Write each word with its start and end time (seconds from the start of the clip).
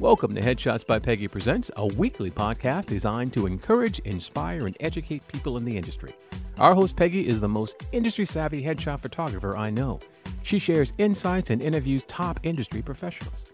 Welcome 0.00 0.34
to 0.34 0.40
Headshots 0.40 0.84
by 0.84 0.98
Peggy 0.98 1.28
Presents, 1.28 1.70
a 1.76 1.86
weekly 1.86 2.28
podcast 2.28 2.86
designed 2.86 3.32
to 3.34 3.46
encourage, 3.46 4.00
inspire, 4.00 4.66
and 4.66 4.76
educate 4.80 5.26
people 5.28 5.56
in 5.56 5.64
the 5.64 5.76
industry. 5.76 6.16
Our 6.58 6.74
host, 6.74 6.96
Peggy, 6.96 7.28
is 7.28 7.40
the 7.40 7.48
most 7.48 7.86
industry 7.92 8.26
savvy 8.26 8.60
headshot 8.60 8.98
photographer 8.98 9.56
I 9.56 9.70
know. 9.70 10.00
She 10.42 10.58
shares 10.58 10.92
insights 10.98 11.50
and 11.50 11.62
interviews 11.62 12.02
top 12.08 12.40
industry 12.42 12.82
professionals. 12.82 13.44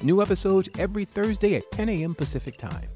New 0.00 0.22
episodes 0.22 0.70
every 0.78 1.04
Thursday 1.04 1.56
at 1.56 1.70
10 1.70 1.90
a.m. 1.90 2.14
Pacific 2.14 2.56
Time. 2.56 2.88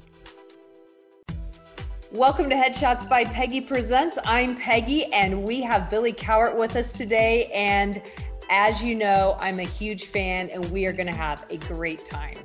Welcome 2.11 2.49
to 2.49 2.55
Headshots 2.55 3.07
by 3.07 3.23
Peggy 3.23 3.61
Presents. 3.61 4.17
I'm 4.25 4.57
Peggy, 4.57 5.05
and 5.13 5.43
we 5.43 5.61
have 5.61 5.91
Billy 5.91 6.11
Cowart 6.11 6.57
with 6.57 6.75
us 6.75 6.91
today. 6.91 7.51
And 7.53 8.01
as 8.49 8.81
you 8.81 8.95
know, 8.95 9.37
I'm 9.39 9.59
a 9.59 9.67
huge 9.67 10.05
fan, 10.05 10.49
and 10.49 10.65
we 10.71 10.87
are 10.87 10.93
going 10.93 11.07
to 11.07 11.15
have 11.15 11.45
a 11.51 11.57
great 11.57 12.03
time. 12.07 12.37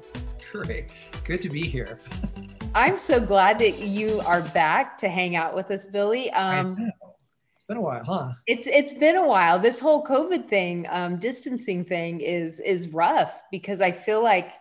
Great. 0.51 0.93
Good 1.25 1.41
to 1.43 1.49
be 1.49 1.63
here. 1.63 1.99
I'm 2.75 2.99
so 2.99 3.21
glad 3.21 3.59
that 3.61 3.79
you 3.79 4.21
are 4.21 4.43
back 4.43 4.99
to 4.99 5.09
hang 5.09 5.37
out 5.37 5.55
with 5.55 5.71
us, 5.71 5.87
Billy. 5.87 6.31
Um, 6.33 6.91
it's 7.55 7.65
been 7.65 7.77
a 7.77 7.81
while, 7.81 8.05
huh? 8.05 8.33
It's 8.47 8.67
it's 8.67 8.93
been 8.93 9.17
a 9.17 9.27
while. 9.27 9.59
This 9.59 9.81
whole 9.81 10.05
COVID 10.05 10.49
thing, 10.49 10.87
um, 10.91 11.19
distancing 11.19 11.85
thing, 11.85 12.21
is 12.21 12.61
is 12.61 12.89
rough 12.89 13.41
because 13.51 13.81
I 13.81 13.93
feel 13.93 14.23
like 14.23 14.53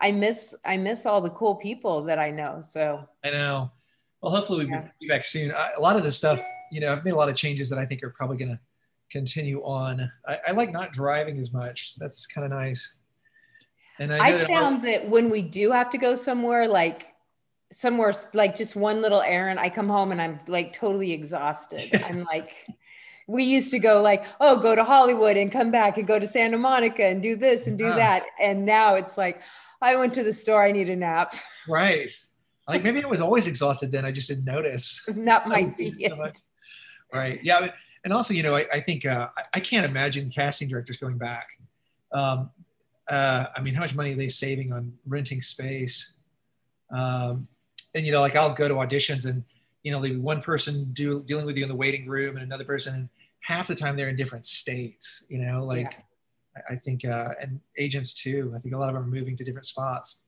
I 0.00 0.10
miss 0.10 0.54
I 0.64 0.76
miss 0.76 1.06
all 1.06 1.20
the 1.20 1.30
cool 1.30 1.54
people 1.56 2.02
that 2.04 2.18
I 2.18 2.30
know. 2.30 2.60
So 2.62 3.08
I 3.24 3.30
know. 3.30 3.70
Well, 4.20 4.32
hopefully 4.32 4.66
we'll 4.66 4.80
yeah. 4.80 4.88
be 5.00 5.08
back 5.08 5.24
soon. 5.24 5.52
I, 5.52 5.70
a 5.76 5.80
lot 5.80 5.94
of 5.94 6.02
this 6.02 6.16
stuff, 6.16 6.42
you 6.72 6.80
know, 6.80 6.92
I've 6.92 7.04
made 7.04 7.12
a 7.12 7.16
lot 7.16 7.28
of 7.28 7.36
changes 7.36 7.70
that 7.70 7.78
I 7.78 7.86
think 7.86 8.02
are 8.02 8.10
probably 8.10 8.36
going 8.36 8.50
to 8.50 8.58
continue 9.12 9.60
on. 9.62 10.10
I, 10.26 10.38
I 10.48 10.50
like 10.52 10.72
not 10.72 10.92
driving 10.92 11.38
as 11.38 11.52
much. 11.52 11.94
That's 11.98 12.26
kind 12.26 12.44
of 12.44 12.50
nice. 12.50 12.97
And 13.98 14.12
I, 14.12 14.28
I 14.28 14.44
found 14.46 14.76
our- 14.78 14.92
that 14.92 15.08
when 15.08 15.30
we 15.30 15.42
do 15.42 15.70
have 15.72 15.90
to 15.90 15.98
go 15.98 16.14
somewhere, 16.14 16.68
like 16.68 17.14
somewhere 17.72 18.14
like 18.34 18.56
just 18.56 18.76
one 18.76 19.02
little 19.02 19.20
errand, 19.20 19.60
I 19.60 19.70
come 19.70 19.88
home 19.88 20.12
and 20.12 20.20
I'm 20.20 20.40
like 20.46 20.72
totally 20.72 21.12
exhausted. 21.12 21.90
I'm 22.04 22.24
like, 22.24 22.52
we 23.26 23.44
used 23.44 23.70
to 23.72 23.78
go 23.78 24.00
like, 24.02 24.24
oh, 24.40 24.56
go 24.56 24.74
to 24.74 24.84
Hollywood 24.84 25.36
and 25.36 25.52
come 25.52 25.70
back 25.70 25.98
and 25.98 26.06
go 26.06 26.18
to 26.18 26.26
Santa 26.26 26.56
Monica 26.56 27.04
and 27.04 27.22
do 27.22 27.36
this 27.36 27.66
and 27.66 27.76
do 27.76 27.84
yeah. 27.84 27.96
that. 27.96 28.22
And 28.40 28.64
now 28.64 28.94
it's 28.94 29.18
like, 29.18 29.40
I 29.82 29.96
went 29.96 30.14
to 30.14 30.24
the 30.24 30.32
store, 30.32 30.64
I 30.64 30.72
need 30.72 30.88
a 30.88 30.96
nap. 30.96 31.34
Right. 31.68 32.10
Like 32.68 32.82
maybe 32.82 33.02
I 33.02 33.06
was 33.06 33.22
always 33.22 33.46
exhausted 33.46 33.90
then. 33.90 34.04
I 34.04 34.12
just 34.12 34.28
didn't 34.28 34.44
notice. 34.44 35.02
That 35.08 35.48
might 35.48 35.74
be 35.74 36.06
so 36.06 36.30
Right. 37.14 37.42
Yeah. 37.42 37.70
And 38.04 38.12
also, 38.12 38.34
you 38.34 38.42
know, 38.42 38.54
I, 38.54 38.66
I 38.70 38.80
think 38.80 39.06
uh, 39.06 39.28
I 39.54 39.60
can't 39.60 39.86
imagine 39.86 40.28
casting 40.28 40.68
directors 40.68 40.98
going 40.98 41.16
back. 41.16 41.48
Um, 42.12 42.50
uh, 43.08 43.46
I 43.56 43.62
mean, 43.62 43.74
how 43.74 43.80
much 43.80 43.94
money 43.94 44.12
are 44.12 44.16
they 44.16 44.28
saving 44.28 44.72
on 44.72 44.92
renting 45.06 45.40
space? 45.40 46.12
Um, 46.90 47.48
and 47.94 48.04
you 48.04 48.12
know, 48.12 48.20
like 48.20 48.36
I'll 48.36 48.54
go 48.54 48.68
to 48.68 48.74
auditions 48.74 49.26
and 49.26 49.44
you 49.82 49.92
know, 49.92 50.00
leave 50.00 50.20
one 50.20 50.42
person 50.42 50.90
do, 50.92 51.22
dealing 51.22 51.46
with 51.46 51.56
you 51.56 51.62
in 51.62 51.68
the 51.68 51.74
waiting 51.74 52.06
room 52.06 52.36
and 52.36 52.44
another 52.44 52.64
person. 52.64 52.94
And 52.94 53.08
half 53.40 53.68
the 53.68 53.74
time 53.74 53.96
they're 53.96 54.08
in 54.08 54.16
different 54.16 54.44
states. 54.44 55.24
You 55.28 55.38
know, 55.38 55.64
like 55.64 55.92
yeah. 56.56 56.62
I 56.68 56.76
think, 56.76 57.04
uh, 57.04 57.30
and 57.40 57.60
agents 57.76 58.12
too. 58.14 58.52
I 58.54 58.58
think 58.58 58.74
a 58.74 58.78
lot 58.78 58.88
of 58.88 58.94
them 58.94 59.04
are 59.04 59.06
moving 59.06 59.36
to 59.36 59.44
different 59.44 59.66
spots. 59.66 60.22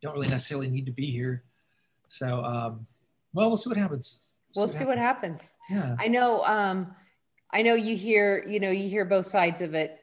Don't 0.00 0.14
really 0.14 0.28
necessarily 0.28 0.70
need 0.70 0.86
to 0.86 0.92
be 0.92 1.10
here. 1.10 1.42
So, 2.08 2.42
um, 2.44 2.86
well, 3.32 3.48
we'll 3.48 3.56
see 3.56 3.68
what 3.68 3.76
happens. 3.76 4.20
We'll, 4.56 4.66
we'll 4.66 4.74
see, 4.74 4.84
what, 4.84 4.98
happens. 4.98 5.50
what 5.68 5.78
happens. 5.78 5.96
Yeah. 5.98 6.04
I 6.04 6.08
know. 6.08 6.44
Um, 6.44 6.94
I 7.52 7.62
know 7.62 7.74
you 7.74 7.96
hear, 7.96 8.44
you 8.48 8.60
know, 8.60 8.70
you 8.70 8.88
hear 8.88 9.04
both 9.04 9.26
sides 9.26 9.60
of 9.60 9.74
it 9.74 9.99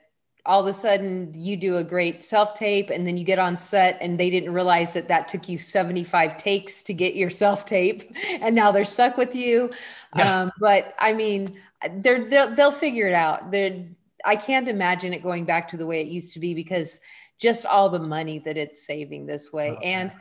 all 0.47 0.61
of 0.61 0.67
a 0.67 0.73
sudden 0.73 1.31
you 1.35 1.57
do 1.57 1.77
a 1.77 1.83
great 1.83 2.23
self 2.23 2.55
tape 2.55 2.89
and 2.89 3.05
then 3.05 3.17
you 3.17 3.25
get 3.25 3.37
on 3.37 3.57
set 3.57 3.97
and 4.01 4.19
they 4.19 4.29
didn't 4.29 4.53
realize 4.53 4.93
that 4.93 5.09
that 5.09 5.27
took 5.27 5.47
you 5.49 5.57
75 5.57 6.37
takes 6.37 6.83
to 6.83 6.93
get 6.93 7.15
your 7.15 7.29
self 7.43 7.65
tape 7.65 8.15
and 8.41 8.55
now 8.55 8.71
they're 8.71 8.85
stuck 8.85 9.17
with 9.17 9.35
you. 9.35 9.69
Yeah. 10.15 10.41
um, 10.41 10.51
but 10.59 10.95
i 10.99 11.13
mean 11.13 11.59
they're 11.97 12.27
they'll, 12.29 12.55
they'll 12.55 12.71
figure 12.71 13.07
it 13.07 13.13
out. 13.13 13.51
They're 13.51 13.85
i 14.25 14.35
can't 14.35 14.67
imagine 14.67 15.13
it 15.13 15.21
going 15.21 15.45
back 15.45 15.69
to 15.69 15.77
the 15.77 15.85
way 15.85 16.01
it 16.01 16.07
used 16.07 16.33
to 16.33 16.39
be 16.39 16.53
because 16.53 16.99
just 17.39 17.65
all 17.65 17.89
the 17.89 17.99
money 17.99 18.39
that 18.39 18.57
it's 18.57 18.85
saving 18.85 19.27
this 19.27 19.53
way. 19.53 19.71
Oh, 19.77 19.81
and 19.83 20.11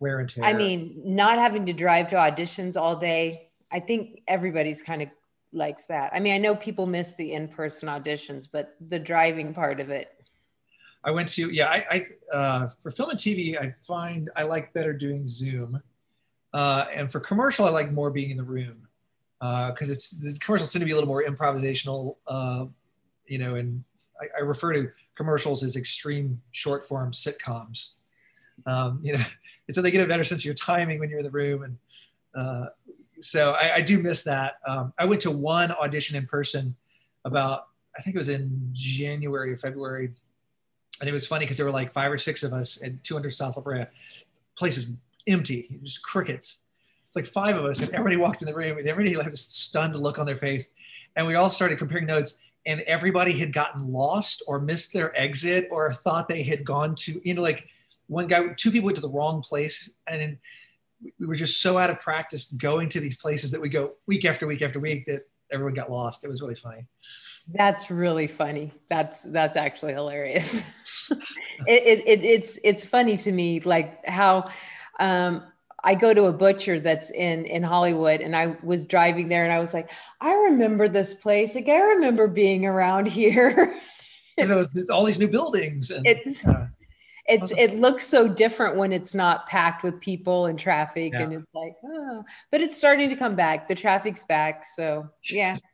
wear 0.00 0.20
and 0.20 0.28
tear. 0.28 0.44
i 0.44 0.52
mean 0.52 1.00
not 1.04 1.38
having 1.38 1.66
to 1.66 1.72
drive 1.72 2.08
to 2.08 2.16
auditions 2.16 2.76
all 2.76 2.96
day 2.96 3.50
i 3.72 3.80
think 3.80 4.22
everybody's 4.28 4.80
kind 4.82 5.02
of 5.02 5.08
likes 5.52 5.84
that. 5.84 6.10
I 6.12 6.20
mean, 6.20 6.34
I 6.34 6.38
know 6.38 6.54
people 6.54 6.86
miss 6.86 7.14
the 7.14 7.32
in-person 7.32 7.88
auditions, 7.88 8.48
but 8.50 8.76
the 8.88 8.98
driving 8.98 9.54
part 9.54 9.80
of 9.80 9.90
it. 9.90 10.12
I 11.04 11.10
went 11.10 11.28
to 11.30 11.50
yeah. 11.50 11.68
I, 11.68 12.06
I 12.32 12.36
uh, 12.36 12.68
for 12.80 12.90
film 12.90 13.10
and 13.10 13.18
TV, 13.18 13.58
I 13.58 13.72
find 13.86 14.30
I 14.36 14.42
like 14.42 14.72
better 14.72 14.92
doing 14.92 15.28
Zoom, 15.28 15.80
uh, 16.52 16.86
and 16.92 17.10
for 17.10 17.20
commercial, 17.20 17.66
I 17.66 17.70
like 17.70 17.92
more 17.92 18.10
being 18.10 18.30
in 18.30 18.36
the 18.36 18.44
room 18.44 18.88
because 19.40 19.88
uh, 19.88 19.92
it's 19.92 20.10
the 20.10 20.36
commercials 20.40 20.72
tend 20.72 20.82
to 20.82 20.86
be 20.86 20.92
a 20.92 20.94
little 20.94 21.08
more 21.08 21.22
improvisational. 21.22 22.16
Uh, 22.26 22.66
you 23.26 23.38
know, 23.38 23.54
and 23.54 23.84
I, 24.20 24.38
I, 24.38 24.40
refer 24.40 24.72
to 24.72 24.90
commercials 25.14 25.62
as 25.62 25.76
extreme 25.76 26.40
short 26.50 26.86
form 26.86 27.12
sitcoms. 27.12 27.94
Um, 28.66 28.98
you 29.02 29.12
know, 29.12 29.24
and 29.68 29.74
so 29.74 29.82
they 29.82 29.90
get 29.90 30.04
a 30.04 30.08
better 30.08 30.24
sense 30.24 30.40
of 30.40 30.46
your 30.46 30.54
timing 30.54 30.98
when 30.98 31.10
you're 31.10 31.20
in 31.20 31.24
the 31.24 31.30
room 31.30 31.62
and 31.62 31.78
uh, 32.34 32.66
so 33.20 33.52
I, 33.52 33.76
I, 33.76 33.80
do 33.80 33.98
miss 33.98 34.22
that. 34.24 34.54
Um, 34.66 34.92
I 34.98 35.04
went 35.04 35.20
to 35.22 35.30
one 35.30 35.72
audition 35.72 36.16
in 36.16 36.26
person 36.26 36.74
about, 37.24 37.66
I 37.96 38.02
think 38.02 38.16
it 38.16 38.18
was 38.18 38.28
in 38.28 38.70
January 38.72 39.52
or 39.52 39.56
February. 39.56 40.12
And 41.00 41.08
it 41.08 41.12
was 41.12 41.26
funny 41.26 41.44
because 41.44 41.56
there 41.56 41.66
were 41.66 41.72
like 41.72 41.92
five 41.92 42.10
or 42.10 42.18
six 42.18 42.42
of 42.42 42.52
us 42.52 42.82
at 42.82 43.02
200 43.04 43.30
South 43.30 43.56
La 43.56 43.62
Brea. 43.62 43.86
Place 44.56 44.76
is 44.76 44.92
empty, 45.26 45.78
was 45.80 45.98
crickets. 45.98 46.62
It's 47.06 47.16
like 47.16 47.26
five 47.26 47.56
of 47.56 47.64
us, 47.64 47.80
and 47.80 47.90
everybody 47.92 48.16
walked 48.16 48.42
in 48.42 48.46
the 48.46 48.54
room, 48.54 48.76
and 48.78 48.86
everybody 48.86 49.14
had 49.16 49.32
this 49.32 49.40
stunned 49.40 49.96
look 49.96 50.18
on 50.18 50.26
their 50.26 50.36
face. 50.36 50.72
And 51.16 51.26
we 51.26 51.36
all 51.36 51.50
started 51.50 51.78
comparing 51.78 52.06
notes, 52.06 52.38
and 52.66 52.80
everybody 52.82 53.32
had 53.32 53.52
gotten 53.52 53.92
lost 53.92 54.42
or 54.46 54.60
missed 54.60 54.92
their 54.92 55.18
exit 55.18 55.68
or 55.70 55.92
thought 55.92 56.28
they 56.28 56.42
had 56.42 56.64
gone 56.64 56.94
to, 56.96 57.20
you 57.24 57.34
know, 57.34 57.42
like 57.42 57.68
one 58.08 58.26
guy, 58.26 58.48
two 58.56 58.70
people 58.70 58.86
went 58.86 58.96
to 58.96 59.02
the 59.02 59.08
wrong 59.08 59.42
place. 59.42 59.94
And 60.06 60.38
we 61.18 61.26
were 61.26 61.34
just 61.34 61.60
so 61.60 61.78
out 61.78 61.90
of 61.90 62.00
practice 62.00 62.50
going 62.52 62.88
to 62.90 63.00
these 63.00 63.16
places 63.16 63.50
that 63.52 63.60
we 63.60 63.68
go 63.68 63.94
week 64.06 64.24
after 64.24 64.46
week 64.46 64.62
after 64.62 64.80
week 64.80 65.06
that 65.06 65.22
everyone 65.52 65.74
got 65.74 65.90
lost. 65.90 66.24
It 66.24 66.28
was 66.28 66.42
really 66.42 66.54
funny. 66.54 66.86
That's 67.54 67.90
really 67.90 68.26
funny. 68.26 68.72
That's 68.90 69.22
that's 69.22 69.56
actually 69.56 69.94
hilarious. 69.94 70.64
it, 71.66 72.02
it, 72.06 72.24
it's 72.24 72.58
it's 72.62 72.84
funny 72.84 73.16
to 73.18 73.32
me 73.32 73.60
like 73.60 74.04
how 74.06 74.50
um, 75.00 75.44
I 75.84 75.94
go 75.94 76.12
to 76.12 76.24
a 76.24 76.32
butcher 76.32 76.80
that's 76.80 77.10
in 77.10 77.46
in 77.46 77.62
Hollywood, 77.62 78.20
and 78.20 78.36
I 78.36 78.56
was 78.62 78.84
driving 78.84 79.28
there, 79.28 79.44
and 79.44 79.52
I 79.52 79.60
was 79.60 79.72
like, 79.72 79.90
I 80.20 80.34
remember 80.34 80.88
this 80.88 81.14
place. 81.14 81.54
Like 81.54 81.68
I 81.68 81.78
remember 81.78 82.28
being 82.28 82.66
around 82.66 83.08
here. 83.08 83.74
all 84.90 85.04
these 85.04 85.18
new 85.18 85.28
buildings. 85.28 85.90
And, 85.90 86.06
it's 86.06 86.46
uh, 86.46 86.67
it's 87.28 87.52
it 87.52 87.74
looks 87.74 88.06
so 88.06 88.26
different 88.26 88.76
when 88.76 88.92
it's 88.92 89.14
not 89.14 89.46
packed 89.46 89.82
with 89.82 90.00
people 90.00 90.46
and 90.46 90.58
traffic 90.58 91.12
yeah. 91.12 91.20
and 91.20 91.32
it's 91.34 91.46
like 91.54 91.74
oh 91.84 92.24
but 92.50 92.60
it's 92.60 92.76
starting 92.76 93.10
to 93.10 93.16
come 93.16 93.36
back. 93.36 93.68
The 93.68 93.74
traffic's 93.74 94.24
back 94.24 94.64
so 94.64 95.08
yeah. 95.30 95.56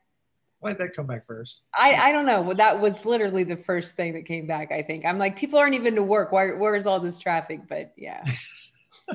Why 0.59 0.71
did 0.71 0.79
that 0.79 0.95
come 0.95 1.05
back 1.05 1.27
first? 1.27 1.61
I 1.73 1.93
i 1.93 2.11
don't 2.11 2.25
know. 2.25 2.41
Well, 2.41 2.55
that 2.55 2.79
was 2.79 3.05
literally 3.05 3.43
the 3.43 3.57
first 3.57 3.95
thing 3.95 4.13
that 4.13 4.25
came 4.25 4.47
back 4.47 4.71
i 4.71 4.81
think. 4.81 5.05
I'm 5.05 5.17
like 5.17 5.37
people 5.37 5.57
aren't 5.57 5.75
even 5.75 5.95
to 5.95 6.03
work. 6.03 6.31
Why 6.31 6.47
where's 6.49 6.85
all 6.85 6.99
this 6.99 7.17
traffic? 7.17 7.61
But 7.67 7.93
yeah. 7.97 8.23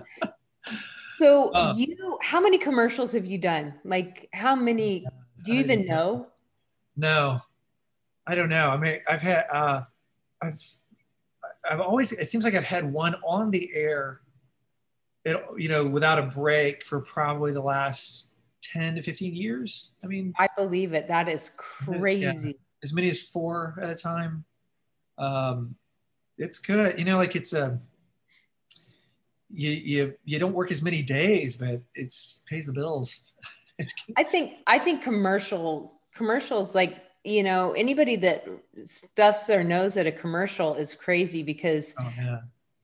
So 1.18 1.52
uh, 1.52 1.74
you 1.76 2.18
how 2.22 2.40
many 2.40 2.56
commercials 2.56 3.12
have 3.12 3.26
you 3.26 3.36
done? 3.36 3.74
Like 3.84 4.30
how 4.32 4.56
many 4.56 5.04
do 5.44 5.52
you 5.52 5.60
even 5.60 5.84
know? 5.84 6.28
No. 6.96 7.42
I 8.26 8.34
don't 8.34 8.48
know. 8.48 8.70
I 8.70 8.78
mean 8.78 9.00
i've 9.06 9.20
had 9.20 9.44
uh 9.52 9.82
i've 10.40 10.58
I've 11.70 11.80
always 11.80 12.10
it 12.12 12.28
seems 12.28 12.44
like 12.44 12.54
I've 12.54 12.64
had 12.64 12.92
one 12.92 13.14
on 13.24 13.50
the 13.50 13.70
air, 13.72 14.20
it, 15.24 15.40
you 15.56 15.68
know, 15.68 15.86
without 15.86 16.18
a 16.18 16.22
break 16.22 16.84
for 16.84 17.00
probably 17.00 17.52
the 17.52 17.62
last 17.62 18.26
10 18.62 18.96
to 18.96 19.02
15 19.02 19.34
years. 19.34 19.90
I 20.02 20.08
mean, 20.08 20.34
I 20.38 20.48
believe 20.56 20.92
it. 20.92 21.06
That 21.06 21.28
is 21.28 21.50
crazy. 21.56 22.22
Yeah, 22.22 22.52
as 22.82 22.92
many 22.92 23.08
as 23.08 23.22
four 23.22 23.78
at 23.80 23.88
a 23.88 23.94
time. 23.94 24.44
Um, 25.16 25.76
it's 26.38 26.58
good. 26.58 26.98
You 26.98 27.04
know, 27.04 27.18
like 27.18 27.36
it's 27.36 27.52
a, 27.52 27.66
um, 27.66 27.80
you, 29.52 29.70
you, 29.70 30.14
you 30.24 30.38
don't 30.38 30.54
work 30.54 30.70
as 30.70 30.80
many 30.80 31.02
days, 31.02 31.56
but 31.56 31.82
it's 31.94 32.42
pays 32.48 32.66
the 32.66 32.72
bills. 32.72 33.20
I 34.16 34.24
think, 34.24 34.54
I 34.66 34.78
think 34.78 35.02
commercial 35.02 36.00
commercials 36.14 36.74
like 36.74 37.02
you 37.24 37.42
know, 37.42 37.72
anybody 37.72 38.16
that 38.16 38.46
stuffs 38.82 39.46
their 39.46 39.62
nose 39.62 39.96
at 39.96 40.06
a 40.06 40.12
commercial 40.12 40.74
is 40.74 40.94
crazy 40.94 41.42
because 41.42 41.94
oh, 41.98 42.12
yeah. 42.16 42.38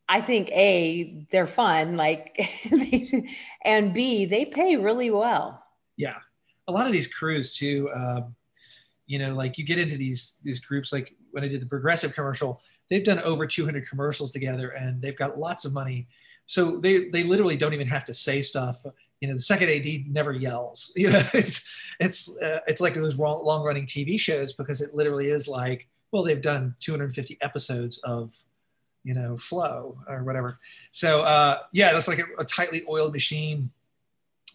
I 0.08 0.20
think 0.20 0.50
A, 0.50 1.26
they're 1.32 1.46
fun, 1.46 1.96
like, 1.96 2.38
and 3.64 3.94
B, 3.94 4.24
they 4.26 4.44
pay 4.44 4.76
really 4.76 5.10
well. 5.10 5.62
Yeah. 5.96 6.16
A 6.68 6.72
lot 6.72 6.86
of 6.86 6.92
these 6.92 7.12
crews 7.12 7.54
too, 7.54 7.90
um, 7.94 8.34
you 9.06 9.18
know, 9.18 9.34
like 9.34 9.56
you 9.56 9.64
get 9.64 9.78
into 9.78 9.96
these, 9.96 10.38
these 10.42 10.60
groups, 10.60 10.92
like 10.92 11.14
when 11.30 11.42
I 11.42 11.48
did 11.48 11.62
the 11.62 11.66
progressive 11.66 12.14
commercial, 12.14 12.60
they've 12.90 13.04
done 13.04 13.20
over 13.20 13.46
200 13.46 13.88
commercials 13.88 14.30
together 14.30 14.70
and 14.70 15.00
they've 15.00 15.16
got 15.16 15.38
lots 15.38 15.64
of 15.64 15.72
money. 15.72 16.08
So 16.46 16.78
they, 16.78 17.08
they 17.08 17.24
literally 17.24 17.56
don't 17.56 17.74
even 17.74 17.88
have 17.88 18.04
to 18.04 18.14
say 18.14 18.42
stuff. 18.42 18.84
You 19.20 19.28
know, 19.28 19.34
the 19.34 19.40
second 19.40 19.70
AD 19.70 19.86
never 20.08 20.32
yells, 20.32 20.92
you 20.96 21.10
know, 21.10 21.22
it's, 21.32 21.68
it's, 22.00 22.36
uh, 22.38 22.60
it's 22.66 22.80
like 22.80 22.94
those 22.94 23.18
long 23.18 23.62
running 23.62 23.86
TV 23.86 24.18
shows 24.18 24.52
because 24.52 24.80
it 24.80 24.94
literally 24.94 25.30
is 25.30 25.48
like, 25.48 25.88
well, 26.12 26.22
they've 26.22 26.42
done 26.42 26.74
250 26.80 27.38
episodes 27.40 27.98
of, 27.98 28.36
you 29.04 29.14
know, 29.14 29.36
Flo 29.36 29.98
or 30.08 30.24
whatever. 30.24 30.58
So 30.92 31.22
uh, 31.22 31.60
yeah, 31.72 31.96
it's 31.96 32.08
like 32.08 32.18
a, 32.18 32.24
a 32.38 32.44
tightly 32.44 32.82
oiled 32.88 33.12
machine 33.12 33.70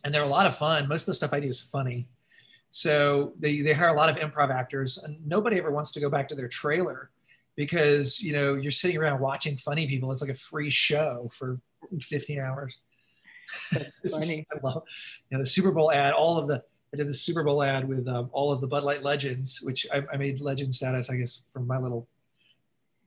and 0.03 0.13
they're 0.13 0.23
a 0.23 0.27
lot 0.27 0.45
of 0.45 0.55
fun. 0.55 0.87
Most 0.87 1.03
of 1.03 1.07
the 1.07 1.15
stuff 1.15 1.33
I 1.33 1.39
do 1.39 1.47
is 1.47 1.59
funny. 1.59 2.07
So 2.69 3.33
they, 3.37 3.61
they 3.61 3.73
hire 3.73 3.89
a 3.89 3.93
lot 3.93 4.09
of 4.09 4.15
improv 4.15 4.53
actors 4.53 4.97
and 4.97 5.17
nobody 5.27 5.57
ever 5.57 5.71
wants 5.71 5.91
to 5.93 5.99
go 5.99 6.09
back 6.09 6.27
to 6.29 6.35
their 6.35 6.47
trailer 6.47 7.09
because, 7.55 8.21
you 8.21 8.33
know, 8.33 8.55
you're 8.55 8.71
sitting 8.71 8.97
around 8.97 9.19
watching 9.19 9.57
funny 9.57 9.87
people. 9.87 10.11
It's 10.11 10.21
like 10.21 10.29
a 10.29 10.35
free 10.35 10.69
show 10.69 11.29
for 11.33 11.59
15 11.99 12.39
hours. 12.39 12.79
funny. 14.11 14.45
I 14.51 14.59
love, 14.63 14.83
you 15.29 15.37
know, 15.37 15.43
the 15.43 15.49
Super 15.49 15.71
Bowl 15.71 15.91
ad, 15.91 16.13
all 16.13 16.37
of 16.37 16.47
the, 16.47 16.63
I 16.93 16.97
did 16.97 17.07
the 17.07 17.13
Super 17.13 17.43
Bowl 17.43 17.63
ad 17.63 17.87
with 17.87 18.07
um, 18.07 18.29
all 18.33 18.51
of 18.51 18.61
the 18.61 18.67
Bud 18.67 18.83
Light 18.83 19.03
legends, 19.03 19.61
which 19.63 19.87
I, 19.93 20.03
I 20.11 20.17
made 20.17 20.41
legend 20.41 20.73
status, 20.73 21.09
I 21.09 21.15
guess, 21.15 21.43
from 21.53 21.65
my 21.67 21.77
little 21.77 22.07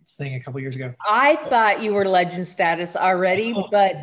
thing 0.07 0.35
a 0.35 0.41
couple 0.41 0.61
years 0.61 0.77
ago. 0.77 0.95
I 1.09 1.37
thought 1.37 1.83
you 1.83 1.93
were 1.93 2.05
legend 2.05 2.49
status 2.49 2.97
already, 2.97 3.53
oh, 3.55 3.69
but 3.71 3.97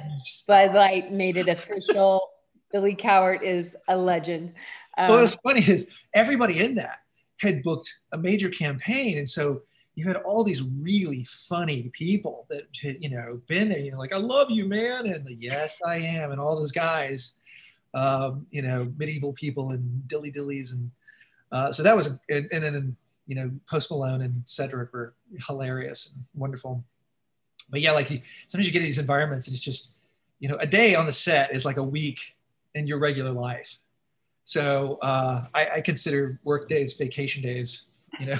Bud 0.47 0.73
Light 0.73 1.11
made 1.11 1.38
it 1.38 1.47
official. 1.47 2.29
Billy 2.71 2.95
Cowart 2.95 3.41
is 3.43 3.75
a 3.88 3.97
legend. 3.97 4.53
Um, 4.97 5.09
well, 5.09 5.23
what's 5.23 5.35
funny 5.43 5.61
is 5.67 5.89
everybody 6.13 6.63
in 6.63 6.75
that 6.75 6.99
had 7.39 7.63
booked 7.63 7.91
a 8.11 8.17
major 8.17 8.49
campaign, 8.49 9.17
and 9.17 9.27
so 9.27 9.63
you 9.95 10.07
had 10.07 10.17
all 10.17 10.43
these 10.43 10.61
really 10.61 11.25
funny 11.25 11.91
people 11.93 12.45
that 12.49 12.67
had, 12.81 12.97
you 13.01 13.09
know 13.09 13.41
been 13.47 13.69
there. 13.69 13.79
You 13.79 13.91
know, 13.91 13.97
like 13.97 14.13
I 14.13 14.17
love 14.17 14.49
you, 14.49 14.65
man, 14.65 15.07
and 15.07 15.25
the, 15.25 15.35
yes, 15.35 15.81
I 15.85 15.97
am, 15.97 16.31
and 16.31 16.39
all 16.39 16.55
those 16.55 16.71
guys, 16.71 17.33
um, 17.93 18.45
you 18.51 18.61
know, 18.61 18.91
medieval 18.97 19.33
people 19.33 19.71
and 19.71 20.07
dilly 20.07 20.31
dillies, 20.31 20.71
and 20.71 20.91
uh, 21.51 21.71
so 21.71 21.83
that 21.83 21.95
was, 21.95 22.19
and, 22.29 22.47
and 22.51 22.63
then 22.63 22.95
you 23.27 23.35
know, 23.35 23.51
Post 23.69 23.91
Malone 23.91 24.21
and 24.21 24.43
Cedric 24.45 24.91
were 24.93 25.13
hilarious 25.47 26.11
and 26.13 26.25
wonderful. 26.33 26.83
But 27.69 27.81
yeah, 27.81 27.91
like 27.91 28.09
you, 28.09 28.21
sometimes 28.47 28.67
you 28.67 28.73
get 28.73 28.79
in 28.79 28.85
these 28.85 28.97
environments, 28.97 29.47
and 29.47 29.53
it's 29.53 29.63
just, 29.63 29.93
you 30.39 30.49
know, 30.49 30.57
a 30.57 30.65
day 30.65 30.95
on 30.95 31.05
the 31.05 31.13
set 31.13 31.53
is 31.53 31.63
like 31.63 31.77
a 31.77 31.83
week 31.83 32.35
in 32.75 32.88
your 32.88 32.99
regular 32.99 33.31
life. 33.31 33.79
So 34.43 34.97
uh, 35.01 35.45
I, 35.53 35.69
I, 35.75 35.81
consider 35.81 36.39
work 36.43 36.67
days 36.67 36.93
vacation 36.93 37.41
days. 37.41 37.83
You 38.19 38.27
know. 38.27 38.38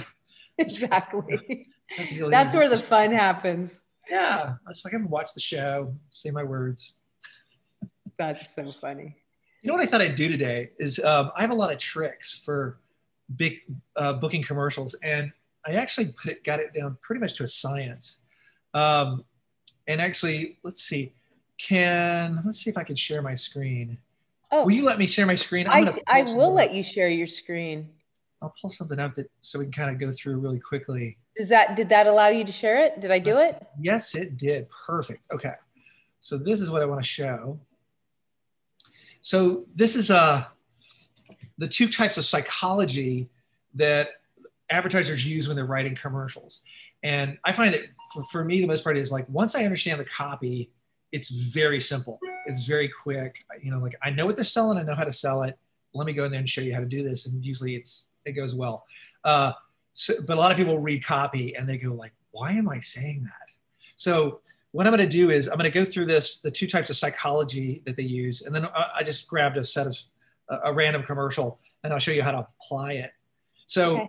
exactly. 0.58 1.66
That's, 1.96 2.30
That's 2.30 2.54
where 2.54 2.68
the 2.68 2.78
fun 2.78 3.12
happens. 3.12 3.80
Yeah, 4.10 4.54
I 4.66 4.70
just 4.70 4.84
like 4.84 4.94
I'm 4.94 5.08
watch 5.08 5.34
the 5.34 5.40
show, 5.40 5.94
say 6.10 6.30
my 6.30 6.42
words. 6.42 6.94
That's 8.18 8.54
so 8.54 8.72
funny. 8.72 9.16
You 9.62 9.68
know 9.68 9.74
what 9.74 9.82
I 9.82 9.86
thought 9.86 10.00
I'd 10.00 10.16
do 10.16 10.28
today 10.28 10.70
is 10.78 10.98
um, 10.98 11.30
I 11.36 11.42
have 11.42 11.50
a 11.50 11.54
lot 11.54 11.70
of 11.70 11.78
tricks 11.78 12.34
for 12.44 12.80
big 13.36 13.60
uh, 13.96 14.14
booking 14.14 14.42
commercials, 14.42 14.94
and 15.02 15.32
I 15.66 15.72
actually 15.74 16.12
put 16.12 16.32
it 16.32 16.44
got 16.44 16.60
it 16.60 16.72
down 16.74 16.98
pretty 17.00 17.20
much 17.20 17.36
to 17.36 17.44
a 17.44 17.48
science. 17.48 18.18
Um, 18.74 19.24
and 19.86 20.00
actually, 20.00 20.58
let's 20.62 20.82
see, 20.82 21.12
can 21.58 22.40
let's 22.44 22.58
see 22.58 22.70
if 22.70 22.76
I 22.76 22.84
can 22.84 22.96
share 22.96 23.22
my 23.22 23.34
screen. 23.34 23.98
Oh, 24.50 24.64
will 24.64 24.72
you 24.72 24.84
let 24.84 24.98
me 24.98 25.06
share 25.06 25.26
my 25.26 25.34
screen? 25.34 25.68
I'm 25.68 25.88
I, 25.88 26.20
I 26.20 26.22
will 26.22 26.52
let 26.52 26.74
you 26.74 26.82
share 26.82 27.08
your 27.08 27.26
screen. 27.26 27.88
I'll 28.42 28.54
pull 28.60 28.70
something 28.70 28.98
up 28.98 29.14
that 29.14 29.30
so 29.40 29.58
we 29.58 29.66
can 29.66 29.72
kind 29.72 29.90
of 29.90 29.98
go 29.98 30.10
through 30.10 30.38
really 30.38 30.60
quickly. 30.60 31.18
Does 31.36 31.48
that 31.48 31.76
did 31.76 31.88
that 31.90 32.06
allow 32.06 32.28
you 32.28 32.44
to 32.44 32.52
share 32.52 32.84
it? 32.84 33.00
Did 33.00 33.10
I 33.10 33.18
do 33.18 33.38
it? 33.38 33.64
Yes, 33.80 34.14
it 34.14 34.36
did. 34.36 34.68
Perfect. 34.68 35.24
Okay. 35.32 35.54
So 36.20 36.36
this 36.36 36.60
is 36.60 36.70
what 36.70 36.82
I 36.82 36.84
want 36.84 37.00
to 37.00 37.06
show. 37.06 37.58
So 39.20 39.64
this 39.74 39.96
is 39.96 40.10
uh 40.10 40.44
the 41.58 41.68
two 41.68 41.88
types 41.88 42.18
of 42.18 42.24
psychology 42.24 43.28
that 43.74 44.08
advertisers 44.68 45.26
use 45.26 45.46
when 45.46 45.56
they're 45.56 45.66
writing 45.66 45.94
commercials. 45.94 46.60
And 47.02 47.38
I 47.44 47.52
find 47.52 47.72
that 47.74 47.84
for, 48.12 48.24
for 48.24 48.44
me, 48.44 48.60
the 48.60 48.66
most 48.66 48.84
part 48.84 48.96
is 48.96 49.12
like 49.12 49.28
once 49.28 49.54
I 49.54 49.64
understand 49.64 50.00
the 50.00 50.04
copy, 50.04 50.70
it's 51.12 51.28
very 51.28 51.80
simple 51.80 52.18
it's 52.46 52.64
very 52.64 52.88
quick. 52.88 53.44
You 53.60 53.70
know, 53.70 53.78
like 53.78 53.96
I 54.02 54.10
know 54.10 54.26
what 54.26 54.36
they're 54.36 54.44
selling, 54.44 54.78
I 54.78 54.82
know 54.82 54.94
how 54.94 55.04
to 55.04 55.12
sell 55.12 55.42
it. 55.42 55.58
Let 55.94 56.06
me 56.06 56.12
go 56.12 56.24
in 56.24 56.30
there 56.30 56.40
and 56.40 56.48
show 56.48 56.60
you 56.60 56.74
how 56.74 56.80
to 56.80 56.86
do 56.86 57.02
this. 57.02 57.26
And 57.26 57.44
usually 57.44 57.76
it's 57.76 58.08
it 58.24 58.32
goes 58.32 58.54
well. 58.54 58.84
Uh, 59.24 59.52
so, 59.94 60.14
but 60.26 60.36
a 60.36 60.40
lot 60.40 60.50
of 60.50 60.56
people 60.56 60.78
read 60.78 61.04
copy 61.04 61.54
and 61.54 61.68
they 61.68 61.78
go 61.78 61.92
like, 61.94 62.12
why 62.30 62.52
am 62.52 62.68
I 62.68 62.80
saying 62.80 63.24
that? 63.24 63.50
So 63.96 64.40
what 64.72 64.86
I'm 64.86 64.92
going 64.94 65.06
to 65.06 65.16
do 65.16 65.30
is 65.30 65.48
I'm 65.48 65.58
going 65.58 65.70
to 65.70 65.78
go 65.78 65.84
through 65.84 66.06
this, 66.06 66.40
the 66.40 66.50
two 66.50 66.66
types 66.66 66.90
of 66.90 66.96
psychology 66.96 67.82
that 67.86 67.96
they 67.96 68.02
use, 68.02 68.42
and 68.42 68.54
then 68.54 68.66
I, 68.66 68.90
I 68.96 69.02
just 69.02 69.28
grabbed 69.28 69.58
a 69.58 69.64
set 69.64 69.86
of 69.86 69.98
a, 70.48 70.70
a, 70.70 70.72
random 70.72 71.02
commercial, 71.02 71.60
and 71.84 71.92
I'll 71.92 71.98
show 71.98 72.10
you 72.10 72.22
how 72.22 72.32
to 72.32 72.48
apply 72.60 72.92
it. 72.92 73.12
So 73.66 73.96
okay. 73.96 74.08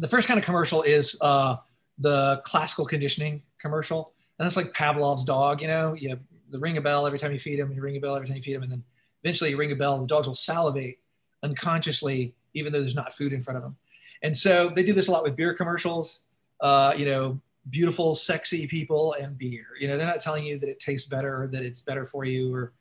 the 0.00 0.08
first 0.08 0.26
kind 0.26 0.38
of 0.38 0.44
commercial 0.44 0.82
is 0.82 1.16
uh, 1.20 1.56
the 1.98 2.42
classical 2.44 2.84
conditioning 2.84 3.42
commercial, 3.60 4.12
and 4.38 4.44
that's 4.44 4.56
like 4.56 4.72
Pavlov's 4.72 5.24
dog. 5.24 5.62
You 5.62 5.68
know, 5.68 5.94
you 5.94 6.18
the 6.50 6.58
ring 6.58 6.76
a 6.76 6.80
bell 6.80 7.06
every 7.06 7.18
time 7.18 7.32
you 7.32 7.38
feed 7.38 7.58
them, 7.58 7.72
you 7.72 7.80
ring 7.80 7.96
a 7.96 8.00
bell 8.00 8.14
every 8.14 8.26
time 8.26 8.36
you 8.36 8.42
feed 8.42 8.54
him. 8.54 8.62
and 8.62 8.72
then 8.72 8.84
eventually 9.24 9.50
you 9.50 9.56
ring 9.56 9.72
a 9.72 9.76
bell, 9.76 9.98
the 9.98 10.06
dogs 10.06 10.26
will 10.26 10.34
salivate 10.34 10.98
unconsciously, 11.42 12.34
even 12.56 12.72
though 12.72 12.80
there's 12.80 12.94
not 12.94 13.14
food 13.14 13.32
in 13.32 13.42
front 13.42 13.56
of 13.56 13.62
them. 13.62 13.76
And 14.22 14.36
so 14.36 14.68
they 14.68 14.82
do 14.82 14.92
this 14.92 15.08
a 15.08 15.12
lot 15.12 15.22
with 15.22 15.36
beer 15.36 15.54
commercials. 15.54 16.22
Uh, 16.60 16.94
you 16.96 17.04
know, 17.04 17.38
beautiful, 17.68 18.14
sexy 18.14 18.66
people 18.66 19.14
and 19.20 19.36
beer. 19.36 19.66
You 19.78 19.88
know, 19.88 19.98
they're 19.98 20.06
not 20.06 20.20
telling 20.20 20.44
you 20.44 20.58
that 20.58 20.68
it 20.68 20.80
tastes 20.80 21.08
better 21.08 21.42
or 21.42 21.46
that 21.48 21.62
it's 21.62 21.80
better 21.80 22.06
for 22.06 22.24
you 22.24 22.54
or 22.54 22.72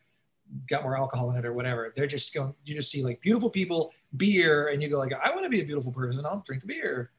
got 0.69 0.83
more 0.83 0.97
alcohol 0.97 1.31
in 1.31 1.37
it 1.37 1.45
or 1.45 1.53
whatever. 1.53 1.91
They're 1.95 2.07
just 2.07 2.33
going, 2.33 2.53
you 2.63 2.75
just 2.75 2.91
see 2.91 3.03
like 3.03 3.19
beautiful 3.19 3.49
people, 3.49 3.91
beer, 4.15 4.69
and 4.69 4.81
you 4.81 4.89
go 4.89 4.97
like, 4.97 5.13
I 5.13 5.31
want 5.31 5.43
to 5.43 5.49
be 5.49 5.61
a 5.61 5.65
beautiful 5.65 5.91
person. 5.91 6.25
I'll 6.25 6.43
drink 6.45 6.65
beer, 6.65 7.11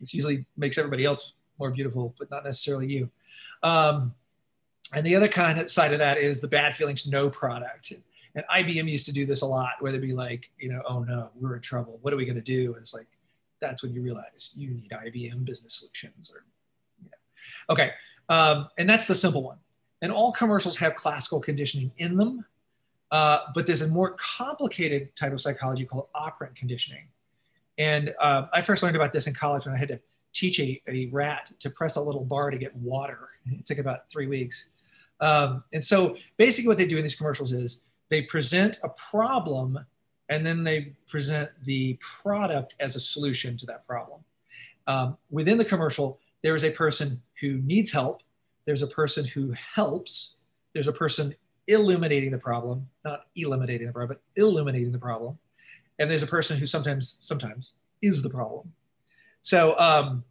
which 0.00 0.12
usually 0.12 0.44
makes 0.56 0.76
everybody 0.76 1.04
else 1.04 1.32
more 1.58 1.70
beautiful, 1.70 2.14
but 2.18 2.30
not 2.30 2.44
necessarily 2.44 2.92
you. 2.92 3.10
Um, 3.62 4.14
and 4.92 5.06
the 5.06 5.16
other 5.16 5.28
kind 5.28 5.58
of 5.58 5.70
side 5.70 5.92
of 5.92 6.00
that 6.00 6.18
is 6.18 6.40
the 6.40 6.48
bad 6.48 6.74
feelings 6.74 7.06
no 7.06 7.30
product. 7.30 7.92
And 8.34 8.44
IBM 8.54 8.90
used 8.90 9.06
to 9.06 9.12
do 9.12 9.26
this 9.26 9.42
a 9.42 9.46
lot, 9.46 9.72
where 9.80 9.92
they'd 9.92 10.00
be 10.00 10.12
like, 10.12 10.50
you 10.58 10.68
know, 10.68 10.82
oh 10.88 11.00
no, 11.00 11.30
we're 11.34 11.56
in 11.56 11.62
trouble. 11.62 11.98
What 12.02 12.12
are 12.12 12.16
we 12.16 12.24
going 12.24 12.36
to 12.36 12.42
do? 12.42 12.74
And 12.74 12.82
it's 12.82 12.94
like, 12.94 13.06
that's 13.60 13.82
when 13.82 13.92
you 13.92 14.02
realize 14.02 14.52
you 14.56 14.70
need 14.70 14.90
IBM 14.90 15.44
business 15.44 15.74
solutions 15.74 16.30
or. 16.34 16.44
Okay. 17.70 17.92
Um, 18.28 18.68
and 18.78 18.88
that's 18.88 19.06
the 19.06 19.14
simple 19.14 19.42
one. 19.42 19.58
And 20.02 20.10
all 20.10 20.32
commercials 20.32 20.76
have 20.78 20.96
classical 20.96 21.40
conditioning 21.40 21.92
in 21.98 22.16
them. 22.16 22.44
Uh, 23.10 23.38
but 23.54 23.66
there's 23.66 23.82
a 23.82 23.88
more 23.88 24.16
complicated 24.18 25.14
type 25.14 25.32
of 25.32 25.40
psychology 25.40 25.84
called 25.84 26.08
operant 26.14 26.56
conditioning. 26.56 27.06
And 27.78 28.14
uh, 28.20 28.46
I 28.52 28.60
first 28.60 28.82
learned 28.82 28.96
about 28.96 29.12
this 29.12 29.26
in 29.26 29.34
college 29.34 29.66
when 29.66 29.74
I 29.74 29.78
had 29.78 29.88
to 29.88 30.00
teach 30.32 30.58
a, 30.58 30.82
a 30.88 31.06
rat 31.06 31.52
to 31.60 31.70
press 31.70 31.96
a 31.96 32.00
little 32.00 32.24
bar 32.24 32.50
to 32.50 32.58
get 32.58 32.74
water. 32.76 33.28
It 33.46 33.64
took 33.64 33.78
about 33.78 34.10
three 34.10 34.26
weeks. 34.26 34.68
Um, 35.20 35.62
and 35.72 35.84
so 35.84 36.16
basically 36.36 36.68
what 36.68 36.76
they 36.76 36.86
do 36.86 36.96
in 36.96 37.02
these 37.02 37.14
commercials 37.14 37.52
is 37.52 37.82
they 38.14 38.22
present 38.22 38.78
a 38.84 38.88
problem 38.90 39.76
and 40.28 40.46
then 40.46 40.62
they 40.62 40.92
present 41.08 41.50
the 41.64 41.98
product 42.00 42.76
as 42.78 42.94
a 42.94 43.00
solution 43.00 43.58
to 43.58 43.66
that 43.66 43.84
problem. 43.88 44.20
Um, 44.86 45.18
within 45.30 45.58
the 45.58 45.64
commercial, 45.64 46.20
there 46.44 46.54
is 46.54 46.62
a 46.62 46.70
person 46.70 47.20
who 47.40 47.58
needs 47.62 47.90
help. 47.90 48.22
There's 48.66 48.82
a 48.82 48.86
person 48.86 49.24
who 49.24 49.52
helps. 49.52 50.36
There's 50.74 50.86
a 50.86 50.92
person 50.92 51.34
illuminating 51.66 52.30
the 52.30 52.38
problem, 52.38 52.88
not 53.04 53.22
eliminating 53.34 53.88
the 53.88 53.92
problem, 53.92 54.16
but 54.16 54.40
illuminating 54.40 54.92
the 54.92 54.98
problem. 54.98 55.36
And 55.98 56.08
there's 56.08 56.22
a 56.22 56.28
person 56.28 56.56
who 56.56 56.66
sometimes, 56.66 57.18
sometimes 57.20 57.72
is 58.00 58.22
the 58.22 58.30
problem. 58.30 58.72
So 59.42 59.76
um, 59.80 60.22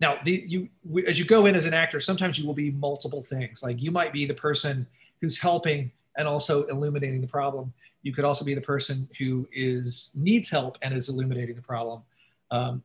now, 0.00 0.18
the, 0.24 0.44
you 0.48 0.68
as 1.06 1.20
you 1.20 1.26
go 1.26 1.46
in 1.46 1.54
as 1.54 1.64
an 1.64 1.74
actor, 1.74 2.00
sometimes 2.00 2.40
you 2.40 2.44
will 2.44 2.54
be 2.54 2.72
multiple 2.72 3.22
things. 3.22 3.62
Like 3.62 3.80
you 3.80 3.92
might 3.92 4.12
be 4.12 4.26
the 4.26 4.34
person 4.34 4.88
who's 5.20 5.38
helping 5.38 5.92
and 6.16 6.28
also 6.28 6.64
illuminating 6.64 7.20
the 7.20 7.26
problem. 7.26 7.72
You 8.02 8.12
could 8.12 8.24
also 8.24 8.44
be 8.44 8.54
the 8.54 8.60
person 8.60 9.08
who 9.18 9.48
is 9.52 10.10
needs 10.14 10.48
help 10.48 10.78
and 10.82 10.94
is 10.94 11.08
illuminating 11.08 11.56
the 11.56 11.62
problem. 11.62 12.02
Um, 12.50 12.82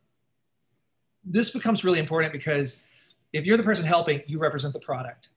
this 1.26 1.50
becomes 1.50 1.84
really 1.84 2.00
important 2.00 2.32
because 2.32 2.84
if 3.34 3.46
you're 3.46 3.58
the 3.58 3.64
person 3.64 3.86
helping, 3.86 4.22
you 4.28 4.40
represent 4.40 4.74
the 4.74 4.80
product. 4.80 5.30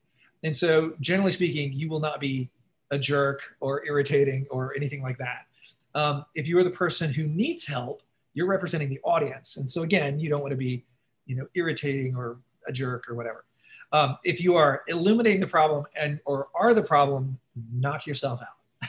And 0.42 0.56
so, 0.56 0.94
generally 1.00 1.32
speaking, 1.32 1.72
you 1.72 1.88
will 1.88 2.00
not 2.00 2.20
be 2.20 2.50
a 2.90 2.98
jerk 2.98 3.56
or 3.60 3.84
irritating 3.84 4.46
or 4.50 4.74
anything 4.74 5.02
like 5.02 5.18
that. 5.18 5.46
Um, 5.94 6.24
if 6.34 6.46
you 6.46 6.58
are 6.58 6.64
the 6.64 6.70
person 6.70 7.12
who 7.12 7.26
needs 7.26 7.66
help, 7.66 8.02
you're 8.34 8.46
representing 8.46 8.88
the 8.88 9.00
audience. 9.02 9.56
And 9.56 9.68
so, 9.68 9.82
again, 9.82 10.20
you 10.20 10.30
don't 10.30 10.40
want 10.40 10.52
to 10.52 10.56
be 10.56 10.84
you 11.30 11.36
know, 11.36 11.46
irritating 11.54 12.16
or 12.16 12.38
a 12.66 12.72
jerk 12.72 13.08
or 13.08 13.14
whatever. 13.14 13.44
Um, 13.92 14.16
if 14.24 14.42
you 14.42 14.56
are 14.56 14.82
illuminating 14.88 15.40
the 15.40 15.46
problem 15.46 15.86
and 15.94 16.18
or 16.24 16.48
are 16.56 16.74
the 16.74 16.82
problem, 16.82 17.38
knock 17.72 18.06
yourself 18.06 18.40
out. 18.42 18.88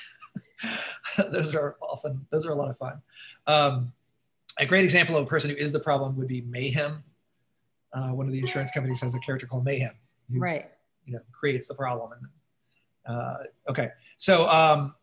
those 1.32 1.56
are 1.56 1.76
often 1.82 2.26
those 2.30 2.46
are 2.46 2.52
a 2.52 2.56
lot 2.56 2.70
of 2.70 2.78
fun. 2.78 3.02
Um, 3.48 3.94
a 4.60 4.66
great 4.66 4.84
example 4.84 5.18
of 5.18 5.24
a 5.24 5.28
person 5.28 5.50
who 5.50 5.56
is 5.56 5.72
the 5.72 5.80
problem 5.80 6.16
would 6.18 6.28
be 6.28 6.42
Mayhem. 6.42 7.04
uh, 7.94 8.10
one 8.10 8.28
of 8.28 8.32
the 8.34 8.40
insurance 8.40 8.72
companies 8.72 9.02
has 9.02 9.16
a 9.16 9.20
character 9.20 9.48
called 9.48 9.66
Mayhem, 9.66 9.94
who 10.32 10.40
Right. 10.40 10.70
you 11.06 11.14
know 11.14 11.22
creates 11.32 11.68
the 11.68 11.76
problem. 11.76 12.12
And 12.14 13.16
uh, 13.16 13.38
okay, 13.70 13.90
so 14.18 14.48
um, 14.50 14.94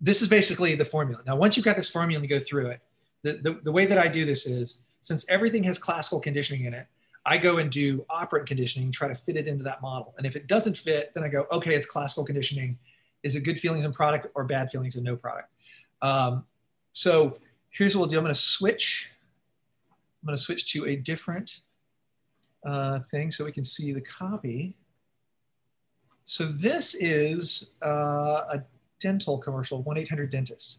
this 0.00 0.22
is 0.22 0.28
basically 0.28 0.74
the 0.74 0.84
formula. 0.84 1.22
Now, 1.26 1.36
once 1.36 1.56
you've 1.56 1.66
got 1.66 1.76
this 1.76 1.90
formula 1.90 2.20
and 2.22 2.28
you 2.30 2.38
go 2.38 2.42
through 2.42 2.68
it, 2.68 2.80
the, 3.22 3.34
the, 3.34 3.60
the 3.64 3.72
way 3.72 3.86
that 3.86 3.98
I 3.98 4.08
do 4.08 4.24
this 4.24 4.46
is 4.46 4.82
since 5.00 5.28
everything 5.28 5.62
has 5.64 5.78
classical 5.78 6.18
conditioning 6.20 6.64
in 6.64 6.74
it, 6.74 6.86
I 7.26 7.38
go 7.38 7.58
and 7.58 7.70
do 7.70 8.04
operant 8.10 8.48
conditioning, 8.48 8.90
try 8.90 9.06
to 9.08 9.14
fit 9.14 9.36
it 9.36 9.46
into 9.46 9.62
that 9.64 9.80
model. 9.82 10.14
And 10.16 10.26
if 10.26 10.34
it 10.34 10.46
doesn't 10.48 10.76
fit, 10.76 11.12
then 11.14 11.22
I 11.22 11.28
go, 11.28 11.46
okay, 11.52 11.74
it's 11.74 11.86
classical 11.86 12.24
conditioning. 12.24 12.78
Is 13.22 13.36
it 13.36 13.40
good 13.40 13.58
feelings 13.58 13.84
in 13.84 13.92
product 13.92 14.26
or 14.34 14.44
bad 14.44 14.70
feelings 14.70 14.96
in 14.96 15.04
no 15.04 15.16
product? 15.16 15.48
Um, 16.00 16.44
so 16.92 17.38
here's 17.70 17.96
what 17.96 18.00
we'll 18.00 18.08
do. 18.08 18.18
I'm 18.18 18.24
going 18.24 18.34
to 18.34 18.40
switch. 18.40 19.12
I'm 20.22 20.26
going 20.26 20.36
to 20.36 20.42
switch 20.42 20.72
to 20.72 20.86
a 20.86 20.96
different 20.96 21.60
uh, 22.64 23.00
thing 23.10 23.30
so 23.30 23.44
we 23.44 23.52
can 23.52 23.64
see 23.64 23.92
the 23.92 24.00
copy. 24.00 24.76
So 26.24 26.44
this 26.44 26.94
is 26.94 27.72
uh, 27.84 28.44
a 28.50 28.62
dental 29.00 29.38
commercial, 29.38 29.82
1-800-DENTIST. 29.82 30.78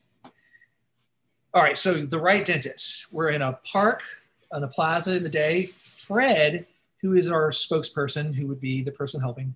All 1.53 1.61
right, 1.61 1.77
so 1.77 1.93
the 1.93 2.19
right 2.19 2.43
dentist. 2.43 3.07
We're 3.11 3.29
in 3.29 3.43
a 3.43 3.59
park 3.63 4.01
on 4.51 4.63
a 4.63 4.67
plaza 4.67 5.15
in 5.15 5.21
the 5.23 5.29
day. 5.29 5.65
Fred, 5.65 6.65
who 7.01 7.13
is 7.13 7.29
our 7.29 7.51
spokesperson, 7.51 8.33
who 8.33 8.47
would 8.47 8.59
be 8.59 8.81
the 8.81 8.91
person 8.91 9.21
helping, 9.21 9.55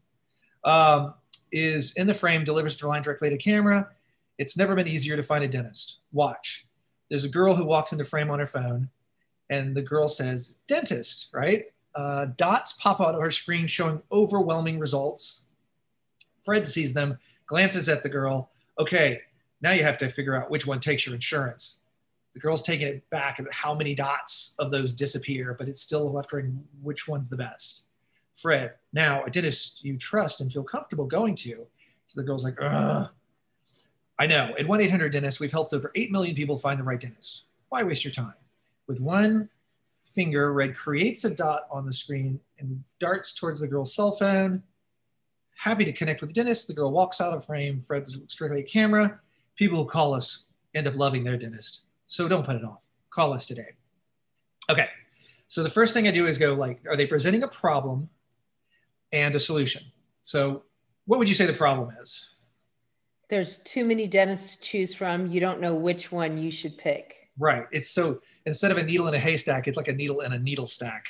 um, 0.64 1.16
is 1.52 1.94
in 1.94 2.08
the 2.08 2.14
frame, 2.14 2.44
delivers 2.44 2.80
the 2.80 2.88
line 2.88 3.02
directly 3.02 3.30
to 3.30 3.38
camera. 3.38 3.90
It's 4.38 4.58
never 4.58 4.76
been 4.76 4.88
easier 4.88 5.16
to 5.16 5.24
find 5.24 5.44
a 5.44 5.48
dentist. 5.48 6.00
Watch. 6.12 6.68
There's 7.10 7.24
a 7.24 7.30
girl 7.30 7.56
who 7.56 7.66
walks 7.66 7.92
into 7.92 8.06
frame 8.06 8.30
on 8.30 8.40
her 8.40 8.46
phone, 8.46 8.90
and 9.50 9.76
the 9.76 9.82
girl 9.82 10.08
says, 10.08 10.58
dentist, 10.68 11.30
right? 11.34 11.66
Uh, 11.96 12.26
dots 12.38 12.74
pop 12.74 13.02
out 13.02 13.16
of 13.16 13.22
her 13.22 13.32
screen 13.32 13.66
showing 13.66 14.02
overwhelming 14.12 14.78
results. 14.78 15.46
Fred 16.44 16.68
sees 16.68 16.94
them, 16.94 17.18
glances 17.48 17.90
at 17.90 18.04
the 18.04 18.10
girl. 18.10 18.52
Okay, 18.78 19.22
now 19.62 19.72
you 19.72 19.84
have 19.84 19.98
to 19.98 20.10
figure 20.10 20.36
out 20.36 20.52
which 20.52 20.68
one 20.68 20.80
takes 20.80 21.06
your 21.06 21.16
insurance. 21.16 21.80
The 22.34 22.40
girl's 22.40 22.62
taking 22.62 22.88
it 22.88 23.10
back 23.10 23.40
at 23.40 23.52
how 23.52 23.74
many 23.74 23.96
dots 23.96 24.54
of 24.60 24.70
those 24.70 24.94
disappear, 24.94 25.56
but 25.58 25.68
it's 25.68 25.82
still 25.82 26.12
left 26.12 26.32
wondering 26.32 26.64
which 26.84 27.08
one's 27.08 27.30
the 27.30 27.38
best. 27.38 27.87
Fred, 28.38 28.76
now 28.94 29.24
a 29.24 29.32
dentist 29.32 29.84
you 29.84 29.98
trust 29.98 30.42
and 30.42 30.54
feel 30.54 30.64
comfortable 30.64 31.06
going 31.06 31.36
to. 31.36 31.66
So 32.06 32.22
the 32.22 32.24
girl's 32.24 32.44
like, 32.44 32.56
Ugh. 32.62 33.10
I 34.20 34.28
know. 34.28 34.54
At 34.58 34.68
1 34.68 34.82
800 34.82 35.12
Dentist, 35.12 35.40
we've 35.40 35.52
helped 35.52 35.74
over 35.74 35.92
8 35.96 36.12
million 36.12 36.36
people 36.36 36.58
find 36.58 36.80
the 36.80 36.84
right 36.84 37.00
dentist. 37.00 37.44
Why 37.70 37.84
waste 37.84 38.04
your 38.04 38.14
time? 38.14 38.34
With 38.88 39.00
one 39.00 39.50
finger, 40.06 40.54
Fred 40.54 40.76
creates 40.76 41.24
a 41.26 41.30
dot 41.30 41.68
on 41.70 41.86
the 41.86 41.94
screen 41.94 42.40
and 42.60 42.84
darts 43.00 43.34
towards 43.34 43.60
the 43.60 43.68
girl's 43.68 43.94
cell 43.94 44.12
phone. 44.12 44.64
Happy 45.56 45.86
to 45.86 45.92
connect 45.92 46.22
with 46.22 46.30
the 46.30 46.34
dentist. 46.34 46.68
The 46.68 46.74
girl 46.74 46.92
walks 46.92 47.20
out 47.20 47.34
of 47.34 47.46
frame. 47.46 47.82
Fred 47.82 48.08
looks 48.08 48.34
strictly 48.34 48.62
at 48.62 48.70
camera. 48.70 49.20
People 49.56 49.80
who 49.80 49.86
call 49.86 50.14
us 50.14 50.46
end 50.74 50.88
up 50.88 50.96
loving 50.96 51.24
their 51.24 51.38
dentist. 51.38 51.82
So 52.08 52.28
don't 52.28 52.46
put 52.46 52.56
it 52.56 52.64
off. 52.64 52.80
Call 53.10 53.34
us 53.34 53.46
today. 53.46 53.70
Okay. 54.70 54.88
So 55.48 55.64
the 55.64 55.70
first 55.70 55.94
thing 55.94 56.08
I 56.08 56.12
do 56.12 56.28
is 56.28 56.38
go 56.38 56.54
like, 56.54 56.82
are 56.88 56.96
they 56.96 57.08
presenting 57.08 57.44
a 57.44 57.48
problem 57.48 58.10
and 59.12 59.36
a 59.36 59.40
solution? 59.40 59.84
So 60.24 60.64
what 61.06 61.20
would 61.20 61.30
you 61.30 61.36
say 61.36 61.46
the 61.46 61.54
problem 61.54 61.96
is? 62.02 62.26
There's 63.30 63.58
too 63.58 63.86
many 63.86 64.08
dentists 64.08 64.56
to 64.56 64.62
choose 64.62 64.94
from. 64.94 65.28
You 65.28 65.40
don't 65.40 65.60
know 65.60 65.76
which 65.76 66.12
one 66.12 66.38
you 66.38 66.52
should 66.52 66.78
pick. 66.78 67.30
Right. 67.38 67.66
It's 67.72 67.90
so 67.90 68.20
instead 68.46 68.72
of 68.72 68.78
a 68.78 68.84
needle 68.84 69.08
in 69.08 69.14
a 69.14 69.20
haystack, 69.20 69.68
it's 69.68 69.78
like 69.78 69.90
a 69.90 69.94
needle 69.94 70.22
in 70.22 70.34
a 70.34 70.40
needle 70.40 70.68
stack. 70.68 71.08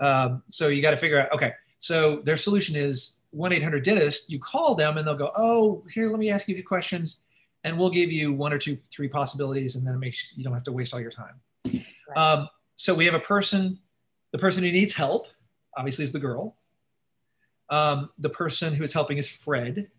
Um, 0.00 0.42
so 0.50 0.68
you 0.68 0.82
got 0.82 0.90
to 0.90 0.96
figure 0.96 1.20
out, 1.20 1.32
okay, 1.32 1.52
so 1.78 2.16
their 2.16 2.36
solution 2.36 2.76
is 2.76 3.20
1 3.30 3.52
800 3.52 3.84
dentist. 3.84 4.30
You 4.30 4.38
call 4.38 4.74
them 4.74 4.98
and 4.98 5.06
they'll 5.06 5.16
go, 5.16 5.32
oh, 5.36 5.84
here, 5.92 6.10
let 6.10 6.18
me 6.18 6.30
ask 6.30 6.48
you 6.48 6.54
a 6.54 6.56
few 6.56 6.64
questions. 6.64 7.20
And 7.64 7.78
we'll 7.78 7.90
give 7.90 8.10
you 8.12 8.32
one 8.32 8.52
or 8.52 8.58
two, 8.58 8.78
three 8.90 9.08
possibilities, 9.08 9.74
and 9.74 9.84
then 9.84 9.94
it 9.94 9.98
makes 9.98 10.32
you 10.36 10.44
don't 10.44 10.54
have 10.54 10.62
to 10.64 10.72
waste 10.72 10.94
all 10.94 11.00
your 11.00 11.10
time. 11.10 11.40
Right. 11.64 11.84
Um, 12.16 12.48
so 12.76 12.94
we 12.94 13.04
have 13.04 13.14
a 13.14 13.20
person, 13.20 13.80
the 14.30 14.38
person 14.38 14.62
who 14.62 14.70
needs 14.70 14.94
help, 14.94 15.26
obviously, 15.76 16.04
is 16.04 16.12
the 16.12 16.20
girl. 16.20 16.56
Um, 17.70 18.10
the 18.18 18.30
person 18.30 18.74
who 18.74 18.84
is 18.84 18.92
helping 18.92 19.18
is 19.18 19.28
Fred. 19.28 19.90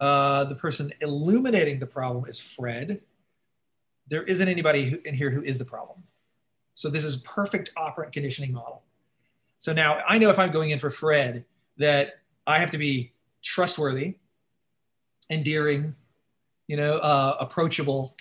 Uh, 0.00 0.44
the 0.44 0.54
person 0.54 0.92
illuminating 1.00 1.78
the 1.78 1.86
problem 1.86 2.26
is 2.28 2.38
Fred. 2.38 3.02
There 4.08 4.22
isn't 4.22 4.48
anybody 4.48 4.88
who, 4.88 4.98
in 5.04 5.14
here 5.14 5.30
who 5.30 5.42
is 5.42 5.58
the 5.58 5.64
problem. 5.64 6.04
So 6.74 6.88
this 6.88 7.04
is 7.04 7.16
perfect 7.18 7.72
operant 7.76 8.12
conditioning 8.12 8.52
model. 8.52 8.84
So 9.58 9.72
now 9.72 10.00
I 10.08 10.18
know 10.18 10.30
if 10.30 10.38
I'm 10.38 10.52
going 10.52 10.70
in 10.70 10.78
for 10.78 10.90
Fred 10.90 11.44
that 11.76 12.20
I 12.46 12.60
have 12.60 12.70
to 12.70 12.78
be 12.78 13.12
trustworthy, 13.42 14.16
endearing, 15.30 15.94
you 16.68 16.76
know, 16.76 16.98
uh, 16.98 17.36
approachable, 17.40 18.16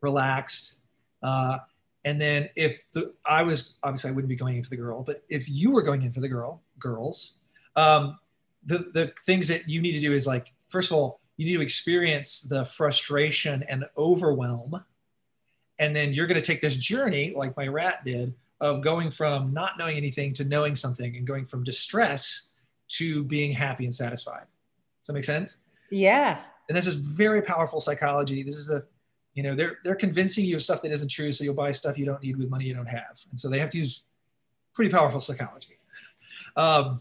relaxed. 0.00 0.76
Uh, 1.22 1.58
and 2.04 2.20
then 2.20 2.48
if 2.56 2.90
the, 2.92 3.14
I 3.24 3.42
was, 3.42 3.76
obviously 3.82 4.10
I 4.10 4.14
wouldn't 4.14 4.28
be 4.28 4.36
going 4.36 4.56
in 4.56 4.64
for 4.64 4.70
the 4.70 4.76
girl, 4.76 5.02
but 5.02 5.22
if 5.28 5.48
you 5.48 5.70
were 5.70 5.82
going 5.82 6.02
in 6.02 6.12
for 6.12 6.20
the 6.20 6.28
girl, 6.28 6.62
girls, 6.78 7.34
um, 7.80 8.18
the, 8.64 8.90
the 8.92 9.12
things 9.24 9.48
that 9.48 9.68
you 9.68 9.80
need 9.80 9.92
to 9.92 10.00
do 10.00 10.12
is 10.12 10.26
like, 10.26 10.52
first 10.68 10.90
of 10.90 10.96
all, 10.96 11.20
you 11.36 11.46
need 11.46 11.56
to 11.56 11.62
experience 11.62 12.42
the 12.42 12.64
frustration 12.64 13.64
and 13.68 13.86
overwhelm. 13.96 14.84
And 15.78 15.96
then 15.96 16.12
you're 16.12 16.26
going 16.26 16.38
to 16.40 16.46
take 16.46 16.60
this 16.60 16.76
journey, 16.76 17.32
like 17.34 17.56
my 17.56 17.66
rat 17.66 18.04
did, 18.04 18.34
of 18.60 18.82
going 18.82 19.10
from 19.10 19.54
not 19.54 19.78
knowing 19.78 19.96
anything 19.96 20.34
to 20.34 20.44
knowing 20.44 20.76
something 20.76 21.16
and 21.16 21.26
going 21.26 21.46
from 21.46 21.64
distress 21.64 22.50
to 22.88 23.24
being 23.24 23.52
happy 23.52 23.84
and 23.84 23.94
satisfied. 23.94 24.44
Does 25.00 25.06
that 25.06 25.12
make 25.14 25.24
sense? 25.24 25.56
Yeah. 25.90 26.42
And 26.68 26.76
this 26.76 26.86
is 26.86 26.96
very 26.96 27.40
powerful 27.40 27.80
psychology. 27.80 28.42
This 28.42 28.56
is 28.56 28.70
a, 28.70 28.84
you 29.32 29.42
know, 29.42 29.54
they're 29.54 29.78
they're 29.84 29.94
convincing 29.94 30.44
you 30.44 30.56
of 30.56 30.62
stuff 30.62 30.82
that 30.82 30.92
isn't 30.92 31.08
true, 31.08 31.32
so 31.32 31.44
you'll 31.44 31.54
buy 31.54 31.72
stuff 31.72 31.96
you 31.96 32.04
don't 32.04 32.22
need 32.22 32.36
with 32.36 32.50
money 32.50 32.66
you 32.66 32.74
don't 32.74 32.88
have. 32.88 33.18
And 33.30 33.40
so 33.40 33.48
they 33.48 33.60
have 33.60 33.70
to 33.70 33.78
use 33.78 34.04
pretty 34.74 34.90
powerful 34.90 35.20
psychology. 35.20 35.76
Um, 36.56 37.00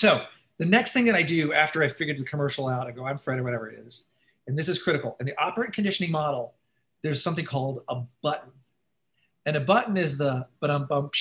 so 0.00 0.22
the 0.56 0.64
next 0.64 0.94
thing 0.94 1.04
that 1.04 1.14
I 1.14 1.22
do 1.22 1.52
after 1.52 1.82
I 1.82 1.88
figured 1.88 2.16
the 2.16 2.24
commercial 2.24 2.68
out, 2.68 2.86
I 2.86 2.90
go, 2.90 3.04
I'm 3.04 3.18
Fred 3.18 3.38
or 3.38 3.42
whatever 3.42 3.68
it 3.68 3.80
is. 3.86 4.06
And 4.46 4.58
this 4.58 4.66
is 4.66 4.82
critical. 4.82 5.14
In 5.20 5.26
the 5.26 5.38
operant 5.38 5.74
conditioning 5.74 6.10
model, 6.10 6.54
there's 7.02 7.22
something 7.22 7.44
called 7.44 7.82
a 7.86 8.00
button. 8.22 8.50
And 9.44 9.56
a 9.56 9.60
button 9.60 9.98
is 9.98 10.16
the 10.16 10.46
but 10.58 10.70
um 10.70 10.86
bump 10.86 11.12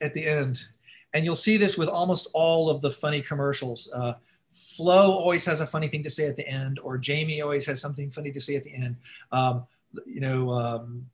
at 0.00 0.14
the 0.14 0.24
end. 0.24 0.64
And 1.12 1.24
you'll 1.24 1.34
see 1.34 1.56
this 1.56 1.76
with 1.76 1.88
almost 1.88 2.28
all 2.32 2.70
of 2.70 2.82
the 2.82 2.90
funny 2.92 3.20
commercials. 3.20 3.90
Uh, 3.92 4.12
Flo 4.48 5.10
always 5.12 5.44
has 5.46 5.60
a 5.60 5.66
funny 5.66 5.88
thing 5.88 6.04
to 6.04 6.10
say 6.10 6.26
at 6.28 6.36
the 6.36 6.46
end, 6.46 6.78
or 6.78 6.98
Jamie 6.98 7.40
always 7.40 7.66
has 7.66 7.80
something 7.80 8.12
funny 8.12 8.30
to 8.30 8.40
say 8.40 8.54
at 8.54 8.62
the 8.62 8.72
end. 8.72 8.94
Um, 9.32 9.64
you 10.06 10.20
know, 10.20 10.50
um, 10.50 11.06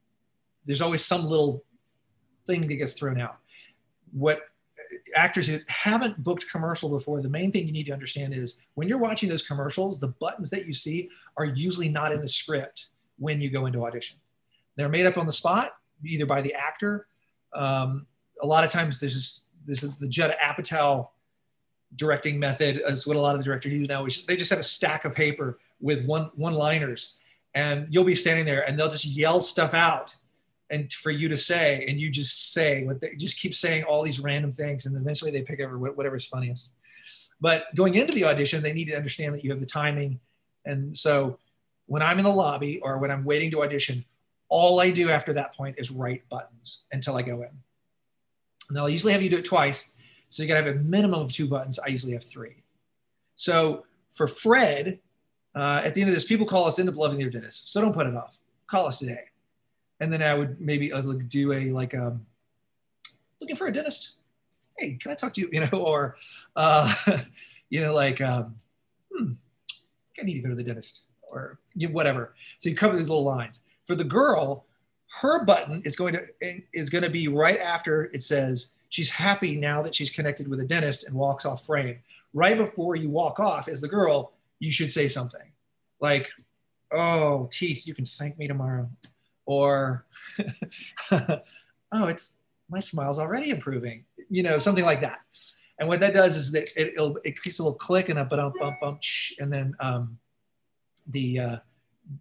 there's 0.65 0.81
always 0.81 1.03
some 1.03 1.25
little 1.25 1.63
thing 2.45 2.61
that 2.61 2.75
gets 2.75 2.93
thrown 2.93 3.19
out. 3.19 3.37
What 4.11 4.41
actors 5.17 5.47
who 5.47 5.59
haven't 5.67 6.23
booked 6.23 6.49
commercial 6.51 6.89
before, 6.89 7.21
the 7.21 7.29
main 7.29 7.51
thing 7.51 7.65
you 7.65 7.73
need 7.73 7.85
to 7.87 7.93
understand 7.93 8.33
is 8.33 8.57
when 8.75 8.87
you're 8.87 8.97
watching 8.97 9.27
those 9.27 9.45
commercials, 9.45 9.99
the 9.99 10.07
buttons 10.07 10.49
that 10.51 10.65
you 10.65 10.73
see 10.73 11.09
are 11.35 11.45
usually 11.45 11.89
not 11.89 12.11
in 12.11 12.21
the 12.21 12.27
script 12.27 12.89
when 13.17 13.41
you 13.41 13.49
go 13.49 13.65
into 13.65 13.85
audition. 13.85 14.17
They're 14.75 14.89
made 14.89 15.05
up 15.05 15.17
on 15.17 15.25
the 15.25 15.31
spot, 15.31 15.73
either 16.05 16.25
by 16.25 16.41
the 16.41 16.53
actor. 16.53 17.07
Um, 17.53 18.05
a 18.41 18.45
lot 18.45 18.63
of 18.63 18.71
times 18.71 18.99
there's 18.99 19.15
this, 19.15 19.41
this 19.65 19.83
is 19.83 19.97
the 19.97 20.07
Judd 20.07 20.35
Apatow 20.43 21.09
directing 21.95 22.37
method 22.39 22.81
is 22.85 23.07
what 23.07 23.17
a 23.17 23.21
lot 23.21 23.33
of 23.33 23.39
the 23.39 23.45
directors 23.45 23.71
do 23.71 23.87
now. 23.87 24.05
They 24.27 24.35
just 24.35 24.49
have 24.49 24.59
a 24.59 24.63
stack 24.63 25.05
of 25.05 25.15
paper 25.15 25.59
with 25.79 26.05
one 26.05 26.31
one 26.35 26.53
liners, 26.53 27.19
and 27.53 27.87
you'll 27.89 28.03
be 28.03 28.15
standing 28.15 28.45
there, 28.45 28.67
and 28.67 28.77
they'll 28.77 28.89
just 28.89 29.05
yell 29.05 29.39
stuff 29.41 29.73
out, 29.73 30.15
and 30.69 30.91
for 30.91 31.11
you 31.11 31.29
to 31.29 31.37
say, 31.37 31.85
and 31.87 31.99
you 31.99 32.09
just 32.09 32.53
say 32.53 32.83
what 32.83 32.99
they 33.01 33.15
just 33.15 33.39
keep 33.39 33.53
saying 33.53 33.83
all 33.83 34.03
these 34.03 34.19
random 34.19 34.51
things, 34.51 34.85
and 34.85 34.95
eventually 34.95 35.31
they 35.31 35.41
pick 35.41 35.59
over 35.59 35.77
whatever's 35.77 36.25
funniest. 36.25 36.71
But 37.39 37.65
going 37.75 37.95
into 37.95 38.13
the 38.13 38.25
audition, 38.25 38.63
they 38.63 38.73
need 38.73 38.85
to 38.85 38.95
understand 38.95 39.35
that 39.35 39.43
you 39.43 39.51
have 39.51 39.59
the 39.59 39.65
timing, 39.65 40.19
and 40.65 40.95
so 40.95 41.39
when 41.87 42.01
I'm 42.01 42.19
in 42.19 42.25
the 42.25 42.29
lobby 42.29 42.79
or 42.81 42.97
when 42.99 43.09
I'm 43.09 43.23
waiting 43.23 43.49
to 43.51 43.63
audition, 43.63 44.05
all 44.49 44.79
I 44.79 44.91
do 44.91 45.09
after 45.09 45.33
that 45.33 45.55
point 45.55 45.75
is 45.77 45.89
write 45.89 46.27
buttons 46.29 46.85
until 46.91 47.17
I 47.17 47.21
go 47.21 47.41
in. 47.41 47.49
And 48.67 48.75
they'll 48.75 48.89
usually 48.89 49.13
have 49.13 49.21
you 49.21 49.29
do 49.29 49.37
it 49.37 49.45
twice 49.45 49.91
so 50.29 50.43
you 50.43 50.49
got 50.49 50.59
to 50.59 50.65
have 50.65 50.75
a 50.75 50.79
minimum 50.79 51.21
of 51.21 51.31
two 51.31 51.47
buttons. 51.47 51.79
I 51.79 51.87
usually 51.87 52.13
have 52.13 52.23
three. 52.23 52.63
So 53.35 53.85
for 54.09 54.27
Fred, 54.27 54.99
uh, 55.55 55.81
at 55.83 55.93
the 55.93 56.01
end 56.01 56.09
of 56.09 56.15
this, 56.15 56.25
people 56.25 56.45
call 56.45 56.65
us 56.65 56.79
end 56.79 56.89
up 56.89 56.95
loving 56.95 57.17
their 57.17 57.29
dentist. 57.29 57.71
So 57.71 57.81
don't 57.81 57.93
put 57.93 58.07
it 58.07 58.15
off. 58.15 58.39
Call 58.67 58.87
us 58.87 58.99
today. 58.99 59.25
And 59.99 60.11
then 60.11 60.21
I 60.21 60.33
would 60.33 60.61
maybe 60.61 60.93
I 60.93 60.99
like 60.99 61.27
do 61.27 61.53
a 61.53 61.71
like 61.71 61.95
um, 61.95 62.25
looking 63.41 63.55
for 63.55 63.67
a 63.67 63.73
dentist. 63.73 64.15
Hey, 64.77 64.97
can 65.01 65.11
I 65.11 65.15
talk 65.15 65.33
to 65.35 65.41
you? 65.41 65.49
You 65.53 65.61
know, 65.61 65.79
or 65.79 66.17
uh, 66.55 66.93
you 67.69 67.81
know, 67.81 67.93
like 67.93 68.21
um, 68.21 68.55
hmm, 69.11 69.33
I 70.19 70.23
need 70.23 70.35
to 70.35 70.41
go 70.41 70.49
to 70.49 70.55
the 70.55 70.63
dentist 70.63 71.05
or 71.21 71.59
you 71.75 71.87
know, 71.87 71.93
whatever. 71.93 72.35
So 72.59 72.69
you 72.69 72.75
cover 72.75 72.95
these 72.95 73.09
little 73.09 73.25
lines. 73.25 73.61
For 73.85 73.95
the 73.95 74.03
girl, 74.03 74.65
her 75.21 75.45
button 75.45 75.81
is 75.83 75.95
going 75.95 76.13
to 76.13 76.27
is 76.73 76.89
going 76.89 77.03
to 77.03 77.09
be 77.09 77.27
right 77.27 77.59
after 77.59 78.05
it 78.05 78.21
says 78.21 78.75
she's 78.89 79.09
happy 79.09 79.55
now 79.55 79.81
that 79.81 79.95
she's 79.95 80.09
connected 80.09 80.47
with 80.47 80.59
a 80.59 80.65
dentist 80.65 81.07
and 81.07 81.15
walks 81.15 81.45
off 81.45 81.65
frame. 81.65 81.99
Right 82.33 82.57
before 82.57 82.95
you 82.95 83.09
walk 83.09 83.39
off 83.39 83.67
as 83.67 83.81
the 83.81 83.87
girl, 83.87 84.33
you 84.59 84.71
should 84.71 84.91
say 84.91 85.07
something 85.07 85.51
like, 85.99 86.29
"Oh, 86.91 87.49
teeth, 87.51 87.87
you 87.87 87.95
can 87.95 88.05
thank 88.05 88.37
me 88.37 88.47
tomorrow," 88.47 88.89
or, 89.47 90.05
"Oh, 91.11 92.05
it's 92.05 92.37
my 92.69 92.79
smile's 92.79 93.17
already 93.17 93.49
improving," 93.49 94.05
you 94.29 94.43
know, 94.43 94.59
something 94.59 94.85
like 94.85 95.01
that. 95.01 95.21
And 95.79 95.89
what 95.89 95.99
that 96.01 96.13
does 96.13 96.35
is 96.35 96.51
that 96.51 96.69
it, 96.75 96.93
it'll, 96.93 97.17
it 97.23 97.39
creates 97.39 97.59
a 97.59 97.63
little 97.63 97.77
click 97.77 98.09
and 98.09 98.19
a 98.19 98.25
bump, 98.25 98.55
bump, 98.59 98.77
bump, 98.81 99.01
and 99.39 99.51
then 99.51 99.75
um, 99.79 100.19
the 101.07 101.39
uh, 101.39 101.57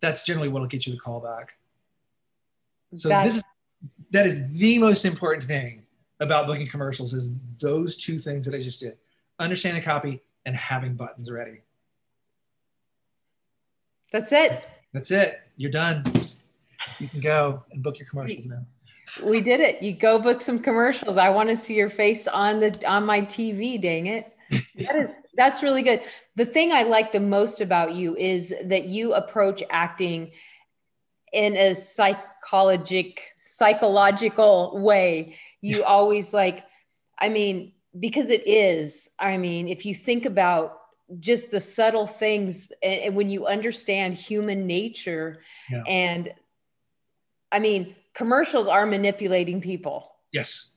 that's 0.00 0.24
generally 0.24 0.48
what'll 0.48 0.68
get 0.68 0.86
you 0.86 0.92
the 0.92 0.98
call 0.98 1.20
back. 1.20 1.56
So 2.94 3.08
that's, 3.08 3.26
this 3.26 3.36
is 3.36 3.42
that 4.12 4.26
is 4.26 4.50
the 4.52 4.78
most 4.78 5.04
important 5.04 5.44
thing 5.44 5.82
about 6.20 6.46
booking 6.46 6.68
commercials 6.68 7.12
is 7.12 7.34
those 7.60 7.96
two 7.96 8.18
things 8.18 8.46
that 8.46 8.54
I 8.54 8.60
just 8.60 8.80
did. 8.80 8.96
Understand 9.38 9.76
the 9.76 9.80
copy 9.82 10.22
and 10.46 10.56
having 10.56 10.94
buttons 10.94 11.30
ready. 11.30 11.60
That's 14.12 14.32
it. 14.32 14.64
That's 14.92 15.10
it. 15.10 15.40
You're 15.56 15.70
done. 15.70 16.04
You 16.98 17.08
can 17.08 17.20
go 17.20 17.64
and 17.72 17.82
book 17.82 17.98
your 17.98 18.08
commercials 18.08 18.46
now. 18.46 18.64
We 19.24 19.40
did 19.40 19.60
it. 19.60 19.82
You 19.82 19.92
go 19.92 20.18
book 20.18 20.40
some 20.40 20.58
commercials. 20.58 21.16
I 21.16 21.28
want 21.28 21.48
to 21.48 21.56
see 21.56 21.74
your 21.74 21.90
face 21.90 22.26
on 22.26 22.60
the 22.60 22.78
on 22.86 23.06
my 23.06 23.20
TV, 23.20 23.80
dang 23.80 24.06
it. 24.06 24.32
That 24.78 24.96
is 24.96 25.12
that's 25.34 25.62
really 25.62 25.82
good. 25.82 26.02
The 26.34 26.46
thing 26.46 26.72
I 26.72 26.82
like 26.82 27.12
the 27.12 27.20
most 27.20 27.60
about 27.60 27.94
you 27.94 28.16
is 28.16 28.54
that 28.64 28.86
you 28.86 29.14
approach 29.14 29.62
acting 29.70 30.32
in 31.32 31.56
a 31.56 31.74
psychologic 31.74 33.32
psychological 33.40 34.78
way 34.78 35.36
you 35.60 35.82
always 35.84 36.32
like 36.32 36.64
i 37.18 37.28
mean 37.28 37.72
because 37.98 38.30
it 38.30 38.46
is 38.46 39.10
i 39.18 39.36
mean 39.36 39.68
if 39.68 39.84
you 39.84 39.94
think 39.94 40.24
about 40.24 40.80
just 41.20 41.50
the 41.50 41.60
subtle 41.60 42.06
things 42.06 42.72
and, 42.82 43.14
when 43.14 43.28
you 43.28 43.46
understand 43.46 44.14
human 44.14 44.66
nature 44.66 45.42
yeah. 45.70 45.82
and 45.86 46.32
i 47.52 47.58
mean 47.58 47.94
commercials 48.16 48.66
are 48.66 48.86
manipulating 48.86 49.60
people. 49.60 50.10
Yes. 50.32 50.72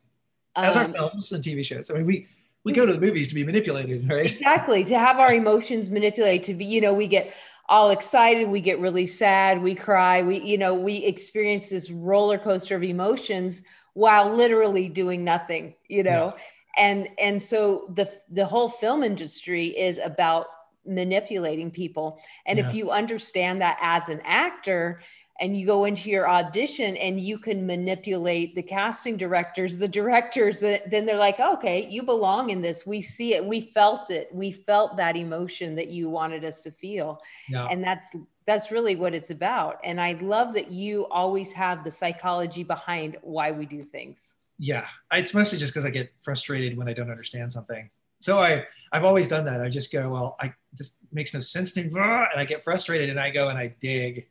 As 0.56 0.76
um, 0.76 0.88
our 0.88 0.94
films 0.94 1.32
and 1.32 1.44
tv 1.44 1.64
shows. 1.66 1.90
I 1.90 1.96
mean 1.96 2.06
we 2.06 2.28
we 2.66 2.74
go 2.74 2.86
to 2.86 2.94
the 2.94 3.00
movies 3.00 3.30
to 3.30 3.36
be 3.36 3.44
manipulated 3.44 4.08
right? 4.10 4.32
Exactly 4.32 4.84
to 4.86 5.00
have 5.00 5.20
our 5.20 5.34
emotions 5.34 5.90
manipulated 5.90 6.44
to 6.44 6.54
be 6.54 6.66
you 6.66 6.82
know 6.82 6.94
we 6.94 7.08
get 7.08 7.34
all 7.70 7.92
excited 7.92 8.50
we 8.50 8.60
get 8.60 8.80
really 8.80 9.06
sad 9.06 9.62
we 9.62 9.76
cry 9.76 10.24
we 10.24 10.42
you 10.42 10.58
know 10.58 10.74
we 10.74 10.98
experience 10.98 11.70
this 11.70 11.92
roller 11.92 12.38
coaster 12.38 12.76
of 12.76 12.84
emotions 12.84 13.62
while 13.94 14.34
literally 14.36 14.90
doing 14.90 15.24
nothing 15.24 15.76
you 15.88 16.04
know? 16.04 16.34
Yeah. 16.36 16.84
and 16.84 17.10
and 17.20 17.42
so 17.42 17.92
the 17.96 18.12
the 18.30 18.46
whole 18.46 18.70
film 18.70 19.04
industry 19.04 19.68
is 19.68 19.98
about 20.00 20.48
manipulating 20.86 21.72
people. 21.72 22.20
And 22.46 22.58
yeah. 22.58 22.68
if 22.68 22.74
you 22.74 22.92
understand 22.92 23.62
that 23.62 23.78
as 23.82 24.10
an 24.10 24.22
actor 24.26 25.02
and 25.42 25.58
you 25.58 25.66
go 25.66 25.86
into 25.86 26.10
your 26.10 26.30
audition 26.30 26.98
and 26.98 27.20
you 27.20 27.38
can 27.38 27.66
manipulate 27.66 28.56
the 28.56 28.62
casting 28.62 29.18
directors 29.18 29.78
the 29.78 29.88
directors 29.88 30.60
that 30.60 30.90
then 30.90 31.06
they're 31.06 31.18
like 31.18 31.40
okay 31.40 31.88
you 31.90 32.04
belong 32.04 32.50
in 32.50 32.62
this. 32.62 32.86
We 32.86 33.02
see 33.02 33.34
it. 33.34 33.46
We 33.46 33.72
felt 33.74 34.12
it. 34.12 34.30
We 34.32 34.52
felt 34.52 34.98
that 34.98 35.16
emotion 35.16 35.76
that 35.76 35.90
you 35.90 36.10
wanted 36.10 36.46
us 36.46 36.62
to 36.62 36.72
feel. 36.72 37.22
Yeah. 37.50 37.68
and 37.70 37.84
that's 37.84 38.10
that's 38.46 38.72
really 38.72 38.96
what 38.96 39.14
it's 39.14 39.30
about. 39.30 39.80
And 39.84 40.00
i 40.02 40.14
love 40.22 40.54
that 40.54 40.72
you 40.72 41.06
always 41.08 41.52
have 41.52 41.84
the 41.84 41.92
psychology 41.92 42.64
behind 42.64 43.18
why 43.22 43.52
we 43.52 43.66
do 43.66 43.84
things. 43.84 44.34
Yeah. 44.58 44.88
It's 45.14 45.34
mostly 45.34 45.58
just 45.58 45.74
because 45.74 45.86
i 45.86 45.90
get 45.90 46.12
frustrated 46.22 46.78
when 46.78 46.88
i 46.88 46.94
don't 46.94 47.10
understand 47.10 47.52
something. 47.52 47.90
So 48.20 48.40
i 48.40 48.66
i've 48.92 49.06
always 49.06 49.28
done 49.28 49.46
that. 49.46 49.62
I 49.62 49.70
just 49.70 49.92
go 49.92 50.10
well 50.10 50.36
i 50.40 50.54
this 50.74 51.00
makes 51.12 51.34
no 51.34 51.40
sense 51.40 51.72
to 51.74 51.84
me 51.84 51.90
and 51.96 52.40
i 52.40 52.46
get 52.46 52.64
frustrated 52.64 53.10
and 53.10 53.20
i 53.20 53.30
go 53.30 53.50
and 53.50 53.58
i 53.58 53.68
dig 53.80 54.28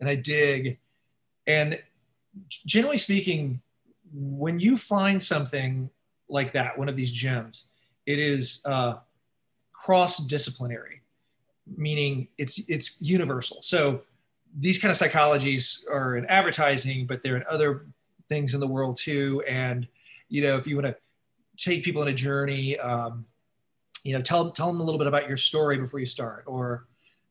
and 0.00 0.08
I 0.08 0.16
dig. 0.16 0.78
And 1.46 1.78
generally 2.66 2.98
speaking, 2.98 3.60
when 4.12 4.58
you 4.58 4.76
find 4.76 5.22
something 5.22 5.90
like 6.28 6.52
that, 6.52 6.78
one 6.78 6.88
of 6.88 6.96
these 6.96 7.12
gems, 7.12 7.66
it 8.06 8.18
is 8.18 8.62
uh, 8.64 8.94
cross-disciplinary, 9.72 11.02
meaning 11.76 12.28
it's 12.38 12.58
it's 12.68 13.00
universal. 13.00 13.62
So 13.62 14.02
these 14.58 14.78
kind 14.80 14.90
of 14.92 14.98
psychologies 14.98 15.88
are 15.90 16.16
in 16.16 16.26
advertising, 16.26 17.06
but 17.06 17.22
they're 17.22 17.36
in 17.36 17.44
other 17.48 17.86
things 18.28 18.54
in 18.54 18.60
the 18.60 18.68
world 18.68 18.96
too. 18.96 19.42
And 19.48 19.86
you 20.28 20.42
know, 20.42 20.56
if 20.56 20.66
you 20.66 20.76
want 20.76 20.86
to 20.86 20.96
take 21.56 21.84
people 21.84 22.02
on 22.02 22.08
a 22.08 22.14
journey, 22.14 22.78
um, 22.78 23.26
you 24.02 24.12
know, 24.12 24.22
tell 24.22 24.50
tell 24.50 24.68
them 24.68 24.80
a 24.80 24.84
little 24.84 24.98
bit 24.98 25.06
about 25.06 25.28
your 25.28 25.36
story 25.36 25.76
before 25.76 26.00
you 26.00 26.06
start, 26.06 26.44
or 26.46 26.86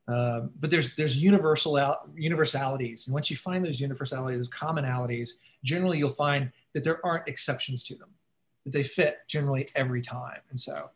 um, 0.08 0.52
but 0.60 0.70
there's 0.70 0.96
there's 0.96 1.22
universal 1.22 1.80
universalities, 2.16 3.08
and 3.08 3.14
once 3.14 3.32
you 3.32 3.38
find 3.38 3.64
those 3.64 3.80
universalities, 3.80 4.38
those 4.38 4.50
commonalities, 4.50 5.32
generally 5.64 5.98
you'll 5.98 6.10
find 6.10 6.52
that 6.74 6.84
there 6.84 7.04
aren't 7.06 7.28
exceptions 7.28 7.84
to 7.86 7.96
them, 7.96 8.10
that 8.66 8.74
they 8.74 8.84
fit 8.84 9.20
generally 9.28 9.70
every 9.76 10.02
time. 10.02 10.40
And 10.50 10.60
so, 10.60 10.90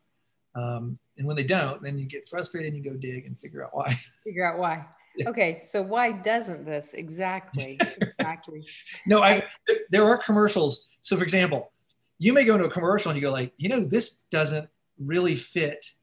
um, 0.55 0.99
and 1.17 1.25
when 1.25 1.37
they 1.37 1.45
don't, 1.45 1.81
then 1.81 1.97
you 1.97 2.05
get 2.05 2.27
frustrated 2.27 2.73
and 2.73 2.83
you 2.83 2.91
go 2.91 2.97
dig 2.97 3.25
and 3.25 3.39
figure 3.39 3.63
out 3.63 3.73
why. 3.73 3.99
Figure 4.25 4.45
out 4.45 4.59
why. 4.59 4.85
Yeah. 5.15 5.29
Okay, 5.29 5.61
so 5.63 5.81
why 5.81 6.11
doesn't 6.11 6.65
this 6.65 6.93
exactly? 6.93 7.79
Exactly. 8.19 8.65
no, 9.05 9.21
I 9.23 9.43
there 9.89 10.03
are 10.05 10.17
commercials. 10.17 10.87
So, 11.01 11.15
for 11.15 11.23
example, 11.23 11.71
you 12.19 12.33
may 12.33 12.43
go 12.43 12.55
into 12.55 12.65
a 12.65 12.69
commercial 12.69 13.09
and 13.09 13.15
you 13.15 13.21
go 13.21 13.31
like, 13.31 13.53
you 13.57 13.69
know, 13.69 13.79
this 13.79 14.25
doesn't 14.31 14.67
really 14.99 15.35
fit 15.35 15.93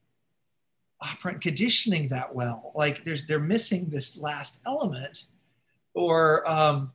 operant 1.00 1.40
conditioning 1.40 2.08
that 2.08 2.34
well. 2.34 2.72
Like 2.74 3.04
there's 3.04 3.26
they're 3.26 3.40
missing 3.40 3.88
this 3.88 4.18
last 4.18 4.60
element, 4.66 5.24
or 5.94 6.48
um, 6.48 6.92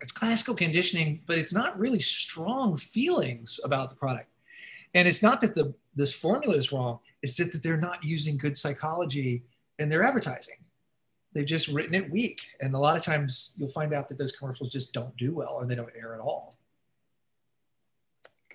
it's 0.00 0.12
classical 0.12 0.54
conditioning, 0.54 1.22
but 1.26 1.38
it's 1.38 1.52
not 1.52 1.78
really 1.78 2.00
strong 2.00 2.76
feelings 2.76 3.60
about 3.64 3.88
the 3.88 3.94
product. 3.94 4.30
And 4.94 5.06
it's 5.06 5.22
not 5.22 5.40
that 5.42 5.54
the 5.54 5.74
this 5.94 6.12
formula 6.12 6.56
is 6.56 6.72
wrong; 6.72 7.00
it's 7.22 7.36
that, 7.36 7.52
that 7.52 7.62
they're 7.62 7.76
not 7.76 8.04
using 8.04 8.36
good 8.36 8.56
psychology 8.56 9.42
in 9.78 9.88
their 9.88 10.02
advertising. 10.02 10.56
They've 11.32 11.44
just 11.44 11.68
written 11.68 11.94
it 11.94 12.10
weak, 12.10 12.40
and 12.60 12.74
a 12.74 12.78
lot 12.78 12.96
of 12.96 13.02
times 13.02 13.52
you'll 13.56 13.68
find 13.68 13.92
out 13.92 14.08
that 14.08 14.16
those 14.16 14.32
commercials 14.32 14.72
just 14.72 14.94
don't 14.94 15.16
do 15.16 15.34
well 15.34 15.52
or 15.52 15.66
they 15.66 15.74
don't 15.74 15.92
air 15.94 16.14
at 16.14 16.20
all. 16.20 16.56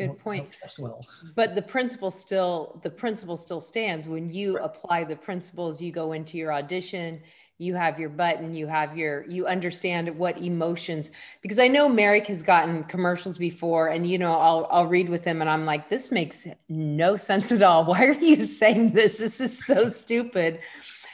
Good 0.08 0.20
point. 0.20 0.58
well. 0.80 1.06
But 1.36 1.56
the 1.56 1.62
principle 1.62 2.12
still, 2.12 2.80
the 2.84 2.90
principle 2.90 3.38
still 3.38 3.62
stands. 3.62 4.08
When 4.08 4.30
you 4.30 4.58
right. 4.58 4.66
apply 4.66 5.04
the 5.06 5.16
principles, 5.16 5.82
you 5.82 5.92
go 5.92 6.14
into 6.14 6.38
your 6.38 6.54
audition, 6.54 7.22
you 7.62 7.76
have 7.76 8.00
your 8.00 8.10
button, 8.10 8.56
you 8.56 8.66
have 8.66 8.98
your, 8.98 9.24
you 9.28 9.46
understand 9.46 10.10
what 10.18 10.40
emotions, 10.40 11.12
because 11.42 11.60
I 11.60 11.68
know 11.68 11.88
Merrick 11.88 12.26
has 12.26 12.42
gotten 12.42 12.84
commercials 12.86 13.38
before 13.38 13.90
and, 13.90 14.10
you 14.10 14.18
know, 14.18 14.34
I'll, 14.34 14.68
I'll 14.72 14.88
read 14.88 15.10
with 15.10 15.24
him 15.24 15.42
and 15.42 15.50
I'm 15.50 15.64
like, 15.64 15.88
this 15.88 16.12
makes 16.12 16.48
no 16.70 17.16
sense 17.16 17.52
at 17.52 17.62
all. 17.62 17.86
Why 17.92 18.06
are 18.06 18.14
you 18.14 18.42
saying 18.42 18.94
this? 18.94 19.20
This 19.20 19.40
is 19.40 19.64
so 19.64 19.90
stupid. 20.04 20.60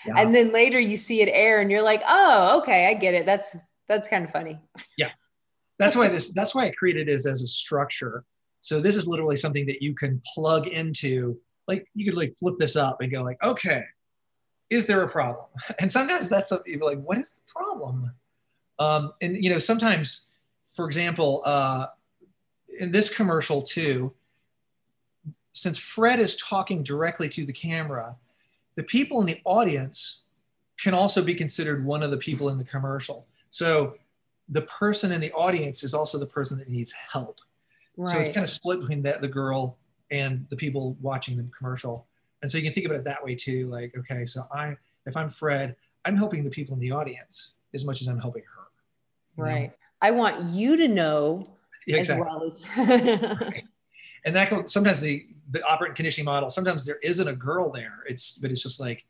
Yeah. 0.05 0.13
And 0.17 0.33
then 0.33 0.53
later 0.53 0.79
you 0.79 0.95
see 0.95 1.21
it 1.21 1.29
air 1.33 1.59
and 1.59 1.69
you're 1.69 1.81
like, 1.81 2.01
oh, 2.07 2.59
okay, 2.61 2.87
I 2.87 2.93
get 2.93 3.13
it. 3.13 3.25
That's, 3.25 3.53
that's 3.89 4.07
kind 4.07 4.23
of 4.23 4.31
funny. 4.31 4.57
Yeah. 4.97 5.09
That's 5.79 5.97
why 5.97 6.07
this, 6.07 6.31
that's 6.31 6.55
why 6.55 6.67
I 6.67 6.71
created 6.71 7.09
it 7.09 7.13
as, 7.13 7.25
as 7.25 7.41
a 7.41 7.47
structure 7.47 8.23
so 8.61 8.79
this 8.79 8.95
is 8.95 9.07
literally 9.07 9.35
something 9.35 9.65
that 9.67 9.81
you 9.81 9.93
can 9.93 10.21
plug 10.33 10.67
into. 10.67 11.39
Like 11.67 11.87
you 11.93 12.05
could 12.05 12.17
like 12.17 12.35
flip 12.37 12.57
this 12.57 12.75
up 12.75 13.01
and 13.01 13.11
go 13.11 13.23
like, 13.23 13.41
okay, 13.43 13.83
is 14.69 14.87
there 14.87 15.03
a 15.03 15.07
problem? 15.07 15.45
And 15.79 15.91
sometimes 15.91 16.29
that's 16.29 16.49
the, 16.49 16.61
you're 16.65 16.79
like, 16.79 17.01
what 17.01 17.17
is 17.17 17.33
the 17.33 17.51
problem? 17.51 18.11
Um, 18.79 19.13
and 19.21 19.43
you 19.43 19.49
know, 19.49 19.59
sometimes, 19.59 20.27
for 20.65 20.85
example, 20.85 21.41
uh, 21.45 21.87
in 22.79 22.91
this 22.91 23.09
commercial 23.09 23.61
too, 23.61 24.13
since 25.53 25.77
Fred 25.77 26.19
is 26.19 26.35
talking 26.35 26.83
directly 26.83 27.29
to 27.29 27.45
the 27.45 27.53
camera, 27.53 28.15
the 28.75 28.83
people 28.83 29.19
in 29.21 29.25
the 29.25 29.41
audience 29.43 30.23
can 30.79 30.93
also 30.93 31.23
be 31.23 31.33
considered 31.33 31.83
one 31.83 32.03
of 32.03 32.11
the 32.11 32.17
people 32.17 32.49
in 32.49 32.57
the 32.59 32.63
commercial. 32.63 33.25
So 33.49 33.95
the 34.49 34.61
person 34.61 35.11
in 35.11 35.19
the 35.19 35.31
audience 35.31 35.83
is 35.83 35.93
also 35.93 36.19
the 36.19 36.27
person 36.27 36.59
that 36.59 36.69
needs 36.69 36.91
help. 36.91 37.39
Right. 37.97 38.13
So 38.13 38.19
it's 38.19 38.29
kind 38.29 38.43
of 38.43 38.49
split 38.49 38.79
between 38.79 39.01
that 39.03 39.21
the 39.21 39.27
girl 39.27 39.77
and 40.11 40.45
the 40.49 40.55
people 40.55 40.95
watching 41.01 41.35
the 41.35 41.43
commercial. 41.57 42.07
And 42.41 42.49
so 42.49 42.57
you 42.57 42.63
can 42.63 42.73
think 42.73 42.85
about 42.85 42.99
it 42.99 43.03
that 43.05 43.23
way 43.23 43.35
too. 43.35 43.67
Like, 43.67 43.95
okay, 43.97 44.23
so 44.23 44.43
I 44.53 44.77
if 45.05 45.17
I'm 45.17 45.29
Fred, 45.29 45.75
I'm 46.05 46.15
helping 46.15 46.43
the 46.43 46.49
people 46.49 46.75
in 46.75 46.79
the 46.79 46.91
audience 46.91 47.55
as 47.73 47.83
much 47.83 48.01
as 48.01 48.07
I'm 48.07 48.19
helping 48.19 48.43
her. 48.43 49.43
Right. 49.43 49.69
Know? 49.69 49.75
I 50.01 50.11
want 50.11 50.51
you 50.51 50.77
to 50.77 50.87
know 50.87 51.47
yeah, 51.87 51.97
exactly. 51.97 52.27
as 52.27 52.35
well 52.35 52.47
as 52.47 53.41
right. 53.41 53.63
and 54.25 54.35
that 54.35 54.49
goes, 54.49 54.71
sometimes 54.71 55.01
the 55.01 55.27
the 55.49 55.63
operant 55.63 55.95
conditioning 55.95 56.25
model, 56.25 56.49
sometimes 56.49 56.85
there 56.85 56.99
isn't 57.01 57.27
a 57.27 57.35
girl 57.35 57.71
there. 57.71 58.03
It's 58.07 58.37
but 58.37 58.51
it's 58.51 58.61
just 58.61 58.79
like, 58.79 59.05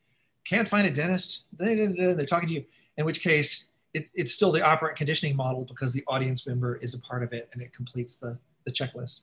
can't 0.45 0.67
find 0.67 0.87
a 0.87 0.91
dentist. 0.91 1.45
They're 1.57 2.25
talking 2.25 2.47
to 2.49 2.55
you. 2.55 2.65
In 2.97 3.05
which 3.05 3.21
case 3.21 3.71
it, 3.93 4.09
it's 4.15 4.33
still 4.33 4.51
the 4.51 4.63
operant 4.63 4.97
conditioning 4.97 5.35
model 5.35 5.65
because 5.65 5.93
the 5.93 6.03
audience 6.07 6.45
member 6.45 6.77
is 6.77 6.93
a 6.93 6.99
part 6.99 7.23
of 7.23 7.33
it 7.33 7.49
and 7.53 7.61
it 7.61 7.73
completes 7.73 8.15
the, 8.15 8.37
the 8.67 8.73
checklist. 8.73 9.21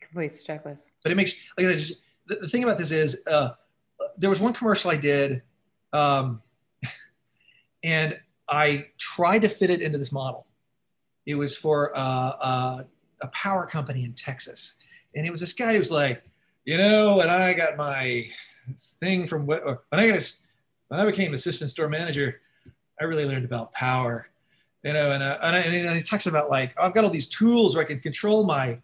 Completes 0.00 0.42
the 0.42 0.52
checklist. 0.52 0.82
But 1.02 1.12
it 1.12 1.16
makes, 1.16 1.34
like 1.58 1.66
I 1.66 1.72
just, 1.72 1.94
the, 2.26 2.36
the 2.36 2.48
thing 2.48 2.62
about 2.62 2.78
this 2.78 2.92
is 2.92 3.26
uh, 3.26 3.50
there 4.18 4.30
was 4.30 4.40
one 4.40 4.52
commercial 4.52 4.90
I 4.90 4.96
did 4.96 5.42
um, 5.92 6.42
and 7.82 8.18
I 8.48 8.86
tried 8.98 9.40
to 9.40 9.48
fit 9.48 9.70
it 9.70 9.80
into 9.80 9.98
this 9.98 10.12
model. 10.12 10.46
It 11.26 11.34
was 11.34 11.56
for 11.56 11.96
uh, 11.96 12.00
uh, 12.00 12.84
a 13.20 13.28
power 13.28 13.66
company 13.66 14.04
in 14.04 14.12
Texas. 14.12 14.74
And 15.14 15.26
it 15.26 15.30
was 15.30 15.40
this 15.40 15.52
guy 15.52 15.72
who 15.72 15.78
was 15.78 15.90
like, 15.90 16.22
you 16.64 16.76
know, 16.76 17.20
and 17.20 17.30
I 17.30 17.54
got 17.54 17.76
my 17.76 18.28
thing 18.78 19.26
from 19.26 19.46
what, 19.46 19.64
when 19.64 20.00
I 20.00 20.08
got, 20.08 20.18
a, 20.18 20.32
when 20.88 21.00
I 21.00 21.06
became 21.06 21.32
assistant 21.32 21.70
store 21.70 21.88
manager, 21.88 22.40
I 23.00 23.04
really 23.04 23.26
learned 23.26 23.44
about 23.44 23.72
power, 23.72 24.28
you 24.82 24.92
know, 24.92 25.12
and, 25.12 25.22
uh, 25.22 25.38
and, 25.42 25.74
and 25.74 25.96
he 25.96 26.02
talks 26.02 26.26
about 26.26 26.50
like, 26.50 26.72
oh, 26.76 26.86
I've 26.86 26.94
got 26.94 27.04
all 27.04 27.10
these 27.10 27.28
tools 27.28 27.74
where 27.74 27.84
I 27.84 27.86
can 27.86 28.00
control 28.00 28.44
my 28.44 28.78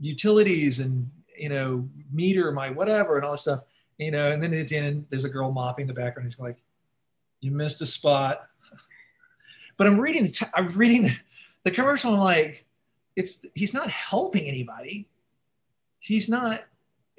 utilities 0.00 0.78
and, 0.78 1.10
you 1.36 1.48
know, 1.48 1.88
meter 2.12 2.52
my 2.52 2.70
whatever 2.70 3.16
and 3.16 3.24
all 3.24 3.32
this 3.32 3.42
stuff, 3.42 3.60
you 3.98 4.10
know, 4.10 4.30
and 4.30 4.42
then 4.42 4.54
at 4.54 4.68
the 4.68 4.76
end, 4.76 5.06
there's 5.10 5.24
a 5.24 5.28
girl 5.28 5.50
mopping 5.50 5.86
the 5.86 5.94
background. 5.94 6.28
He's 6.28 6.38
like, 6.38 6.58
you 7.40 7.50
missed 7.50 7.82
a 7.82 7.86
spot. 7.86 8.46
but 9.76 9.86
I'm 9.86 9.98
reading, 9.98 10.24
the 10.24 10.30
t- 10.30 10.46
I'm 10.54 10.68
reading 10.68 11.02
the, 11.02 11.16
the 11.64 11.70
commercial. 11.72 12.14
I'm 12.14 12.20
like, 12.20 12.64
it's, 13.16 13.44
he's 13.54 13.74
not 13.74 13.90
helping 13.90 14.44
anybody. 14.44 15.08
He's 15.98 16.28
not, 16.28 16.62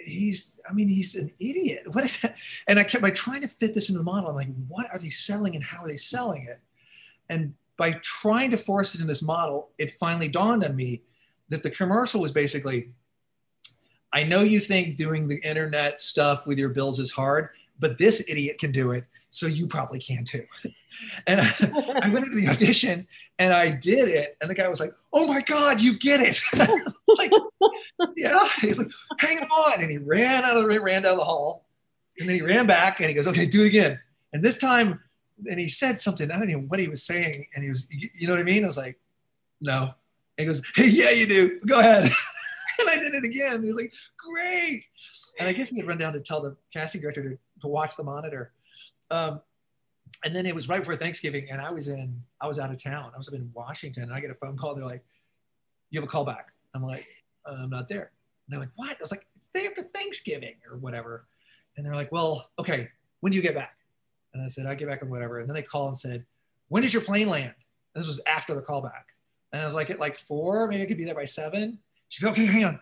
he's 0.02 0.62
i 0.70 0.72
mean 0.72 0.88
he's 0.88 1.16
an 1.16 1.30
idiot 1.40 1.84
what 1.94 2.06
is 2.06 2.22
that 2.22 2.34
and 2.68 2.80
i 2.80 2.84
kept 2.86 3.02
by 3.02 3.12
trying 3.12 3.42
to 3.42 3.50
fit 3.50 3.74
this 3.74 3.90
into 3.90 3.98
the 3.98 4.04
model 4.04 4.30
i'm 4.30 4.36
like 4.36 4.48
what 4.70 4.88
are 4.94 4.98
they 4.98 5.10
selling 5.10 5.56
and 5.56 5.64
how 5.66 5.84
are 5.84 5.88
they 5.90 5.98
selling 5.98 6.44
it 6.44 6.62
and 7.28 7.54
by 7.80 7.94
trying 8.04 8.52
to 8.52 8.58
force 8.58 8.94
it 8.94 9.02
in 9.02 9.08
this 9.08 9.24
model 9.24 9.72
it 9.80 9.92
finally 9.92 10.28
dawned 10.28 10.64
on 10.64 10.76
me 10.76 11.02
that 11.50 11.64
the 11.64 11.72
commercial 11.72 12.22
was 12.22 12.32
basically 12.32 12.92
i 14.14 14.24
know 14.24 14.44
you 14.44 14.60
think 14.60 14.96
doing 14.96 15.28
the 15.28 15.40
internet 15.44 16.00
stuff 16.00 16.46
with 16.46 16.60
your 16.60 16.70
bills 16.70 17.00
is 17.00 17.12
hard 17.12 17.50
but 17.80 17.98
this 17.98 18.24
idiot 18.30 18.60
can 18.60 18.72
do 18.72 18.92
it 18.92 19.06
so 19.32 19.48
you 19.48 19.66
probably 19.66 20.00
can 20.00 20.24
too 20.24 20.46
and 21.28 21.42
I, 21.42 21.52
I 22.04 22.10
went 22.10 22.26
into 22.26 22.38
the 22.38 22.48
audition 22.50 23.08
and 23.40 23.54
I 23.54 23.70
did 23.70 24.10
it. 24.10 24.38
And 24.42 24.50
the 24.50 24.54
guy 24.54 24.68
was 24.68 24.80
like, 24.80 24.94
"Oh 25.14 25.28
my 25.28 25.42
God, 25.42 25.82
you 25.82 25.98
get 25.98 26.20
it!" 26.22 26.42
like, 27.18 27.32
yeah. 28.16 28.48
He's 28.60 28.78
like, 28.78 28.90
"Hang 29.18 29.40
on!" 29.40 29.82
And 29.82 29.90
he 29.90 29.98
ran 29.98 30.44
out 30.44 30.58
of 30.58 30.68
the 30.68 30.80
ran 30.80 31.04
down 31.04 31.18
the 31.18 31.24
hall, 31.24 31.66
and 32.20 32.28
then 32.28 32.36
he 32.36 32.42
ran 32.42 32.68
back 32.68 33.00
and 33.00 33.10
he 33.10 33.16
goes, 33.16 33.28
"Okay, 33.28 33.46
do 33.46 33.64
it 33.64 33.68
again." 33.68 34.00
And 34.34 34.44
this 34.44 34.60
time, 34.60 35.00
and 35.50 35.60
he 35.60 35.68
said 35.68 36.00
something. 36.00 36.32
I 36.32 36.38
don't 36.38 36.48
know 36.48 36.60
what 36.60 36.80
he 36.80 36.88
was 36.88 37.04
saying, 37.04 37.48
and 37.54 37.64
he 37.64 37.70
was, 37.70 37.88
you 37.92 38.28
know 38.28 38.34
what 38.34 38.40
I 38.40 38.44
mean? 38.44 38.64
I 38.64 38.68
was 38.68 38.78
like, 38.78 39.00
"No." 39.62 39.82
And 39.82 39.94
he 40.38 40.46
goes, 40.46 40.62
"Hey, 40.76 40.88
yeah, 40.90 41.12
you 41.12 41.28
do. 41.28 41.60
Go 41.66 41.80
ahead." 41.80 42.04
and 42.80 42.90
I 42.90 42.98
did 42.98 43.14
it 43.14 43.24
again. 43.24 43.62
He 43.62 43.68
was 43.68 43.78
like, 43.78 43.94
"Great!" 44.18 44.86
And 45.40 45.48
I 45.48 45.54
guess 45.54 45.70
he 45.70 45.78
had 45.78 45.88
run 45.88 45.98
down 45.98 46.14
to 46.14 46.20
tell 46.20 46.42
the 46.42 46.56
casting 46.74 47.02
director 47.02 47.24
to, 47.24 47.38
to 47.62 47.68
watch 47.68 47.96
the 47.96 48.04
monitor. 48.04 48.52
Um, 49.10 49.42
and 50.24 50.36
then 50.36 50.46
it 50.46 50.54
was 50.54 50.68
right 50.68 50.80
before 50.80 50.96
Thanksgiving, 50.96 51.50
and 51.50 51.62
I 51.62 51.72
was 51.72 51.88
in, 51.88 52.24
I 52.42 52.48
was 52.48 52.60
out 52.60 52.72
of 52.72 52.82
town. 52.82 53.12
I 53.14 53.18
was 53.18 53.28
up 53.28 53.34
in 53.34 53.52
Washington, 53.54 54.04
and 54.04 54.14
I 54.14 54.20
get 54.20 54.32
a 54.32 54.36
phone 54.36 54.58
call. 54.58 54.76
They're 54.76 54.86
like, 54.86 55.04
"You 55.90 56.00
have 56.00 56.08
a 56.08 56.12
call 56.12 56.26
back." 56.26 56.54
I'm 56.74 56.84
like, 56.84 57.06
uh, 57.46 57.58
"I'm 57.62 57.70
not 57.70 57.88
there." 57.88 58.12
And 58.46 58.54
they're 58.54 58.60
like, 58.60 58.72
"What?" 58.76 58.92
I 58.92 59.02
was 59.02 59.12
like, 59.12 59.26
"It's 59.36 59.48
day 59.48 59.66
after 59.66 59.84
Thanksgiving 59.84 60.56
or 60.70 60.78
whatever." 60.78 61.28
And 61.78 61.86
they're 61.86 61.96
like, 61.96 62.12
"Well, 62.12 62.50
okay, 62.60 62.90
when 63.22 63.32
do 63.32 63.38
you 63.38 63.42
get 63.42 63.56
back?" 63.56 63.79
And 64.34 64.44
I 64.44 64.48
said, 64.48 64.66
"I 64.66 64.76
get 64.76 64.88
back 64.88 65.02
on 65.02 65.10
whatever." 65.10 65.40
And 65.40 65.50
then 65.50 65.56
they 65.56 65.62
call 65.64 65.88
and 65.88 65.98
said, 65.98 66.26
"When 66.68 66.84
does 66.84 66.94
your 66.94 67.02
plane 67.02 67.30
land?" 67.30 67.54
And 67.94 68.02
this 68.04 68.08
was 68.08 68.22
after 68.28 68.54
the 68.54 68.62
callback, 68.62 69.06
and 69.52 69.62
I 69.62 69.66
was 69.66 69.74
like, 69.74 69.90
"At 69.90 70.00
like 70.00 70.16
four, 70.16 70.68
maybe 70.68 70.84
I 70.84 70.86
could 70.86 70.98
be 70.98 71.06
there 71.06 71.16
by 71.16 71.26
seven. 71.26 71.80
She 72.10 72.22
goes, 72.22 72.32
"Okay, 72.32 72.46
hang 72.46 72.66
on." 72.66 72.80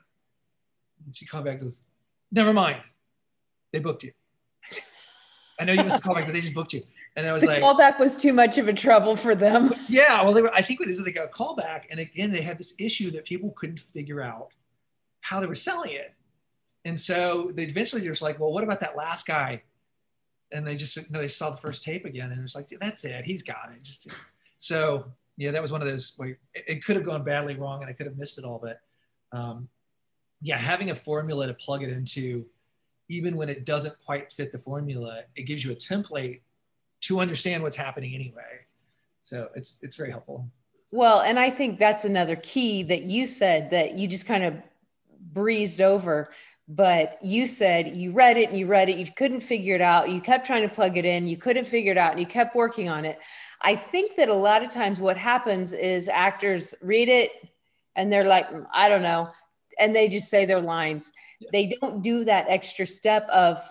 And 1.05 1.15
she 1.15 1.25
called 1.25 1.45
back 1.45 1.59
to 1.59 1.67
us. 1.67 1.81
Never 2.31 2.53
mind. 2.53 2.81
They 3.71 3.79
booked 3.79 4.03
you. 4.03 4.11
I 5.59 5.65
know 5.65 5.73
you 5.73 5.83
missed 5.83 6.03
the 6.03 6.07
callback, 6.07 6.25
but 6.25 6.33
they 6.33 6.41
just 6.41 6.53
booked 6.53 6.73
you. 6.73 6.83
And 7.15 7.25
I 7.25 7.33
was 7.33 7.41
the 7.41 7.47
like, 7.47 7.63
callback 7.63 7.99
was 7.99 8.15
too 8.15 8.31
much 8.31 8.59
of 8.59 8.67
a 8.67 8.73
trouble 8.73 9.15
for 9.15 9.33
them. 9.33 9.73
Yeah, 9.89 10.21
well, 10.21 10.33
they 10.33 10.43
were, 10.43 10.53
I 10.53 10.61
think 10.61 10.79
what 10.79 10.87
it 10.87 10.91
is 10.91 11.03
they 11.03 11.11
got 11.11 11.25
a 11.25 11.31
callback, 11.31 11.85
and 11.89 11.99
again, 11.99 12.29
they 12.31 12.41
had 12.41 12.59
this 12.59 12.75
issue 12.77 13.09
that 13.11 13.25
people 13.25 13.51
couldn't 13.51 13.79
figure 13.79 14.21
out 14.21 14.49
how 15.21 15.39
they 15.39 15.47
were 15.47 15.55
selling 15.55 15.93
it, 15.93 16.13
and 16.85 16.99
so 16.99 17.51
they 17.55 17.63
eventually 17.63 18.03
just 18.03 18.21
like, 18.21 18.39
well, 18.39 18.51
what 18.51 18.63
about 18.63 18.81
that 18.81 18.95
last 18.95 19.25
guy? 19.25 19.63
And 20.51 20.65
they 20.65 20.75
just 20.75 20.95
you 20.95 21.03
know, 21.09 21.19
they 21.19 21.27
saw 21.27 21.49
the 21.49 21.57
first 21.57 21.83
tape 21.83 22.05
again, 22.05 22.31
and 22.31 22.39
it 22.39 22.41
was 22.41 22.55
like, 22.55 22.69
that's 22.79 23.03
it, 23.03 23.25
he's 23.25 23.43
got 23.43 23.71
it. 23.73 23.83
Just 23.83 24.07
so 24.57 25.05
yeah, 25.35 25.51
that 25.51 25.61
was 25.61 25.71
one 25.71 25.81
of 25.81 25.87
those 25.87 26.13
where 26.17 26.29
it, 26.53 26.63
it 26.67 26.85
could 26.85 26.95
have 26.95 27.05
gone 27.05 27.23
badly 27.23 27.55
wrong, 27.55 27.81
and 27.81 27.89
I 27.89 27.93
could 27.93 28.05
have 28.05 28.17
missed 28.17 28.37
it 28.37 28.45
all, 28.45 28.59
but 28.61 28.79
um, 29.37 29.67
yeah, 30.41 30.57
having 30.57 30.91
a 30.91 30.95
formula 30.95 31.47
to 31.47 31.53
plug 31.53 31.83
it 31.83 31.89
into, 31.89 32.45
even 33.09 33.35
when 33.35 33.49
it 33.49 33.65
doesn't 33.65 33.95
quite 34.05 34.31
fit 34.31 34.51
the 34.51 34.59
formula, 34.59 35.23
it 35.35 35.43
gives 35.43 35.63
you 35.65 35.71
a 35.71 35.75
template 35.75 36.41
to 37.01 37.19
understand 37.19 37.63
what's 37.63 37.75
happening 37.75 38.13
anyway. 38.13 38.65
So 39.21 39.49
it's 39.55 39.79
it's 39.81 39.95
very 39.95 40.11
helpful. 40.11 40.47
Well, 40.91 41.19
and 41.19 41.37
I 41.37 41.49
think 41.49 41.79
that's 41.79 42.05
another 42.05 42.37
key 42.37 42.83
that 42.83 43.03
you 43.03 43.27
said 43.27 43.69
that 43.71 43.97
you 43.97 44.07
just 44.07 44.25
kind 44.25 44.43
of 44.43 44.55
breezed 45.33 45.81
over. 45.81 46.31
But 46.69 47.17
you 47.21 47.47
said 47.47 47.95
you 47.95 48.11
read 48.11 48.35
it 48.35 48.49
and 48.49 48.59
you 48.59 48.67
read 48.67 48.89
it, 48.89 48.97
you 48.97 49.07
couldn't 49.15 49.39
figure 49.39 49.75
it 49.75 49.81
out. 49.81 50.09
You 50.09 50.19
kept 50.19 50.45
trying 50.45 50.67
to 50.67 50.73
plug 50.73 50.97
it 50.97 51.05
in, 51.05 51.25
you 51.25 51.37
couldn't 51.37 51.65
figure 51.65 51.93
it 51.93 51.97
out, 51.97 52.11
and 52.11 52.19
you 52.19 52.25
kept 52.25 52.55
working 52.55 52.89
on 52.89 53.05
it. 53.05 53.19
I 53.61 53.75
think 53.75 54.17
that 54.17 54.29
a 54.29 54.33
lot 54.33 54.63
of 54.63 54.71
times 54.71 54.99
what 54.99 55.17
happens 55.17 55.73
is 55.73 56.09
actors 56.09 56.75
read 56.81 57.09
it 57.09 57.31
and 57.95 58.11
they're 58.11 58.27
like, 58.27 58.49
mm, 58.49 58.65
I 58.73 58.89
don't 58.89 59.01
know. 59.01 59.29
And 59.79 59.95
they 59.95 60.07
just 60.07 60.29
say 60.29 60.45
their 60.45 60.61
lines. 60.61 61.11
Yeah. 61.39 61.49
They 61.51 61.77
don't 61.81 62.01
do 62.01 62.23
that 62.25 62.45
extra 62.49 62.85
step 62.85 63.27
of 63.29 63.61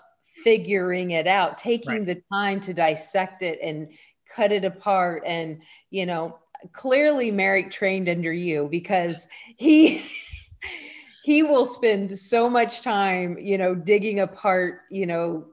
figuring 0.43 1.11
it 1.11 1.27
out, 1.27 1.57
taking 1.57 1.91
right. 1.91 2.05
the 2.05 2.21
time 2.31 2.59
to 2.61 2.73
dissect 2.73 3.41
it 3.41 3.59
and 3.61 3.89
cut 4.33 4.51
it 4.51 4.65
apart. 4.65 5.23
And, 5.25 5.61
you 5.89 6.05
know, 6.05 6.39
clearly 6.71 7.31
Merrick 7.31 7.71
trained 7.71 8.09
under 8.09 8.33
you 8.33 8.67
because 8.69 9.27
he. 9.55 10.05
he 11.27 11.43
will 11.43 11.65
spend 11.65 12.17
so 12.17 12.49
much 12.49 12.81
time 12.81 13.37
you 13.37 13.57
know 13.57 13.75
digging 13.75 14.21
apart 14.21 14.83
you 14.89 15.05
know 15.05 15.45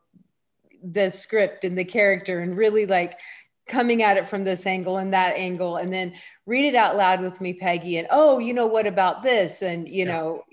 the 0.84 1.10
script 1.10 1.64
and 1.64 1.76
the 1.76 1.84
character 1.84 2.38
and 2.38 2.56
really 2.56 2.86
like 2.86 3.18
coming 3.66 4.00
at 4.00 4.16
it 4.16 4.28
from 4.28 4.44
this 4.44 4.66
angle 4.66 4.98
and 4.98 5.12
that 5.12 5.34
angle 5.34 5.78
and 5.78 5.92
then 5.92 6.14
read 6.46 6.64
it 6.64 6.76
out 6.76 6.96
loud 6.96 7.20
with 7.20 7.40
me 7.40 7.52
peggy 7.52 7.96
and 7.96 8.06
oh 8.12 8.38
you 8.38 8.54
know 8.54 8.68
what 8.68 8.86
about 8.86 9.24
this 9.24 9.62
and 9.62 9.88
you 9.88 10.04
yeah. 10.06 10.12
know 10.12 10.44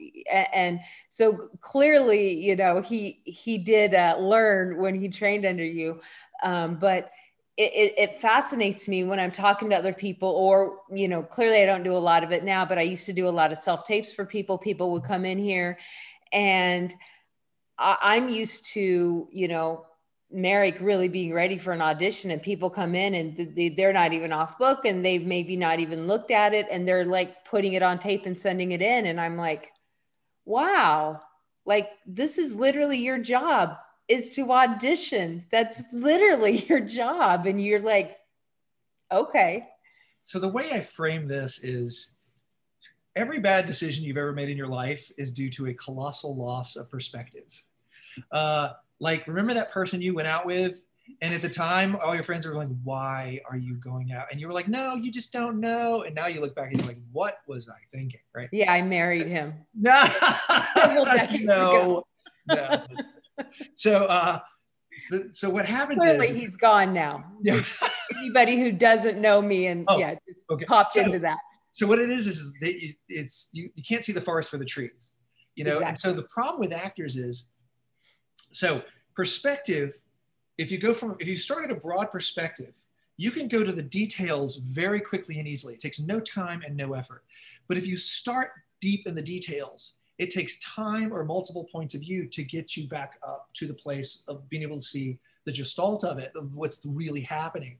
and, 0.53 0.79
so 1.09 1.49
clearly 1.59 2.33
you 2.33 2.55
know 2.55 2.81
he 2.81 3.21
he 3.25 3.59
did 3.59 3.93
uh, 3.93 4.15
learn 4.19 4.77
when 4.77 4.99
he 4.99 5.07
trained 5.07 5.45
under 5.45 5.63
you 5.63 6.01
um, 6.41 6.79
but 6.79 7.11
it, 7.61 7.73
it, 7.73 7.93
it, 7.97 8.21
fascinates 8.21 8.87
me 8.87 9.03
when 9.03 9.19
i'm 9.19 9.31
talking 9.31 9.69
to 9.69 9.75
other 9.75 9.93
people 9.93 10.29
or 10.29 10.79
you 10.91 11.07
know 11.07 11.21
clearly 11.21 11.61
i 11.61 11.65
don't 11.65 11.83
do 11.83 11.93
a 11.93 11.97
lot 11.97 12.23
of 12.23 12.31
it 12.31 12.43
now 12.43 12.65
but 12.65 12.79
i 12.79 12.81
used 12.81 13.05
to 13.05 13.13
do 13.13 13.27
a 13.27 13.29
lot 13.29 13.51
of 13.51 13.57
self 13.57 13.85
tapes 13.85 14.11
for 14.11 14.25
people. 14.25 14.57
People 14.57 14.91
would 14.91 15.03
come 15.03 15.25
in 15.25 15.37
here 15.37 15.77
and 16.31 16.93
I, 17.77 17.97
i'm 18.01 18.29
used 18.29 18.65
to 18.73 19.27
you 19.31 19.47
know 19.47 19.85
Merrick 20.33 20.77
really 20.79 21.09
being 21.09 21.33
ready 21.33 21.57
for 21.57 21.73
an 21.73 21.81
audition 21.81 22.31
and 22.31 22.41
people 22.41 22.69
come 22.69 22.95
in 22.95 23.15
and 23.15 23.75
they're 23.75 23.91
not 23.91 24.13
even 24.13 24.31
off 24.31 24.57
book 24.57 24.85
and 24.85 25.03
they've 25.03 25.25
maybe 25.25 25.57
not 25.57 25.81
even 25.81 26.07
looked 26.07 26.31
at 26.31 26.53
it 26.53 26.67
and 26.71 26.87
they're 26.87 27.03
like 27.03 27.43
putting 27.43 27.73
it 27.73 27.83
on 27.83 27.99
tape 27.99 28.25
and 28.25 28.39
sending 28.39 28.71
it 28.71 28.81
in. 28.81 29.07
And 29.07 29.19
I'm 29.19 29.35
like 29.35 29.71
wow 30.45 31.21
like 31.65 31.89
this 32.07 32.37
is 32.37 32.55
literally 32.55 32.97
your 32.97 33.19
job 33.19 33.75
is 34.11 34.29
to 34.29 34.51
audition 34.51 35.45
that's 35.51 35.83
literally 35.91 36.65
your 36.69 36.79
job 36.79 37.45
and 37.45 37.63
you're 37.63 37.79
like 37.79 38.17
okay 39.11 39.67
so 40.23 40.39
the 40.39 40.47
way 40.47 40.71
I 40.71 40.81
frame 40.81 41.27
this 41.27 41.63
is 41.63 42.11
every 43.15 43.39
bad 43.39 43.65
decision 43.65 44.03
you've 44.03 44.17
ever 44.17 44.33
made 44.33 44.49
in 44.49 44.57
your 44.57 44.67
life 44.67 45.11
is 45.17 45.31
due 45.31 45.49
to 45.49 45.67
a 45.67 45.73
colossal 45.73 46.35
loss 46.35 46.75
of 46.75 46.89
perspective 46.89 47.63
uh, 48.31 48.69
like, 48.99 49.27
remember 49.27 49.53
that 49.53 49.71
person 49.71 50.01
you 50.01 50.13
went 50.13 50.27
out 50.27 50.45
with? 50.45 50.85
And 51.21 51.33
at 51.33 51.41
the 51.41 51.49
time, 51.49 51.97
all 51.97 52.13
your 52.13 52.23
friends 52.23 52.45
were 52.45 52.53
like, 52.53 52.69
why 52.83 53.41
are 53.49 53.57
you 53.57 53.75
going 53.75 54.13
out? 54.13 54.27
And 54.31 54.39
you 54.39 54.47
were 54.47 54.53
like, 54.53 54.67
no, 54.67 54.95
you 54.95 55.11
just 55.11 55.33
don't 55.33 55.59
know. 55.59 56.03
And 56.03 56.15
now 56.15 56.27
you 56.27 56.39
look 56.39 56.55
back 56.55 56.71
and 56.71 56.79
you're 56.79 56.87
like, 56.87 57.01
what 57.11 57.39
was 57.47 57.67
I 57.67 57.79
thinking? 57.91 58.21
Right. 58.33 58.47
Yeah, 58.51 58.71
I 58.71 58.81
married 58.81 59.25
him. 59.25 59.53
no. 59.75 60.07
no. 61.41 62.03
no. 62.47 62.85
So, 63.75 64.05
uh, 64.05 64.39
so, 65.09 65.23
so 65.31 65.49
what 65.49 65.65
happens 65.65 65.99
Clearly 65.99 66.29
is 66.29 66.35
he's 66.35 66.55
gone 66.57 66.93
now. 66.93 67.23
Yeah. 67.41 67.61
Anybody 68.17 68.59
who 68.59 68.71
doesn't 68.71 69.19
know 69.19 69.41
me 69.41 69.67
and 69.67 69.85
oh, 69.87 69.97
yeah, 69.97 70.15
just 70.27 70.39
okay. 70.49 70.65
popped 70.65 70.93
so, 70.93 71.01
into 71.01 71.19
that. 71.19 71.37
So 71.71 71.87
what 71.87 71.99
it 71.99 72.09
is 72.09 72.27
is, 72.27 72.37
is 72.37 72.57
they, 72.59 72.93
it's 73.07 73.49
you, 73.53 73.69
you 73.75 73.83
can't 73.83 74.03
see 74.03 74.11
the 74.11 74.21
forest 74.21 74.49
for 74.49 74.57
the 74.57 74.65
trees, 74.65 75.11
you 75.55 75.63
know. 75.63 75.77
Exactly. 75.77 75.89
And 75.89 75.99
so 76.01 76.13
the 76.13 76.27
problem 76.27 76.59
with 76.59 76.73
actors 76.73 77.15
is 77.15 77.47
so 78.51 78.83
perspective, 79.15 79.93
if 80.57 80.71
you 80.71 80.77
go 80.77 80.93
from 80.93 81.15
if 81.19 81.27
you 81.27 81.37
start 81.37 81.63
at 81.63 81.71
a 81.71 81.79
broad 81.79 82.11
perspective, 82.11 82.81
you 83.17 83.31
can 83.31 83.47
go 83.47 83.63
to 83.63 83.71
the 83.71 83.81
details 83.81 84.57
very 84.57 84.99
quickly 84.99 85.39
and 85.39 85.47
easily. 85.47 85.75
It 85.75 85.79
takes 85.79 85.99
no 85.99 86.19
time 86.19 86.61
and 86.65 86.75
no 86.75 86.93
effort. 86.93 87.23
But 87.67 87.77
if 87.77 87.87
you 87.87 87.95
start 87.95 88.51
deep 88.81 89.07
in 89.07 89.15
the 89.15 89.21
details, 89.21 89.93
it 90.21 90.29
takes 90.29 90.59
time 90.59 91.11
or 91.11 91.25
multiple 91.25 91.67
points 91.71 91.95
of 91.95 92.01
view 92.01 92.27
to 92.27 92.43
get 92.43 92.77
you 92.77 92.87
back 92.87 93.17
up 93.27 93.49
to 93.55 93.65
the 93.65 93.73
place 93.73 94.23
of 94.27 94.47
being 94.49 94.61
able 94.61 94.75
to 94.75 94.81
see 94.81 95.17
the 95.45 95.51
gestalt 95.51 96.03
of 96.03 96.19
it, 96.19 96.31
of 96.35 96.55
what's 96.55 96.85
really 96.85 97.21
happening. 97.21 97.79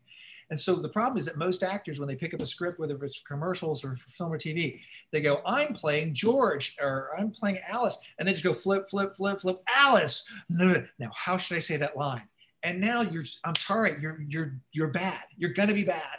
And 0.50 0.60
so 0.60 0.74
the 0.74 0.90
problem 0.90 1.20
is 1.20 1.26
that 1.26 1.38
most 1.38 1.62
actors, 1.62 2.00
when 2.00 2.08
they 2.10 2.16
pick 2.16 2.34
up 2.34 2.42
a 2.42 2.48
script, 2.48 2.80
whether 2.80 2.96
it's 3.04 3.22
commercials 3.22 3.86
or 3.86 3.96
for 3.96 4.10
film 4.10 4.34
or 4.34 4.40
TV, 4.40 4.82
they 5.12 5.22
go, 5.22 5.44
I'm 5.46 5.74
playing 5.74 6.16
George 6.16 6.76
or 6.82 7.12
I'm 7.16 7.30
playing 7.30 7.60
Alice. 7.70 8.00
And 8.18 8.28
they 8.28 8.32
just 8.32 8.44
go 8.44 8.54
flip, 8.54 8.90
flip, 8.90 9.16
flip, 9.16 9.40
flip, 9.40 9.62
Alice. 9.74 10.26
Now, 10.50 11.12
how 11.14 11.38
should 11.38 11.58
I 11.58 11.62
say 11.62 11.78
that 11.78 11.96
line? 11.96 12.28
And 12.64 12.82
now 12.82 13.02
you're, 13.02 13.24
I'm 13.44 13.56
sorry, 13.56 13.98
you're, 14.02 14.20
you're, 14.28 14.56
you're 14.72 14.88
bad. 14.88 15.22
You're 15.38 15.54
going 15.54 15.70
to 15.70 15.76
be 15.76 15.84
bad 15.84 16.18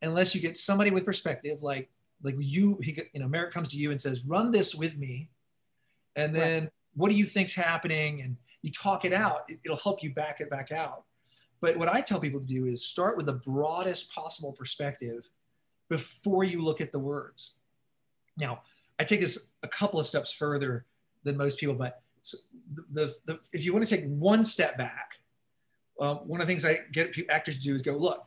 unless 0.00 0.32
you 0.32 0.40
get 0.40 0.56
somebody 0.56 0.92
with 0.92 1.04
perspective, 1.04 1.60
like, 1.62 1.90
like 2.22 2.36
you, 2.38 2.78
he, 2.82 2.98
you 3.12 3.20
know, 3.20 3.28
Merrick 3.28 3.52
comes 3.52 3.68
to 3.70 3.76
you 3.76 3.90
and 3.90 4.00
says, 4.00 4.24
run 4.24 4.52
this 4.52 4.76
with 4.76 4.96
me. 4.96 5.28
And 6.16 6.34
then 6.34 6.62
right. 6.64 6.72
what 6.94 7.10
do 7.10 7.14
you 7.14 7.24
think's 7.24 7.54
happening? 7.54 8.22
And 8.22 8.36
you 8.62 8.72
talk 8.72 9.04
it 9.04 9.12
out. 9.12 9.44
It, 9.48 9.60
it'll 9.64 9.76
help 9.76 10.02
you 10.02 10.12
back 10.12 10.40
it 10.40 10.50
back 10.50 10.72
out. 10.72 11.04
But 11.60 11.76
what 11.76 11.88
I 11.88 12.00
tell 12.00 12.20
people 12.20 12.40
to 12.40 12.46
do 12.46 12.66
is 12.66 12.84
start 12.84 13.16
with 13.16 13.26
the 13.26 13.32
broadest 13.32 14.12
possible 14.12 14.52
perspective 14.52 15.30
before 15.88 16.44
you 16.44 16.62
look 16.62 16.80
at 16.80 16.92
the 16.92 16.98
words. 16.98 17.54
Now, 18.36 18.62
I 18.98 19.04
take 19.04 19.20
this 19.20 19.52
a 19.62 19.68
couple 19.68 20.00
of 20.00 20.06
steps 20.06 20.32
further 20.32 20.84
than 21.22 21.36
most 21.36 21.58
people, 21.58 21.74
but 21.74 22.02
the, 22.72 22.82
the, 22.90 23.16
the 23.24 23.38
if 23.52 23.64
you 23.64 23.72
want 23.72 23.86
to 23.86 23.96
take 23.96 24.06
one 24.06 24.42
step 24.44 24.76
back, 24.76 25.20
uh, 26.00 26.16
one 26.16 26.40
of 26.40 26.46
the 26.46 26.50
things 26.50 26.64
I 26.64 26.80
get 26.92 27.16
actors 27.30 27.56
to 27.56 27.62
do 27.62 27.74
is 27.74 27.82
go, 27.82 27.92
look, 27.92 28.26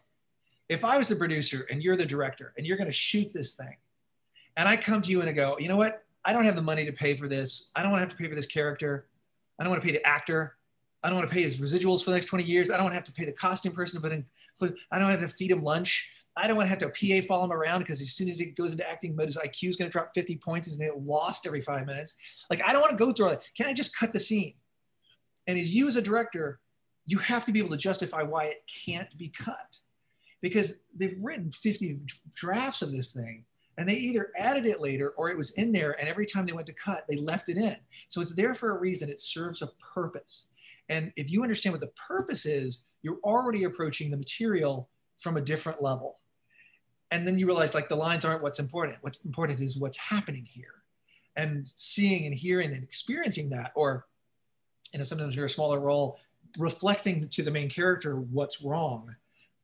if 0.68 0.84
I 0.86 0.98
was 0.98 1.08
the 1.08 1.16
producer 1.16 1.68
and 1.70 1.84
you're 1.84 1.98
the 1.98 2.06
director 2.06 2.54
and 2.58 2.66
you're 2.66 2.78
going 2.78 2.90
to 2.90 2.94
shoot 2.94 3.34
this 3.34 3.54
thing, 3.54 3.78
and 4.56 4.68
I 4.68 4.78
come 4.78 5.02
to 5.02 5.12
you 5.12 5.22
and 5.22 5.30
I 5.30 5.34
go, 5.34 5.58
you 5.60 5.68
know 5.68 5.78
what? 5.78 6.04
I 6.26 6.34
don't 6.34 6.46
have 6.46 6.56
the 6.56 6.62
money 6.62 6.86
to 6.86 6.92
pay 6.92 7.16
for 7.16 7.28
this. 7.28 7.72
I 7.76 7.82
don't 7.82 7.92
want 7.92 8.02
to 8.02 8.06
have 8.06 8.16
to 8.16 8.22
pay 8.22 8.28
for 8.28 8.36
this 8.36 8.46
character. 8.46 9.08
I 9.58 9.64
don't 9.64 9.72
want 9.72 9.82
to 9.82 9.88
pay 9.88 9.94
the 9.94 10.06
actor. 10.06 10.58
I 11.04 11.08
don't 11.10 11.18
want 11.18 11.30
to 11.30 11.34
pay 11.34 11.44
his 11.44 11.60
residuals 11.60 12.04
for 12.04 12.10
the 12.10 12.18
next 12.18 12.26
20 12.28 12.44
years. 12.44 12.70
I 12.70 12.76
don't 12.76 12.84
want 12.84 12.92
to 12.94 12.98
have 12.98 13.06
to 13.06 13.14
pay 13.14 13.26
the 13.26 13.32
costume 13.32 13.74
person, 13.74 14.02
but 14.02 14.12
I 14.92 15.00
don't 15.00 15.10
have 15.10 15.22
to 15.22 15.28
feed 15.28 15.52
him 15.52 15.64
lunch. 15.64 16.12
I 16.36 16.48
don't 16.48 16.56
want 16.56 16.68
to 16.68 16.70
have 16.70 16.80
to 16.80 16.90
PA 17.22 17.26
follow 17.26 17.46
him 17.46 17.52
around 17.52 17.80
because 17.80 18.02
as 18.02 18.12
soon 18.12 18.30
as 18.30 18.40
he 18.40 18.48
goes 18.48 18.72
into 18.72 18.90
acting 18.90 19.16
mode, 19.16 19.28
his 19.28 19.38
IQ 19.38 19.70
is 19.70 19.76
going 19.76 19.90
to 19.90 19.92
drop 19.92 20.12
50 20.14 20.38
points. 20.38 20.68
He's 20.68 20.78
going 20.78 20.90
to 20.90 20.96
get 20.96 21.06
lost 21.06 21.46
every 21.46 21.62
five 21.62 21.86
minutes. 21.86 22.16
Like, 22.50 22.62
I 22.66 22.72
don't 22.72 22.82
want 22.82 22.92
to 22.92 22.98
go 22.98 23.12
through 23.12 23.26
all 23.26 23.32
that. 23.32 23.44
Can 23.56 23.68
I 23.68 23.74
just 23.74 23.96
cut 23.96 24.14
the 24.14 24.20
scene? 24.20 24.54
And 25.48 25.58
as 25.58 25.70
you 25.70 25.88
as 25.88 25.96
a 25.96 26.02
director, 26.02 26.60
you 27.06 27.18
have 27.18 27.46
to 27.46 27.52
be 27.52 27.60
able 27.60 27.72
to 27.72 27.78
justify 27.78 28.22
why 28.24 28.46
it 28.46 28.64
can't 28.86 29.18
be 29.18 29.30
cut 29.30 29.80
because 30.42 30.84
they've 30.96 31.18
written 31.22 31.52
50 31.52 32.00
drafts 32.36 32.82
of 32.82 32.92
this 32.92 33.14
thing 33.14 33.46
and 33.80 33.90
they 33.90 33.96
either 33.96 34.32
added 34.38 34.66
it 34.68 34.80
later 34.80 35.12
or 35.18 35.30
it 35.30 35.38
was 35.38 35.52
in 35.52 35.72
there 35.72 36.00
and 36.00 36.08
every 36.08 36.26
time 36.26 36.46
they 36.46 36.54
went 36.54 36.68
to 36.68 36.74
cut 36.74 37.06
they 37.08 37.16
left 37.16 37.50
it 37.50 37.58
in 37.58 37.78
so 38.10 38.22
it's 38.22 38.36
there 38.36 38.54
for 38.54 38.76
a 38.76 38.80
reason 38.80 39.10
it 39.10 39.20
serves 39.20 39.62
a 39.62 39.70
purpose 39.94 40.50
and 40.90 41.14
if 41.16 41.30
you 41.30 41.44
understand 41.44 41.74
what 41.74 41.82
the 41.82 41.92
purpose 42.08 42.46
is, 42.46 42.84
you're 43.04 43.20
already 43.24 43.64
approaching 43.64 44.10
the 44.10 44.18
material 44.18 44.90
from 45.18 45.38
a 45.38 45.42
different 45.42 45.82
level. 45.82 46.20
And 47.12 47.28
then 47.28 47.40
you 47.40 47.46
realize 47.46 47.74
like 47.74 47.90
the 47.90 47.96
lines 47.96 48.26
aren't 48.26 48.44
what's 48.44 48.60
important. 48.60 48.98
What's 49.02 49.20
important 49.24 49.62
is 49.62 49.78
what's 49.78 49.98
happening 49.98 50.48
here. 50.50 50.84
And 51.36 51.68
seeing 51.68 52.26
and 52.26 52.36
hearing 52.36 52.74
and 52.74 52.84
experiencing 52.84 53.50
that, 53.52 53.72
or 53.76 54.08
you 54.92 55.00
know, 55.00 55.06
sometimes 55.06 55.36
you're 55.36 55.46
a 55.46 55.50
smaller 55.50 55.80
role, 55.80 56.20
reflecting 56.58 57.30
to 57.30 57.44
the 57.44 57.52
main 57.52 57.70
character 57.70 58.16
what's 58.16 58.62
wrong 58.62 59.16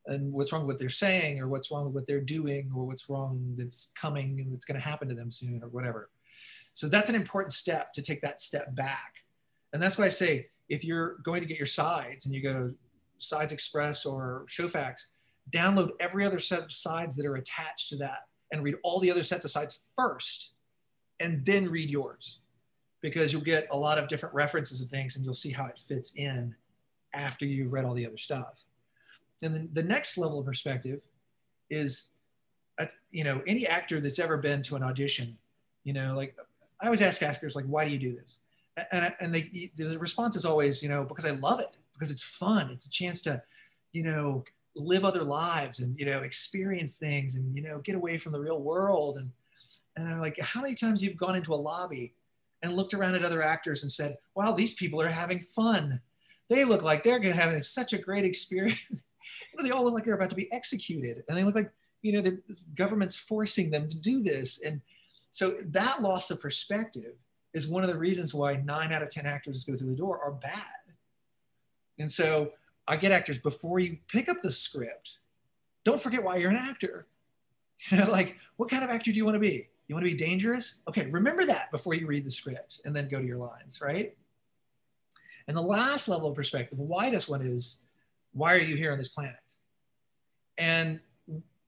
and 0.06 0.32
what's 0.32 0.52
wrong 0.52 0.62
with 0.62 0.74
what 0.74 0.78
they're 0.78 0.88
saying 0.88 1.40
or 1.40 1.48
what's 1.48 1.70
wrong 1.70 1.84
with 1.86 1.94
what 1.94 2.06
they're 2.06 2.20
doing 2.20 2.70
or 2.74 2.84
what's 2.84 3.08
wrong 3.08 3.54
that's 3.56 3.92
coming 3.94 4.40
and 4.40 4.52
that's 4.52 4.64
going 4.64 4.80
to 4.80 4.86
happen 4.86 5.08
to 5.08 5.14
them 5.14 5.30
soon 5.30 5.60
or 5.62 5.68
whatever. 5.68 6.10
So 6.74 6.88
that's 6.88 7.08
an 7.08 7.14
important 7.14 7.52
step 7.52 7.92
to 7.94 8.02
take 8.02 8.20
that 8.22 8.40
step 8.40 8.74
back. 8.74 9.24
And 9.72 9.82
that's 9.82 9.98
why 9.98 10.04
I 10.04 10.10
say 10.10 10.48
if 10.68 10.84
you're 10.84 11.16
going 11.22 11.40
to 11.40 11.46
get 11.46 11.58
your 11.58 11.66
sides 11.66 12.26
and 12.26 12.34
you 12.34 12.42
go 12.42 12.52
to 12.52 12.74
Sides 13.18 13.52
Express 13.52 14.04
or 14.04 14.44
Showfax, 14.48 15.06
download 15.50 15.90
every 16.00 16.24
other 16.24 16.38
set 16.38 16.62
of 16.62 16.72
sides 16.72 17.16
that 17.16 17.26
are 17.26 17.36
attached 17.36 17.88
to 17.90 17.96
that 17.96 18.26
and 18.52 18.62
read 18.62 18.76
all 18.82 19.00
the 19.00 19.10
other 19.10 19.22
sets 19.22 19.44
of 19.44 19.50
sides 19.50 19.80
first 19.96 20.52
and 21.18 21.44
then 21.44 21.68
read 21.68 21.90
yours 21.90 22.40
because 23.00 23.32
you'll 23.32 23.42
get 23.42 23.66
a 23.70 23.76
lot 23.76 23.98
of 23.98 24.08
different 24.08 24.34
references 24.34 24.80
of 24.80 24.88
things 24.88 25.16
and 25.16 25.24
you'll 25.24 25.34
see 25.34 25.52
how 25.52 25.66
it 25.66 25.78
fits 25.78 26.12
in 26.16 26.54
after 27.14 27.46
you've 27.46 27.72
read 27.72 27.84
all 27.84 27.94
the 27.94 28.06
other 28.06 28.18
stuff. 28.18 28.65
And 29.42 29.54
then 29.54 29.68
the 29.72 29.82
next 29.82 30.16
level 30.18 30.38
of 30.38 30.46
perspective 30.46 31.00
is, 31.70 32.06
uh, 32.78 32.86
you 33.10 33.24
know, 33.24 33.42
any 33.46 33.66
actor 33.66 34.00
that's 34.00 34.18
ever 34.18 34.36
been 34.36 34.62
to 34.62 34.76
an 34.76 34.82
audition, 34.82 35.38
you 35.84 35.92
know, 35.92 36.14
like 36.14 36.36
I 36.80 36.86
always 36.86 37.02
ask 37.02 37.22
actors, 37.22 37.54
like, 37.54 37.66
why 37.66 37.84
do 37.84 37.90
you 37.90 37.98
do 37.98 38.14
this? 38.14 38.38
and, 38.92 39.14
and 39.20 39.34
they, 39.34 39.70
the 39.76 39.98
response 39.98 40.36
is 40.36 40.44
always, 40.44 40.82
you 40.82 40.88
know, 40.88 41.04
because 41.04 41.24
I 41.24 41.30
love 41.30 41.60
it, 41.60 41.76
because 41.92 42.10
it's 42.10 42.22
fun. 42.22 42.70
It's 42.70 42.86
a 42.86 42.90
chance 42.90 43.20
to, 43.22 43.42
you 43.92 44.02
know, 44.02 44.44
live 44.74 45.04
other 45.04 45.24
lives 45.24 45.80
and, 45.80 45.98
you 45.98 46.04
know, 46.04 46.20
experience 46.20 46.96
things 46.96 47.34
and, 47.34 47.56
you 47.56 47.62
know, 47.62 47.80
get 47.80 47.94
away 47.94 48.18
from 48.18 48.32
the 48.32 48.40
real 48.40 48.60
world. 48.60 49.16
And, 49.16 49.30
and 49.96 50.08
I'm 50.08 50.20
like, 50.20 50.38
how 50.40 50.60
many 50.60 50.74
times 50.74 51.02
you've 51.02 51.16
gone 51.16 51.36
into 51.36 51.54
a 51.54 51.56
lobby 51.56 52.12
and 52.62 52.76
looked 52.76 52.92
around 52.92 53.14
at 53.14 53.24
other 53.24 53.42
actors 53.42 53.82
and 53.82 53.90
said, 53.90 54.18
wow, 54.34 54.52
these 54.52 54.74
people 54.74 55.00
are 55.00 55.08
having 55.08 55.40
fun. 55.40 56.00
They 56.48 56.64
look 56.64 56.82
like 56.82 57.02
they're 57.02 57.18
going 57.18 57.34
to 57.34 57.40
have 57.40 57.64
such 57.64 57.92
a 57.92 57.98
great 57.98 58.24
experience. 58.24 59.04
Know, 59.56 59.64
they 59.64 59.70
all 59.70 59.84
look 59.84 59.94
like 59.94 60.04
they're 60.04 60.14
about 60.14 60.30
to 60.30 60.36
be 60.36 60.52
executed. 60.52 61.24
And 61.28 61.36
they 61.36 61.44
look 61.44 61.54
like, 61.54 61.72
you 62.02 62.12
know, 62.12 62.20
the 62.20 62.40
government's 62.74 63.16
forcing 63.16 63.70
them 63.70 63.88
to 63.88 63.96
do 63.96 64.22
this. 64.22 64.60
And 64.60 64.80
so 65.30 65.56
that 65.66 66.02
loss 66.02 66.30
of 66.30 66.40
perspective 66.40 67.14
is 67.52 67.66
one 67.66 67.82
of 67.82 67.88
the 67.88 67.98
reasons 67.98 68.34
why 68.34 68.56
nine 68.56 68.92
out 68.92 69.02
of 69.02 69.10
10 69.10 69.26
actors 69.26 69.64
go 69.64 69.74
through 69.74 69.88
the 69.88 69.96
door 69.96 70.20
are 70.22 70.32
bad. 70.32 70.62
And 71.98 72.12
so 72.12 72.52
I 72.86 72.96
get 72.96 73.12
actors 73.12 73.38
before 73.38 73.78
you 73.78 73.98
pick 74.08 74.28
up 74.28 74.42
the 74.42 74.52
script, 74.52 75.18
don't 75.84 76.00
forget 76.00 76.22
why 76.22 76.36
you're 76.36 76.50
an 76.50 76.56
actor. 76.56 77.06
You 77.90 77.98
know, 77.98 78.10
like 78.10 78.38
what 78.56 78.70
kind 78.70 78.82
of 78.82 78.88
actor 78.88 79.12
do 79.12 79.18
you 79.18 79.26
want 79.26 79.34
to 79.34 79.38
be? 79.38 79.68
You 79.86 79.94
want 79.94 80.06
to 80.06 80.10
be 80.10 80.16
dangerous? 80.16 80.78
Okay, 80.88 81.10
remember 81.10 81.44
that 81.44 81.70
before 81.70 81.92
you 81.92 82.06
read 82.06 82.24
the 82.24 82.30
script 82.30 82.80
and 82.86 82.96
then 82.96 83.06
go 83.06 83.20
to 83.20 83.26
your 83.26 83.36
lines, 83.36 83.82
right? 83.82 84.16
And 85.46 85.54
the 85.56 85.60
last 85.62 86.08
level 86.08 86.30
of 86.30 86.34
perspective, 86.34 86.78
the 86.78 86.84
widest 86.84 87.28
one 87.28 87.42
is 87.42 87.82
why 88.32 88.54
are 88.54 88.58
you 88.58 88.76
here 88.76 88.92
on 88.92 88.98
this 88.98 89.08
planet? 89.08 89.36
And 90.58 91.00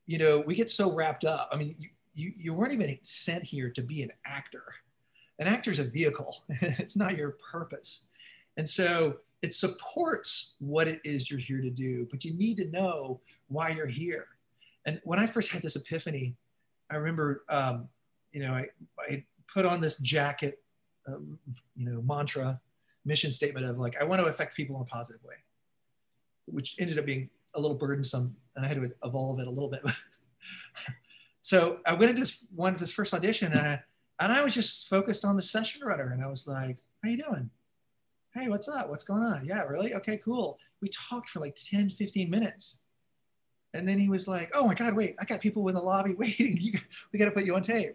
you 0.07 0.19
know, 0.19 0.43
we 0.47 0.55
get 0.55 0.71
so 0.71 0.93
wrapped 0.93 1.25
up. 1.25 1.51
I 1.53 1.57
mean, 1.57 1.75
you, 1.79 1.89
you, 2.15 2.33
you 2.37 2.55
weren't 2.55 2.73
even 2.73 2.99
sent 3.03 3.45
here 3.45 3.71
to 3.71 3.83
be 3.83 4.03
an 4.03 4.11
actor. 4.25 4.65
An 5.39 5.47
actor 5.47 5.71
is 5.71 5.79
a 5.79 5.85
vehicle. 5.85 6.45
It's 6.61 6.97
not 6.97 7.17
your 7.17 7.33
purpose. 7.33 8.07
And 8.57 8.69
so 8.69 9.19
it 9.43 9.53
supports 9.53 10.55
what 10.59 10.89
it 10.89 11.01
is 11.05 11.31
you're 11.31 11.39
here 11.39 11.61
to 11.61 11.71
do 11.71 12.07
but 12.11 12.25
you 12.25 12.35
need 12.35 12.57
to 12.57 12.65
know 12.67 13.21
why 13.49 13.71
you're 13.71 13.87
here. 13.87 14.27
And 14.85 15.01
when 15.05 15.19
i 15.19 15.27
first 15.27 15.51
had 15.51 15.63
this 15.63 15.77
epiphany 15.77 16.35
i 16.91 16.97
remember 16.97 17.45
um, 17.49 17.89
you 18.33 18.41
know 18.41 18.55
I, 18.55 18.67
I 18.99 19.25
put 19.53 19.67
on 19.67 19.81
this 19.81 19.99
jacket 19.99 20.63
um, 21.07 21.39
you 21.77 21.91
know 21.91 22.01
mantra 22.03 22.61
mission 23.05 23.31
statement 23.31 23.67
of 23.67 23.79
like 23.79 24.01
i 24.01 24.05
want 24.05 24.21
to 24.23 24.27
affect 24.29 24.57
people 24.57 24.77
in 24.77 24.83
a 24.83 24.85
positive 24.87 25.23
way 25.25 25.35
which 26.47 26.77
ended 26.79 26.99
up 26.99 27.07
being 27.07 27.29
a 27.55 27.61
little 27.61 27.77
burdensome 27.77 28.35
and 28.59 28.67
i 28.67 28.69
had 28.69 28.77
to 28.77 28.91
evolve 29.05 29.41
it 29.41 29.47
a 29.47 29.51
little 29.51 29.71
bit 29.71 29.83
so 31.41 31.79
i 31.87 31.95
went 31.95 32.11
into 32.11 32.21
this 32.21 32.45
one 32.55 32.75
of 32.75 32.81
this 32.81 32.93
first 32.93 33.15
audition 33.15 33.53
and 33.53 33.67
I, 33.67 33.81
and 34.21 34.33
I 34.33 34.43
was 34.43 34.55
just 34.55 34.89
focused 34.89 35.25
on 35.25 35.37
the 35.37 35.43
session 35.43 35.87
runner. 35.87 36.11
And 36.11 36.23
I 36.23 36.27
was 36.27 36.49
like, 36.49 36.79
how 37.03 37.11
you 37.11 37.23
doing? 37.23 37.51
Hey, 38.35 38.49
what's 38.49 38.69
up? 38.69 38.89
What's 38.89 39.05
going 39.05 39.23
on? 39.23 39.45
Yeah, 39.45 39.63
really? 39.63 39.95
Okay, 39.95 40.21
cool. 40.25 40.59
We 40.81 40.89
talked 40.89 41.29
for 41.29 41.41
like 41.41 41.57
10, 41.57 41.91
15 41.91 42.29
minutes. 42.29 42.79
And 43.75 43.89
then 43.89 43.99
he 43.99 44.09
was 44.09 44.27
like, 44.27 44.51
oh 44.55 44.67
my 44.67 44.75
God, 44.75 44.95
wait, 44.95 45.15
I 45.21 45.25
got 45.25 45.41
people 45.41 45.69
in 45.69 45.75
the 45.75 45.81
lobby 45.81 46.15
waiting. 46.19 46.81
we 47.13 47.19
got 47.19 47.27
to 47.27 47.31
put 47.31 47.45
you 47.45 47.55
on 47.55 47.63
tape. 47.63 47.95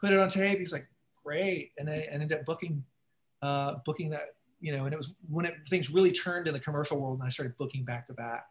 Put 0.00 0.12
it 0.12 0.18
on 0.18 0.28
tape. 0.28 0.58
He's 0.58 0.72
like, 0.72 0.86
great. 1.24 1.72
And 1.78 1.88
I, 1.88 2.06
ended 2.10 2.32
up 2.32 2.44
booking, 2.44 2.84
uh, 3.40 3.76
booking 3.84 4.10
that, 4.10 4.34
you 4.60 4.76
know, 4.76 4.84
and 4.84 4.92
it 4.92 4.96
was 4.96 5.14
when 5.28 5.46
it, 5.46 5.54
things 5.68 5.90
really 5.90 6.12
turned 6.12 6.48
in 6.48 6.52
the 6.52 6.60
commercial 6.60 7.00
world 7.00 7.18
and 7.18 7.26
I 7.26 7.30
started 7.30 7.56
booking 7.56 7.84
back 7.84 8.06
to 8.06 8.12
back. 8.12 8.46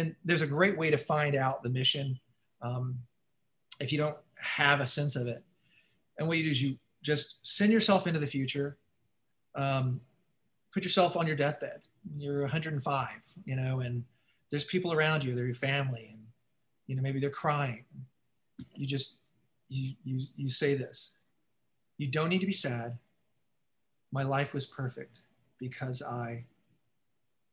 And 0.00 0.14
there's 0.24 0.42
a 0.42 0.46
great 0.46 0.76
way 0.78 0.90
to 0.90 0.98
find 0.98 1.34
out 1.36 1.62
the 1.62 1.68
mission 1.68 2.18
um, 2.62 2.98
if 3.80 3.92
you 3.92 3.98
don't 3.98 4.16
have 4.36 4.80
a 4.80 4.86
sense 4.86 5.16
of 5.16 5.26
it 5.26 5.42
and 6.20 6.28
what 6.28 6.36
you 6.36 6.44
do 6.44 6.50
is 6.50 6.62
you 6.62 6.76
just 7.02 7.44
send 7.44 7.72
yourself 7.72 8.06
into 8.06 8.20
the 8.20 8.26
future, 8.26 8.76
um, 9.54 10.02
put 10.72 10.84
yourself 10.84 11.16
on 11.16 11.26
your 11.26 11.34
deathbed. 11.34 11.80
You're 12.18 12.42
105, 12.42 13.08
you 13.46 13.56
know, 13.56 13.80
and 13.80 14.04
there's 14.50 14.64
people 14.64 14.92
around 14.92 15.24
you, 15.24 15.34
they're 15.34 15.46
your 15.46 15.54
family, 15.54 16.10
and 16.12 16.22
you 16.86 16.94
know 16.94 17.02
maybe 17.02 17.20
they're 17.20 17.30
crying. 17.30 17.84
You 18.74 18.86
just 18.86 19.20
you 19.68 19.94
you 20.04 20.26
you 20.36 20.48
say 20.50 20.74
this. 20.74 21.14
You 21.96 22.08
don't 22.08 22.28
need 22.28 22.40
to 22.40 22.46
be 22.46 22.52
sad. 22.52 22.98
My 24.12 24.22
life 24.22 24.52
was 24.52 24.66
perfect 24.66 25.20
because 25.58 26.02
I, 26.02 26.44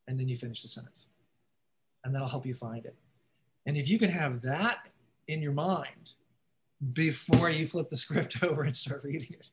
and 0.06 0.20
then 0.20 0.28
you 0.28 0.36
finish 0.36 0.62
the 0.62 0.68
sentence, 0.68 1.06
and 2.08 2.14
then 2.14 2.22
I'll 2.22 2.28
help 2.28 2.46
you 2.46 2.54
find 2.54 2.86
it. 2.86 2.96
And 3.66 3.76
if 3.76 3.86
you 3.86 3.98
can 3.98 4.08
have 4.08 4.40
that 4.40 4.88
in 5.26 5.42
your 5.42 5.52
mind 5.52 6.12
before 6.94 7.50
you 7.50 7.66
flip 7.66 7.90
the 7.90 7.96
script 8.04 8.42
over 8.42 8.62
and 8.62 8.74
start 8.74 9.04
reading 9.04 9.28
it, 9.30 9.50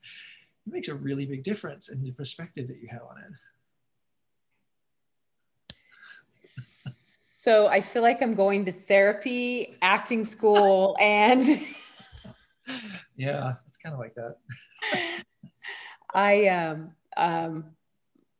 it 0.65 0.73
makes 0.73 0.87
a 0.87 0.95
really 0.95 1.25
big 1.25 1.43
difference 1.43 1.89
in 1.89 2.01
the 2.01 2.11
perspective 2.11 2.69
that 2.69 2.77
you 2.81 2.87
have 2.87 3.01
on 3.01 3.17
it. 3.17 3.33
So 6.47 7.67
I 7.67 7.81
feel 7.81 8.03
like 8.03 8.21
I'm 8.21 8.35
going 8.35 8.63
to 8.65 8.71
therapy, 8.71 9.75
acting 9.81 10.23
school, 10.23 10.95
and 10.97 11.45
yeah, 13.17 13.55
it's 13.67 13.75
kind 13.75 13.91
of 13.91 13.99
like 13.99 14.15
that. 14.15 14.37
I 16.13 16.47
um 16.47 16.91
um 17.17 17.65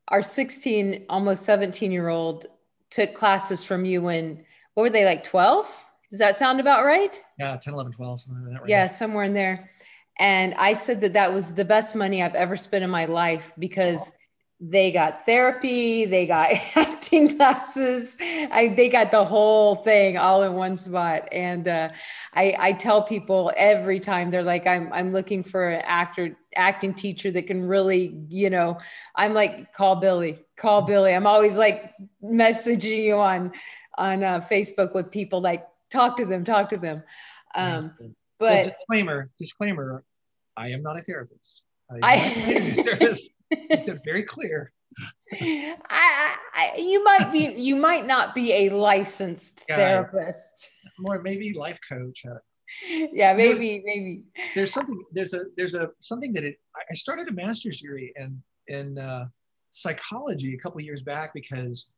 our 0.07 0.23
16, 0.23 1.05
almost 1.09 1.43
17 1.43 1.91
year 1.91 2.07
old 2.07 2.47
took 2.95 3.13
classes 3.13 3.63
from 3.63 3.83
you 3.83 4.01
when 4.01 4.45
what 4.73 4.83
were 4.83 4.89
they 4.89 5.05
like 5.05 5.25
12? 5.25 5.67
Does 6.09 6.19
that 6.19 6.37
sound 6.37 6.61
about 6.61 6.85
right? 6.85 7.21
Yeah, 7.37 7.57
10, 7.57 7.73
11, 7.73 7.91
12, 7.91 8.21
something 8.21 8.43
like 8.43 8.53
that. 8.53 8.61
Right 8.61 8.69
yeah, 8.69 8.85
now. 8.85 8.91
somewhere 8.91 9.25
in 9.25 9.33
there. 9.33 9.69
And 10.17 10.53
I 10.53 10.73
said 10.73 11.01
that 11.01 11.13
that 11.13 11.33
was 11.33 11.53
the 11.53 11.65
best 11.65 11.93
money 11.93 12.23
I've 12.23 12.35
ever 12.35 12.55
spent 12.55 12.85
in 12.85 12.89
my 12.89 13.03
life 13.05 13.51
because 13.59 13.99
oh 14.09 14.13
they 14.61 14.91
got 14.91 15.25
therapy, 15.25 16.05
they 16.05 16.25
got 16.25 16.51
acting 16.75 17.35
classes, 17.35 18.15
I, 18.19 18.73
they 18.75 18.87
got 18.87 19.11
the 19.11 19.25
whole 19.25 19.75
thing 19.75 20.17
all 20.17 20.43
in 20.43 20.53
one 20.53 20.77
spot. 20.77 21.27
And 21.31 21.67
uh, 21.67 21.89
I, 22.33 22.55
I 22.57 22.71
tell 22.73 23.03
people 23.03 23.51
every 23.57 23.99
time 23.99 24.31
they're 24.31 24.43
like, 24.43 24.65
I'm, 24.65 24.91
I'm 24.93 25.11
looking 25.11 25.43
for 25.43 25.69
an 25.69 25.81
actor, 25.85 26.37
acting 26.55 26.93
teacher 26.93 27.31
that 27.31 27.47
can 27.47 27.67
really, 27.67 28.17
you 28.29 28.49
know, 28.49 28.77
I'm 29.15 29.33
like, 29.33 29.73
call 29.73 29.97
Billy, 29.97 30.39
call 30.57 30.83
Billy. 30.83 31.13
I'm 31.13 31.27
always 31.27 31.55
like 31.55 31.93
messaging 32.23 33.03
you 33.03 33.15
on, 33.15 33.51
on 33.97 34.23
uh, 34.23 34.41
Facebook 34.49 34.93
with 34.93 35.11
people 35.11 35.41
like, 35.41 35.67
talk 35.91 36.17
to 36.17 36.25
them, 36.25 36.43
talk 36.43 36.69
to 36.69 36.77
them. 36.77 37.03
Um, 37.55 37.93
but 38.39 38.47
well, 38.47 38.63
disclaimer, 38.63 39.29
disclaimer, 39.39 40.03
I 40.57 40.69
am 40.69 40.81
not 40.81 40.97
a 40.97 41.01
therapist. 41.01 41.61
I, 42.01 43.17
I 43.51 43.99
very 44.05 44.23
clear. 44.23 44.71
I, 45.33 46.35
I, 46.53 46.75
you 46.77 47.03
might 47.03 47.31
be, 47.31 47.53
you 47.61 47.75
might 47.75 48.05
not 48.05 48.33
be 48.33 48.53
a 48.53 48.69
licensed 48.69 49.63
therapist. 49.69 50.69
More 50.99 51.21
maybe 51.21 51.53
life 51.53 51.79
coach. 51.87 52.25
Uh, 52.25 52.35
yeah, 52.89 53.33
maybe, 53.33 53.81
maybe. 53.85 54.23
There's 54.53 54.73
something. 54.73 55.03
There's 55.11 55.33
a 55.33 55.43
there's 55.55 55.75
a 55.75 55.89
something 56.01 56.33
that 56.33 56.43
it. 56.43 56.59
I 56.89 56.93
started 56.95 57.27
a 57.27 57.31
master's 57.31 57.81
degree 57.81 58.13
in 58.15 58.41
in 58.67 58.97
uh, 58.97 59.27
psychology 59.71 60.53
a 60.53 60.57
couple 60.57 60.81
years 60.81 61.01
back 61.01 61.33
because 61.33 61.93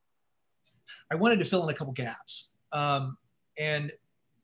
I 1.12 1.16
wanted 1.16 1.40
to 1.40 1.46
fill 1.46 1.64
in 1.64 1.70
a 1.70 1.78
couple 1.78 1.94
gaps. 1.94 2.50
Um, 2.72 3.18
and 3.58 3.92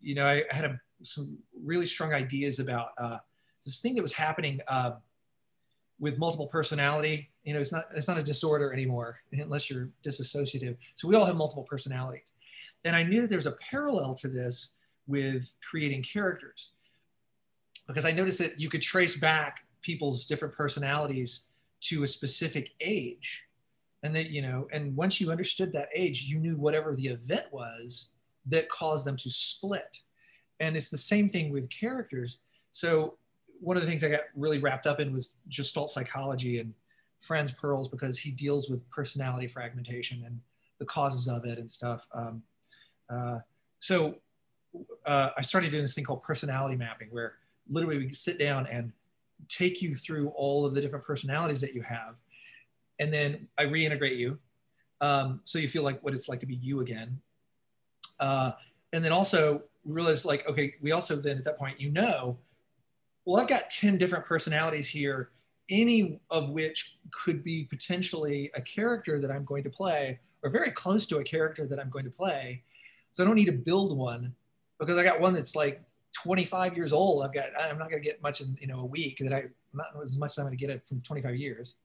you 0.02 0.16
know, 0.16 0.26
I 0.26 0.44
had 0.50 0.66
a, 0.66 0.80
some 1.02 1.38
really 1.64 1.88
strong 1.88 2.14
ideas 2.14 2.60
about 2.60 2.90
uh, 2.98 3.18
this 3.66 3.80
thing 3.80 3.96
that 3.96 4.02
was 4.02 4.14
happening. 4.14 4.60
Uh, 4.68 4.92
with 6.00 6.18
multiple 6.18 6.48
personality 6.48 7.30
you 7.44 7.54
know 7.54 7.60
it's 7.60 7.72
not 7.72 7.86
it's 7.96 8.08
not 8.08 8.18
a 8.18 8.24
disorder 8.24 8.74
anymore 8.74 9.20
unless 9.32 9.70
you're 9.70 9.90
disassociative 10.04 10.76
so 10.96 11.08
we 11.08 11.16
all 11.16 11.24
have 11.24 11.36
multiple 11.36 11.64
personalities 11.64 12.34
and 12.84 12.96
i 12.96 13.04
knew 13.04 13.22
that 13.22 13.30
there 13.30 13.38
was 13.38 13.46
a 13.46 13.56
parallel 13.72 14.16
to 14.16 14.28
this 14.28 14.70
with 15.08 15.52
creating 15.68 16.04
characters. 16.04 16.72
Because 17.88 18.06
i 18.06 18.12
noticed 18.12 18.40
that 18.40 18.60
you 18.60 18.70
could 18.70 18.82
trace 18.82 19.16
back 19.18 19.66
people's 19.82 20.26
different 20.26 20.54
personalities 20.54 21.48
to 21.82 22.04
a 22.04 22.08
specific 22.08 22.72
age. 22.80 23.44
And 24.04 24.16
that 24.16 24.32
you 24.32 24.42
know 24.42 24.68
and 24.72 24.96
once 24.96 25.22
you 25.22 25.32
understood 25.32 25.72
that 25.74 25.88
age 25.96 26.24
you 26.24 26.38
knew 26.38 26.58
whatever 26.58 26.94
the 26.94 27.08
event 27.08 27.46
was 27.52 28.10
that 28.46 28.70
caused 28.70 29.06
them 29.06 29.18
to 29.18 29.30
split. 29.30 30.02
And 30.60 30.76
it's 30.76 30.90
the 30.90 30.98
same 30.98 31.30
thing 31.30 31.52
with 31.52 31.70
characters. 31.70 32.40
So 32.72 33.16
one 33.60 33.78
of 33.78 33.84
the 33.84 33.88
things 33.88 34.04
I 34.04 34.10
got 34.10 34.22
really 34.36 34.60
wrapped 34.60 34.88
up 34.88 35.00
in 35.00 35.14
was 35.14 35.38
Gestalt 35.50 35.90
psychology 35.90 36.60
and 36.60 36.74
Franz 37.22 37.54
Perls 37.54 37.90
because 37.90 38.20
he 38.20 38.32
deals 38.32 38.70
with 38.70 38.88
personality 38.90 39.48
fragmentation 39.48 40.24
and 40.26 40.40
the 40.80 40.86
causes 40.86 41.28
of 41.28 41.46
it 41.46 41.58
and 41.58 41.72
stuff. 41.72 42.08
Um, 42.14 42.44
uh, 43.10 43.40
so 43.80 44.16
uh, 45.06 45.30
I 45.38 45.42
started 45.42 45.72
doing 45.72 45.84
this 45.84 45.94
thing 45.94 46.04
called 46.04 46.24
personality 46.24 46.76
mapping, 46.76 47.10
where 47.12 47.36
literally 47.68 47.98
we 47.98 48.14
sit 48.14 48.40
down 48.40 48.68
and 48.68 48.92
take 49.50 49.82
you 49.82 49.94
through 49.94 50.30
all 50.30 50.66
of 50.66 50.74
the 50.74 50.82
different 50.82 51.06
personalities 51.06 51.62
that 51.62 51.74
you 51.74 51.82
have, 51.82 52.16
and 53.00 53.14
then 53.14 53.48
I 53.58 53.66
reintegrate 53.66 54.18
you, 54.18 54.40
um, 55.02 55.42
so 55.44 55.60
you 55.60 55.68
feel 55.68 55.84
like 55.84 56.02
what 56.04 56.14
it's 56.14 56.30
like 56.30 56.40
to 56.42 56.46
be 56.46 56.56
you 56.56 56.82
again. 56.82 57.20
Uh, 58.20 58.52
and 58.94 59.04
then 59.04 59.12
also 59.12 59.64
realize 59.84 60.24
like, 60.24 60.48
okay, 60.48 60.76
we 60.82 60.92
also 60.92 61.16
then 61.16 61.38
at 61.38 61.44
that 61.44 61.58
point 61.58 61.82
you 61.82 61.92
know 61.92 62.38
well, 63.26 63.42
I've 63.42 63.48
got 63.48 63.70
10 63.70 63.98
different 63.98 64.26
personalities 64.26 64.88
here, 64.88 65.30
any 65.70 66.20
of 66.30 66.50
which 66.50 66.98
could 67.12 67.44
be 67.44 67.64
potentially 67.64 68.52
a 68.56 68.62
character 68.62 69.20
that 69.20 69.32
I'm 69.32 69.46
going 69.46 69.64
to 69.64 69.70
play 69.70 70.20
or 70.44 70.50
very 70.50 70.72
close 70.72 71.08
to 71.08 71.20
a 71.20 71.24
character 71.24 71.66
that 71.68 71.80
I'm 71.80 71.90
going 71.90 72.04
to 72.04 72.12
play. 72.12 72.64
So 73.14 73.24
I 73.24 73.26
don't 73.26 73.36
need 73.36 73.46
to 73.46 73.54
build 73.54 73.98
one 73.98 74.36
because 74.86 74.98
I 74.98 75.04
got 75.04 75.20
one 75.20 75.34
that's 75.34 75.56
like 75.56 75.82
25 76.14 76.76
years 76.76 76.94
old. 76.94 77.24
I've 77.24 77.34
got, 77.34 77.46
I'm 77.60 77.78
not 77.78 77.90
going 77.90 78.02
to 78.02 78.08
get 78.08 78.22
much 78.22 78.42
in, 78.42 78.58
you 78.60 78.68
know, 78.68 78.80
a 78.82 78.86
week 78.86 79.18
that 79.20 79.34
I, 79.34 79.46
not 79.74 79.88
as 80.02 80.18
much 80.18 80.32
as 80.32 80.38
I'm 80.40 80.46
going 80.46 80.58
to 80.58 80.62
get 80.62 80.70
it 80.70 80.88
from 80.88 81.02
25 81.02 81.36
years. 81.36 81.76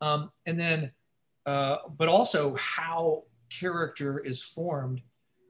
Um, 0.00 0.30
and 0.46 0.58
then, 0.58 0.92
uh, 1.46 1.76
but 1.96 2.08
also 2.08 2.54
how 2.56 3.24
character 3.50 4.18
is 4.18 4.42
formed. 4.42 5.02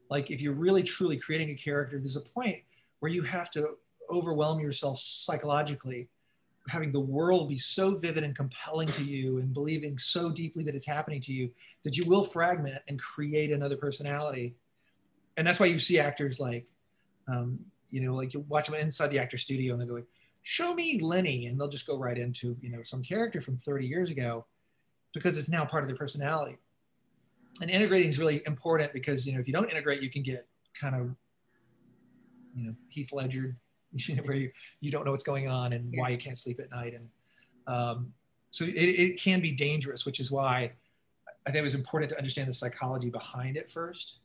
Like 0.08 0.30
if 0.30 0.40
you're 0.40 0.54
really 0.54 0.82
truly 0.82 1.16
creating 1.16 1.50
a 1.50 1.54
character, 1.54 1.98
there's 1.98 2.16
a 2.16 2.20
point 2.20 2.58
where 2.98 3.12
you 3.12 3.22
have 3.22 3.50
to 3.52 3.76
overwhelm 4.10 4.60
yourself 4.60 4.98
psychologically 4.98 6.08
having 6.68 6.92
the 6.92 7.00
world 7.00 7.48
be 7.48 7.58
so 7.58 7.96
vivid 7.96 8.22
and 8.22 8.36
compelling 8.36 8.86
to 8.86 9.02
you 9.02 9.38
and 9.38 9.52
believing 9.52 9.98
so 9.98 10.30
deeply 10.30 10.62
that 10.62 10.74
it's 10.74 10.86
happening 10.86 11.20
to 11.20 11.32
you 11.32 11.50
that 11.82 11.96
you 11.96 12.04
will 12.06 12.22
fragment 12.22 12.80
and 12.88 12.98
create 13.00 13.50
another 13.50 13.76
personality 13.76 14.54
and 15.40 15.46
that's 15.46 15.58
why 15.58 15.66
you 15.66 15.78
see 15.78 15.98
actors 15.98 16.38
like 16.38 16.66
um, 17.28 17.58
you 17.90 18.00
know 18.00 18.14
like 18.14 18.34
you 18.34 18.40
watch 18.48 18.66
them 18.66 18.76
inside 18.76 19.08
the 19.08 19.18
actor 19.18 19.36
studio 19.36 19.72
and 19.72 19.82
they 19.82 19.86
go, 19.86 19.94
going 19.94 20.06
show 20.42 20.72
me 20.74 21.00
lenny 21.00 21.46
and 21.46 21.60
they'll 21.60 21.68
just 21.68 21.86
go 21.86 21.98
right 21.98 22.18
into 22.18 22.56
you 22.60 22.70
know 22.70 22.82
some 22.82 23.02
character 23.02 23.40
from 23.40 23.56
30 23.56 23.86
years 23.86 24.10
ago 24.10 24.46
because 25.12 25.36
it's 25.36 25.48
now 25.48 25.64
part 25.64 25.82
of 25.82 25.88
their 25.88 25.96
personality 25.96 26.56
and 27.60 27.70
integrating 27.70 28.08
is 28.08 28.18
really 28.18 28.42
important 28.46 28.92
because 28.92 29.26
you 29.26 29.34
know 29.34 29.40
if 29.40 29.46
you 29.46 29.52
don't 29.52 29.68
integrate 29.68 30.00
you 30.00 30.10
can 30.10 30.22
get 30.22 30.46
kind 30.80 30.94
of 30.94 31.14
you 32.54 32.66
know 32.66 32.74
heath 32.88 33.12
ledger 33.12 33.56
where 34.24 34.36
you, 34.36 34.50
you 34.80 34.90
don't 34.90 35.04
know 35.04 35.10
what's 35.10 35.24
going 35.24 35.48
on 35.48 35.72
and 35.72 35.92
yeah. 35.92 36.00
why 36.00 36.08
you 36.08 36.18
can't 36.18 36.38
sleep 36.38 36.60
at 36.60 36.70
night. 36.70 36.94
And 36.94 37.08
um, 37.66 38.12
so 38.50 38.64
it, 38.64 38.70
it 38.70 39.20
can 39.20 39.40
be 39.40 39.52
dangerous, 39.52 40.06
which 40.06 40.20
is 40.20 40.30
why 40.30 40.72
I 41.46 41.50
think 41.50 41.60
it 41.60 41.62
was 41.62 41.74
important 41.74 42.10
to 42.10 42.16
understand 42.16 42.48
the 42.48 42.52
psychology 42.52 43.10
behind 43.10 43.56
it 43.56 43.70
first. 43.70 44.18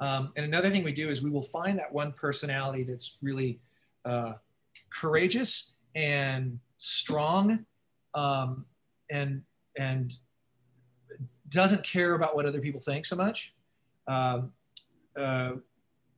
Um, 0.00 0.32
and 0.36 0.44
another 0.44 0.70
thing 0.70 0.84
we 0.84 0.92
do 0.92 1.08
is 1.08 1.22
we 1.22 1.30
will 1.30 1.42
find 1.42 1.78
that 1.78 1.92
one 1.92 2.12
personality 2.12 2.82
that's 2.82 3.18
really 3.22 3.60
uh, 4.04 4.34
courageous 4.90 5.74
and 5.94 6.58
strong 6.76 7.64
um, 8.14 8.66
and 9.10 9.42
and 9.78 10.14
doesn't 11.48 11.84
care 11.84 12.14
about 12.14 12.34
what 12.34 12.44
other 12.44 12.60
people 12.60 12.80
think 12.80 13.06
so 13.06 13.16
much. 13.16 13.54
Um, 14.08 14.52
uh, 15.18 15.52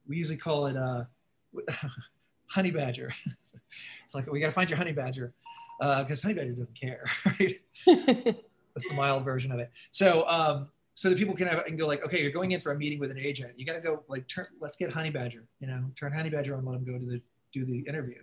we 0.09 0.17
usually 0.17 0.39
call 0.39 0.67
it 0.67 0.77
uh, 0.77 1.05
honey 2.47 2.71
badger. 2.71 3.13
it's 4.07 4.15
like 4.15 4.31
we 4.31 4.41
got 4.41 4.47
to 4.47 4.53
find 4.53 4.71
your 4.71 4.79
honey 4.79 4.93
badger 4.93 5.33
because 5.79 6.25
uh, 6.25 6.29
honey 6.29 6.35
badger 6.35 6.53
doesn't 6.53 6.75
care, 6.75 7.05
right? 7.27 7.61
That's 7.87 8.89
the 8.89 8.95
mild 8.95 9.25
version 9.25 9.53
of 9.53 9.61
it. 9.61 9.71
So 9.91 10.29
um, 10.29 10.69
so 10.99 11.09
that 11.09 11.17
people 11.17 11.37
can 11.37 11.47
have 11.47 11.65
and 11.67 11.79
go 11.79 11.87
like, 11.87 12.05
okay, 12.05 12.21
you're 12.21 12.33
going 12.33 12.51
in 12.51 12.59
for 12.59 12.73
a 12.73 12.77
meeting 12.77 12.99
with 12.99 13.13
an 13.13 13.19
agent. 13.19 13.53
You 13.57 13.65
got 13.65 13.75
to 13.75 13.81
go 13.81 14.03
like 14.09 14.27
turn. 14.27 14.47
Let's 14.61 14.75
get 14.75 14.91
honey 14.91 15.11
badger. 15.11 15.45
You 15.61 15.69
know, 15.69 15.85
turn 15.95 16.13
honey 16.13 16.29
badger 16.29 16.57
on. 16.57 16.65
Let 16.65 16.75
him 16.75 16.85
go 16.85 16.99
to 16.99 17.07
the 17.07 17.23
do 17.53 17.65
the 17.65 17.79
interview. 17.81 18.21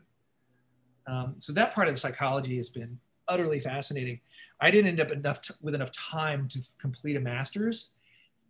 Um, 1.08 1.38
so 1.40 1.54
that 1.54 1.74
part 1.74 1.88
of 1.88 1.94
the 1.94 2.00
psychology 2.02 2.58
has 2.58 2.68
been 2.68 3.00
utterly 3.30 3.62
fascinating. 3.62 4.20
I 4.60 4.72
didn't 4.72 4.90
end 4.90 5.00
up 5.00 5.12
enough 5.12 5.42
t- 5.42 5.54
with 5.62 5.74
enough 5.74 5.94
time 5.94 6.50
to 6.50 6.60
f- 6.60 6.76
complete 6.78 7.16
a 7.16 7.22
master's, 7.22 7.94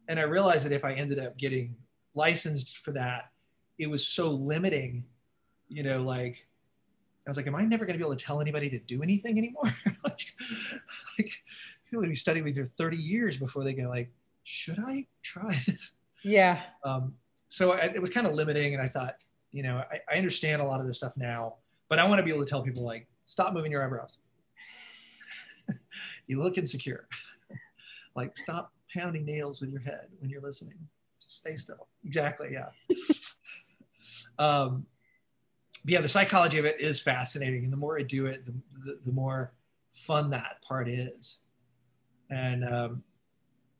and 0.07 0.19
I 0.19 0.23
realized 0.23 0.65
that 0.65 0.71
if 0.71 0.84
I 0.84 0.93
ended 0.93 1.19
up 1.19 1.38
getting 1.38 1.76
licensed 2.15 2.80
for 2.80 2.93
that, 2.93 3.30
it 3.78 3.88
was 3.88 4.07
so 4.07 4.32
limiting 4.32 5.05
you 5.67 5.84
know, 5.84 6.01
like 6.01 6.47
I 7.28 7.30
was 7.30 7.38
like, 7.38 7.47
am 7.47 7.55
I 7.55 7.63
never 7.63 7.86
going 7.86 7.93
to 7.93 7.97
be 7.97 8.05
able 8.05 8.15
to 8.15 8.23
tell 8.23 8.39
anybody 8.39 8.69
to 8.69 8.80
do 8.80 9.01
anything 9.01 9.38
anymore? 9.38 9.63
like, 10.03 10.21
like 11.17 11.32
people 11.86 12.01
would 12.01 12.09
be 12.09 12.15
studying 12.15 12.45
with 12.45 12.57
you 12.57 12.65
30 12.65 12.97
years 12.97 13.38
before 13.38 13.63
they 13.63 13.73
go 13.73 13.83
like, 13.83 14.11
should 14.43 14.79
I 14.79 15.05
try 15.21 15.49
this? 15.65 15.93
Yeah. 16.23 16.61
Um, 16.83 17.13
so 17.49 17.73
I, 17.73 17.86
it 17.86 18.01
was 18.01 18.09
kind 18.09 18.27
of 18.27 18.33
limiting. 18.33 18.73
And 18.73 18.81
I 18.81 18.88
thought, 18.88 19.15
you 19.51 19.63
know, 19.63 19.77
I, 19.77 19.99
I 20.11 20.17
understand 20.17 20.61
a 20.61 20.65
lot 20.65 20.79
of 20.79 20.88
this 20.88 20.97
stuff 20.97 21.15
now, 21.15 21.55
but 21.89 21.99
I 21.99 22.07
want 22.07 22.19
to 22.19 22.23
be 22.23 22.31
able 22.31 22.43
to 22.43 22.49
tell 22.49 22.61
people 22.61 22.83
like, 22.83 23.07
stop 23.25 23.53
moving 23.53 23.71
your 23.71 23.83
eyebrows. 23.83 24.17
you 26.27 26.41
look 26.41 26.57
insecure. 26.57 27.07
like 28.15 28.38
stop 28.38 28.73
pounding 28.93 29.25
nails 29.25 29.61
with 29.61 29.71
your 29.71 29.81
head 29.81 30.07
when 30.19 30.29
you're 30.29 30.41
listening. 30.41 30.75
just 31.21 31.39
stay 31.39 31.55
still. 31.55 31.88
Exactly. 32.03 32.49
Yeah. 32.51 32.69
um, 34.39 34.86
yeah, 35.86 36.01
the 36.01 36.07
psychology 36.07 36.57
of 36.57 36.65
it 36.65 36.81
is 36.81 36.99
fascinating, 36.99 37.63
and 37.63 37.71
the 37.71 37.77
more 37.77 37.99
I 37.99 38.01
do 38.01 38.25
it, 38.25 38.43
the, 38.45 38.53
the, 38.83 38.99
the 39.05 39.11
more 39.11 39.53
fun 39.91 40.31
that 40.31 40.61
part 40.67 40.89
is. 40.89 41.39
And 42.30 42.65
um, 42.65 43.03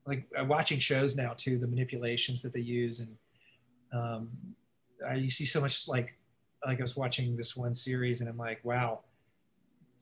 like 0.06 0.28
watching 0.43 0.80
shows 0.80 1.16
now 1.16 1.34
too, 1.36 1.58
the 1.58 1.68
manipulations 1.68 2.41
that 2.43 2.54
they 2.54 2.60
use, 2.60 3.00
and 3.00 3.18
um, 3.93 4.30
I 5.08 5.16
you 5.16 5.30
see 5.30 5.46
so 5.46 5.62
much 5.62 5.88
like 5.88 6.18
like 6.66 6.80
I 6.80 6.82
was 6.82 6.96
watching 6.96 7.36
this 7.36 7.56
one 7.56 7.74
series, 7.74 8.22
and 8.22 8.30
I'm 8.30 8.38
like, 8.38 8.64
wow, 8.64 9.02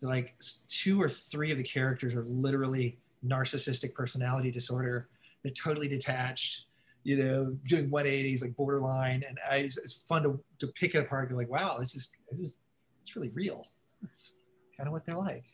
like 0.01 0.35
two 0.67 1.01
or 1.01 1.09
three 1.09 1.51
of 1.51 1.57
the 1.57 1.63
characters 1.63 2.15
are 2.15 2.23
literally 2.23 2.97
narcissistic 3.25 3.93
personality 3.93 4.51
disorder. 4.51 5.07
They're 5.43 5.53
totally 5.53 5.87
detached, 5.87 6.65
you 7.03 7.17
know, 7.17 7.57
doing 7.67 7.89
180s, 7.89 8.41
like 8.41 8.55
borderline. 8.55 9.23
And 9.27 9.39
I, 9.49 9.57
it's, 9.57 9.93
fun 9.93 10.23
to, 10.23 10.39
to 10.59 10.67
pick 10.67 10.95
it 10.95 10.99
apart. 10.99 11.29
Be 11.29 11.35
like, 11.35 11.49
wow, 11.49 11.77
this 11.79 11.95
is 11.95 12.11
this 12.31 12.39
is 12.39 12.61
it's 13.01 13.15
really 13.15 13.29
real. 13.29 13.67
That's 14.01 14.33
kind 14.77 14.87
of 14.87 14.93
what 14.93 15.05
they're 15.05 15.17
like. 15.17 15.45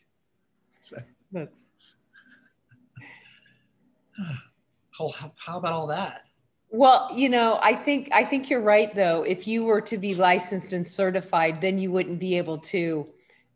So. 0.80 0.98
That's 1.32 1.62
how, 4.90 5.12
how 5.36 5.58
about 5.58 5.72
all 5.72 5.86
that? 5.88 6.22
Well, 6.70 7.10
you 7.14 7.28
know, 7.28 7.58
I 7.62 7.74
think 7.74 8.10
I 8.12 8.24
think 8.24 8.48
you're 8.48 8.60
right 8.60 8.94
though. 8.94 9.24
If 9.24 9.46
you 9.46 9.64
were 9.64 9.80
to 9.80 9.98
be 9.98 10.14
licensed 10.14 10.72
and 10.72 10.88
certified, 10.88 11.60
then 11.60 11.78
you 11.78 11.90
wouldn't 11.90 12.20
be 12.20 12.38
able 12.38 12.58
to, 12.58 13.08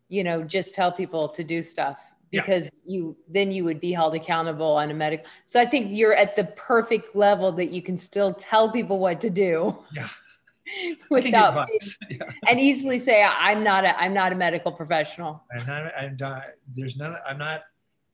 you 0.08 0.24
know, 0.24 0.42
just 0.42 0.74
tell 0.74 0.90
people 0.90 1.28
to 1.28 1.44
do 1.44 1.62
stuff 1.62 2.00
because 2.32 2.64
yeah. 2.64 2.70
you 2.84 3.16
then 3.28 3.52
you 3.52 3.62
would 3.62 3.80
be 3.80 3.92
held 3.92 4.14
accountable 4.14 4.72
on 4.72 4.90
a 4.90 4.94
medical. 4.94 5.26
So 5.46 5.60
I 5.60 5.64
think 5.64 5.88
you're 5.90 6.14
at 6.14 6.34
the 6.34 6.44
perfect 6.44 7.14
level 7.14 7.52
that 7.52 7.70
you 7.70 7.82
can 7.82 7.96
still 7.96 8.34
tell 8.34 8.70
people 8.70 8.98
what 8.98 9.20
to 9.20 9.30
do. 9.30 9.78
Yeah. 9.94 10.08
without 11.10 11.66
being, 11.66 11.78
yeah. 12.10 12.30
and 12.48 12.58
easily 12.58 12.98
say 12.98 13.22
I'm 13.22 13.62
not 13.62 13.84
a 13.84 13.96
I'm 14.00 14.14
not 14.14 14.32
a 14.32 14.34
medical 14.34 14.72
professional. 14.72 15.44
I'm 15.56 15.66
not 15.66 15.92
I'm 15.96 16.16
not 16.18 16.44
there's 16.74 16.96
none 16.96 17.16
I'm 17.26 17.38
not 17.38 17.64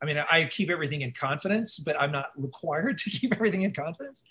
I 0.03 0.07
mean, 0.07 0.23
I 0.31 0.45
keep 0.45 0.71
everything 0.71 1.03
in 1.03 1.13
confidence, 1.13 1.79
but 1.79 2.01
I'm 2.01 2.11
not 2.11 2.31
required 2.37 2.99
to 3.05 3.11
keep 3.11 3.33
everything 3.33 3.63
in 3.63 3.73
confidence. 3.73 4.25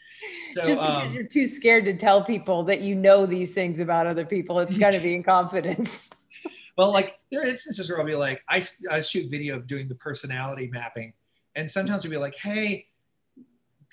So, 0.53 0.61
Just 0.61 0.81
because 0.81 1.07
um, 1.07 1.13
you're 1.13 1.27
too 1.27 1.47
scared 1.47 1.85
to 1.85 1.95
tell 1.95 2.23
people 2.23 2.63
that 2.63 2.81
you 2.81 2.95
know 2.95 3.25
these 3.25 3.53
things 3.53 3.79
about 3.79 4.07
other 4.07 4.25
people, 4.25 4.59
it's 4.59 4.77
got 4.77 4.91
to 4.91 4.99
be 4.99 5.15
in 5.15 5.23
confidence. 5.23 6.09
well, 6.77 6.91
like 6.91 7.19
there 7.31 7.41
are 7.41 7.45
instances 7.45 7.89
where 7.89 7.99
I'll 7.99 8.05
be 8.05 8.15
like, 8.15 8.41
I, 8.49 8.63
I 8.91 9.01
shoot 9.01 9.29
video 9.29 9.55
of 9.55 9.67
doing 9.67 9.87
the 9.87 9.95
personality 9.95 10.69
mapping, 10.71 11.13
and 11.55 11.69
sometimes 11.69 12.03
we 12.03 12.09
will 12.09 12.17
be 12.17 12.21
like, 12.21 12.35
hey, 12.35 12.87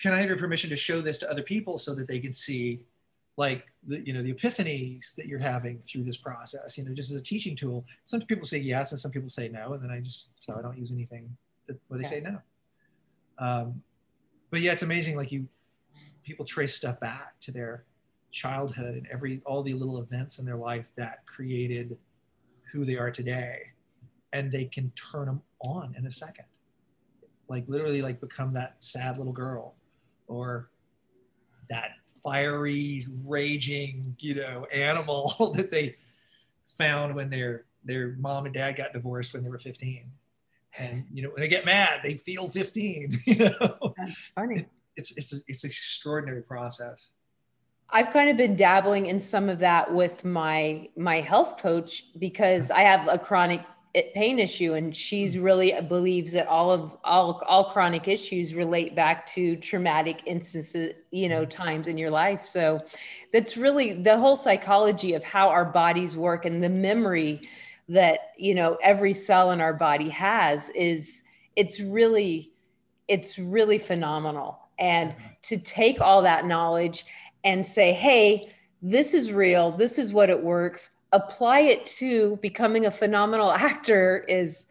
can 0.01 0.12
I 0.12 0.20
have 0.20 0.29
your 0.29 0.39
permission 0.39 0.70
to 0.70 0.77
show 0.77 1.01
this 1.01 1.18
to 1.18 1.31
other 1.31 1.43
people 1.43 1.79
so 1.79 1.95
that 1.95 2.09
they 2.09 2.18
can 2.18 2.33
see 2.33 2.81
like 3.37 3.66
the 3.87 4.05
you 4.07 4.12
know 4.12 4.22
the 4.22 4.33
epiphanies 4.33 5.14
that 5.14 5.27
you're 5.27 5.39
having 5.39 5.79
through 5.81 6.03
this 6.03 6.16
process 6.16 6.79
you 6.79 6.85
know 6.85 6.95
just 6.95 7.11
as 7.11 7.16
a 7.16 7.22
teaching 7.22 7.55
tool 7.55 7.85
some 8.05 8.20
people 8.22 8.47
say 8.47 8.59
yes 8.59 8.93
and 8.93 9.01
some 9.01 9.11
people 9.11 9.29
say 9.29 9.49
no 9.49 9.74
and 9.74 9.83
then 9.83 9.91
i 9.91 10.01
just 10.01 10.31
so 10.41 10.57
i 10.59 10.62
don't 10.62 10.79
use 10.79 10.91
anything 10.91 11.37
what 11.88 12.02
they 12.02 12.08
say 12.08 12.20
now. 12.20 12.42
Um, 13.38 13.82
but 14.50 14.60
yeah, 14.60 14.72
it's 14.72 14.82
amazing. 14.82 15.16
Like 15.16 15.32
you, 15.32 15.48
people 16.24 16.44
trace 16.44 16.74
stuff 16.74 16.98
back 17.00 17.38
to 17.40 17.52
their 17.52 17.84
childhood 18.30 18.94
and 18.94 19.06
every 19.10 19.40
all 19.46 19.62
the 19.62 19.74
little 19.74 19.98
events 19.98 20.38
in 20.38 20.44
their 20.44 20.56
life 20.56 20.90
that 20.96 21.24
created 21.26 21.96
who 22.72 22.84
they 22.84 22.96
are 22.96 23.10
today, 23.10 23.72
and 24.32 24.50
they 24.50 24.64
can 24.64 24.90
turn 24.90 25.26
them 25.26 25.42
on 25.64 25.94
in 25.96 26.06
a 26.06 26.12
second. 26.12 26.44
Like 27.48 27.64
literally, 27.68 28.02
like 28.02 28.20
become 28.20 28.52
that 28.54 28.76
sad 28.80 29.18
little 29.18 29.32
girl, 29.32 29.74
or 30.26 30.70
that 31.70 31.90
fiery, 32.22 33.04
raging, 33.24 34.16
you 34.18 34.34
know, 34.34 34.64
animal 34.72 35.52
that 35.56 35.70
they 35.70 35.96
found 36.68 37.14
when 37.14 37.30
their 37.30 37.64
their 37.84 38.16
mom 38.18 38.46
and 38.46 38.54
dad 38.54 38.76
got 38.76 38.92
divorced 38.92 39.32
when 39.32 39.42
they 39.44 39.48
were 39.48 39.58
15 39.58 40.10
and 40.79 41.05
you 41.12 41.22
know 41.22 41.31
when 41.31 41.41
they 41.41 41.49
get 41.49 41.64
mad 41.64 42.01
they 42.03 42.14
feel 42.14 42.49
15 42.49 43.18
you 43.27 43.37
know 43.37 43.95
that's 43.97 44.31
funny 44.35 44.66
it's 44.97 45.16
it's 45.16 45.43
it's 45.47 45.64
an 45.64 45.70
extraordinary 45.70 46.43
process 46.43 47.11
i've 47.91 48.11
kind 48.11 48.31
of 48.31 48.37
been 48.37 48.57
dabbling 48.57 49.07
in 49.07 49.20
some 49.20 49.49
of 49.49 49.59
that 49.59 49.93
with 49.93 50.24
my 50.24 50.89
my 50.97 51.20
health 51.20 51.59
coach 51.59 52.05
because 52.18 52.70
i 52.70 52.81
have 52.81 53.09
a 53.09 53.18
chronic 53.18 53.62
pain 54.14 54.39
issue 54.39 54.74
and 54.74 54.95
she's 54.95 55.35
mm-hmm. 55.35 55.43
really 55.43 55.81
believes 55.89 56.33
that 56.33 56.47
all 56.47 56.70
of 56.70 56.93
all 57.05 57.43
all 57.47 57.70
chronic 57.70 58.09
issues 58.09 58.55
relate 58.55 58.95
back 58.95 59.27
to 59.27 59.57
traumatic 59.57 60.22
instances 60.27 60.93
you 61.11 61.29
know 61.29 61.43
mm-hmm. 61.43 61.62
times 61.62 61.89
in 61.89 61.97
your 61.97 62.11
life 62.11 62.45
so 62.45 62.83
that's 63.33 63.57
really 63.57 63.93
the 63.93 64.16
whole 64.18 64.37
psychology 64.37 65.14
of 65.14 65.24
how 65.24 65.49
our 65.49 65.64
bodies 65.64 66.16
work 66.16 66.45
and 66.45 66.62
the 66.62 66.68
memory 66.68 67.49
that 67.89 68.32
you 68.37 68.55
know 68.55 68.76
every 68.82 69.12
cell 69.12 69.53
in 69.53 69.61
our 69.61 69.74
body 69.74 70.09
has 70.09 70.70
is 70.70 71.22
it's 71.55 71.80
really 71.80 72.53
it's 73.09 73.39
really 73.39 73.78
phenomenal. 73.78 74.59
And 74.78 75.12
mm-hmm. 75.12 75.24
to 75.43 75.59
take 75.59 76.01
all 76.01 76.22
that 76.22 76.47
knowledge 76.47 77.07
and 77.45 77.66
say 77.66 77.93
hey 77.93 78.53
this 78.82 79.14
is 79.14 79.32
real. 79.32 79.72
This 79.72 79.99
is 79.99 80.12
what 80.12 80.30
it 80.30 80.43
works. 80.43 80.91
Apply 81.12 81.61
it 81.61 81.87
to 81.87 82.37
becoming 82.43 82.87
a 82.87 82.91
phenomenal 82.91 83.51
actor 83.70 84.24
is 84.28 84.66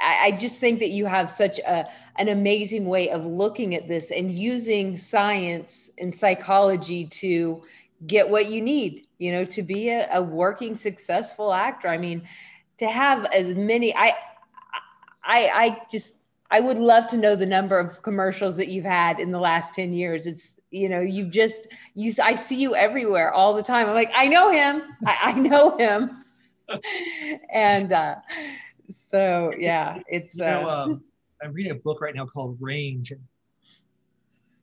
I, 0.00 0.26
I 0.26 0.30
just 0.32 0.58
think 0.58 0.80
that 0.80 0.90
you 0.90 1.06
have 1.06 1.30
such 1.30 1.58
a 1.60 1.86
an 2.16 2.28
amazing 2.28 2.86
way 2.86 3.10
of 3.10 3.24
looking 3.24 3.74
at 3.74 3.88
this 3.88 4.10
and 4.10 4.30
using 4.30 4.96
science 4.96 5.90
and 5.98 6.14
psychology 6.14 7.06
to 7.06 7.62
get 8.06 8.28
what 8.28 8.50
you 8.50 8.60
need 8.60 9.06
you 9.22 9.30
know 9.30 9.44
to 9.44 9.62
be 9.62 9.88
a, 9.88 10.08
a 10.12 10.20
working 10.20 10.74
successful 10.76 11.52
actor. 11.52 11.88
I 11.88 11.98
mean 11.98 12.26
to 12.78 12.88
have 12.88 13.24
as 13.26 13.54
many 13.54 13.94
i 13.94 14.12
i 15.22 15.38
i 15.54 15.82
just 15.90 16.16
i 16.50 16.58
would 16.58 16.78
love 16.78 17.06
to 17.08 17.16
know 17.16 17.36
the 17.36 17.46
number 17.46 17.78
of 17.78 18.02
commercials 18.02 18.56
that 18.56 18.68
you've 18.68 18.84
had 18.84 19.20
in 19.20 19.30
the 19.30 19.38
last 19.38 19.74
10 19.74 19.92
years. 19.92 20.26
It's 20.26 20.54
you 20.70 20.88
know 20.88 21.00
you 21.00 21.30
just 21.30 21.68
you 21.94 22.12
i 22.22 22.34
see 22.34 22.56
you 22.56 22.74
everywhere 22.74 23.32
all 23.32 23.54
the 23.54 23.62
time. 23.62 23.88
I'm 23.88 23.94
like 23.94 24.10
i 24.14 24.26
know 24.26 24.50
him. 24.50 24.82
I, 25.06 25.16
I 25.22 25.32
know 25.32 25.76
him. 25.78 26.18
And 27.52 27.92
uh 27.92 28.16
so 28.88 29.52
yeah 29.58 30.00
it's 30.08 30.38
you 30.38 30.44
know, 30.44 30.68
uh, 30.68 30.84
um, 30.84 31.04
i'm 31.42 31.52
reading 31.52 31.72
a 31.72 31.80
book 31.86 32.00
right 32.00 32.14
now 32.14 32.26
called 32.26 32.56
range. 32.60 33.12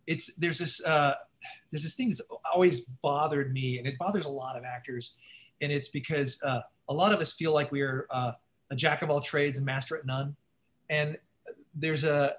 It's 0.08 0.34
there's 0.36 0.58
this 0.58 0.84
uh 0.84 1.14
there's 1.72 1.84
this 1.84 1.96
thing 1.96 2.10
that's 2.10 2.22
always 2.52 2.82
bothered 2.82 3.54
me 3.54 3.78
and 3.78 3.88
it 3.88 3.98
bothers 3.98 4.26
a 4.26 4.30
lot 4.30 4.58
of 4.58 4.64
actors 4.64 5.16
and 5.62 5.72
it's 5.72 5.88
because 5.88 6.42
uh 6.44 6.62
a 6.90 6.94
lot 6.94 7.14
of 7.14 7.20
us 7.20 7.32
feel 7.32 7.54
like 7.54 7.72
we 7.72 7.82
are 7.82 8.08
uh, 8.10 8.32
a 8.72 8.76
jack 8.76 9.02
of 9.02 9.10
all 9.10 9.22
trades 9.22 9.58
and 9.58 9.66
master 9.66 9.96
at 9.96 10.06
none. 10.06 10.36
And 10.90 11.18
there's 11.74 12.04
a 12.04 12.34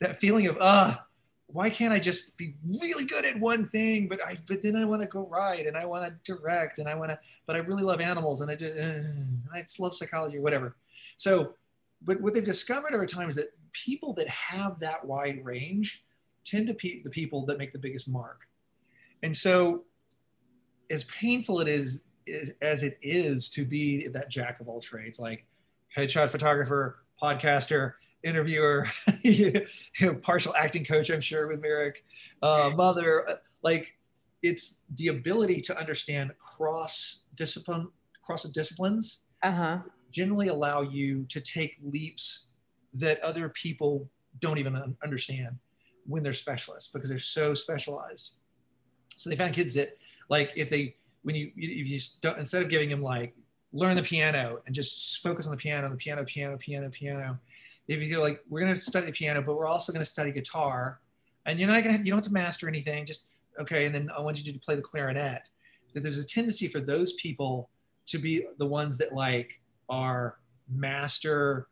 that 0.00 0.20
feeling 0.20 0.46
of 0.46 0.56
uh 0.60 0.96
why 1.46 1.70
can't 1.70 1.92
I 1.92 1.98
just 1.98 2.36
be 2.36 2.54
really 2.66 3.04
good 3.04 3.24
at 3.24 3.38
one 3.38 3.68
thing, 3.68 4.08
but 4.08 4.20
I 4.26 4.38
but 4.46 4.62
then 4.62 4.76
I 4.76 4.84
want 4.84 5.02
to 5.02 5.08
go 5.08 5.26
write 5.26 5.66
and 5.66 5.76
I 5.76 5.84
want 5.84 6.04
to 6.06 6.34
direct 6.34 6.78
and 6.78 6.88
I 6.88 6.94
want 6.94 7.10
to, 7.10 7.18
but 7.46 7.54
I 7.54 7.60
really 7.60 7.82
love 7.82 8.00
animals 8.00 8.40
and 8.40 8.50
I 8.50 8.56
just 8.56 8.78
uh, 8.78 9.54
I 9.54 9.62
just 9.62 9.78
love 9.78 9.94
psychology 9.94 10.38
whatever. 10.38 10.76
So, 11.16 11.54
but 12.02 12.20
what 12.20 12.34
they've 12.34 12.44
discovered 12.44 12.94
over 12.94 13.06
time 13.06 13.28
is 13.28 13.36
that 13.36 13.50
people 13.72 14.12
that 14.14 14.28
have 14.28 14.80
that 14.80 15.04
wide 15.04 15.44
range 15.44 16.02
tend 16.46 16.66
to 16.68 16.74
be 16.74 17.02
the 17.02 17.10
people 17.10 17.44
that 17.46 17.58
make 17.58 17.72
the 17.72 17.78
biggest 17.78 18.08
mark. 18.08 18.42
And 19.22 19.36
so, 19.36 19.84
as 20.90 21.04
painful 21.04 21.60
it 21.60 21.68
is 21.68 22.04
is, 22.26 22.52
as 22.62 22.82
it 22.82 22.98
is 23.02 23.48
to 23.50 23.64
be 23.64 24.08
that 24.08 24.30
jack 24.30 24.60
of 24.60 24.68
all 24.68 24.80
trades, 24.80 25.18
like 25.18 25.46
headshot 25.96 26.28
photographer, 26.28 26.98
podcaster, 27.22 27.94
interviewer, 28.22 28.88
you 29.22 29.66
know, 30.00 30.14
partial 30.14 30.54
acting 30.56 30.84
coach, 30.84 31.10
I'm 31.10 31.20
sure 31.20 31.46
with 31.46 31.60
Merrick, 31.60 32.04
uh, 32.42 32.70
mother, 32.74 33.28
uh, 33.28 33.36
like 33.62 33.96
it's 34.42 34.82
the 34.94 35.08
ability 35.08 35.60
to 35.62 35.78
understand 35.78 36.32
cross 36.38 37.24
discipline, 37.34 37.88
cross 38.22 38.42
disciplines 38.44 39.22
uh-huh. 39.42 39.78
generally 40.10 40.48
allow 40.48 40.82
you 40.82 41.24
to 41.24 41.40
take 41.40 41.78
leaps 41.82 42.46
that 42.94 43.20
other 43.20 43.48
people 43.48 44.08
don't 44.40 44.58
even 44.58 44.96
understand 45.02 45.58
when 46.06 46.22
they're 46.22 46.32
specialists 46.32 46.90
because 46.92 47.08
they're 47.08 47.18
so 47.18 47.54
specialized. 47.54 48.32
So 49.16 49.30
they 49.30 49.36
found 49.36 49.54
kids 49.54 49.74
that 49.74 49.96
like 50.28 50.52
if 50.56 50.70
they 50.70 50.96
when 51.22 51.34
you 51.34 51.50
if 51.56 51.88
you 51.88 52.00
don't 52.20 52.38
instead 52.38 52.62
of 52.62 52.68
giving 52.68 52.90
them 52.90 53.02
like 53.02 53.34
learn 53.72 53.96
the 53.96 54.02
piano 54.02 54.60
and 54.66 54.74
just 54.74 55.20
focus 55.22 55.46
on 55.46 55.50
the 55.50 55.56
piano, 55.56 55.88
the 55.88 55.96
piano, 55.96 56.24
piano, 56.24 56.56
piano, 56.56 56.88
piano. 56.90 57.38
If 57.88 58.02
you 58.02 58.14
go 58.14 58.22
like 58.22 58.40
we're 58.48 58.60
gonna 58.60 58.76
study 58.76 59.06
the 59.06 59.12
piano, 59.12 59.42
but 59.42 59.56
we're 59.56 59.66
also 59.66 59.92
gonna 59.92 60.04
study 60.04 60.32
guitar, 60.32 61.00
and 61.44 61.58
you're 61.58 61.68
not 61.68 61.82
gonna 61.82 61.92
have, 61.92 62.06
you 62.06 62.12
don't 62.12 62.18
have 62.18 62.26
to 62.26 62.32
master 62.32 62.68
anything. 62.68 63.06
Just 63.06 63.26
okay, 63.58 63.86
and 63.86 63.94
then 63.94 64.10
I 64.16 64.20
want 64.20 64.42
you 64.42 64.52
to 64.52 64.58
play 64.58 64.76
the 64.76 64.82
clarinet. 64.82 65.48
That 65.94 66.02
there's 66.02 66.18
a 66.18 66.26
tendency 66.26 66.68
for 66.68 66.80
those 66.80 67.14
people 67.14 67.70
to 68.06 68.18
be 68.18 68.44
the 68.58 68.66
ones 68.66 68.98
that 68.98 69.12
like 69.12 69.60
are 69.88 70.38
master 70.68 71.68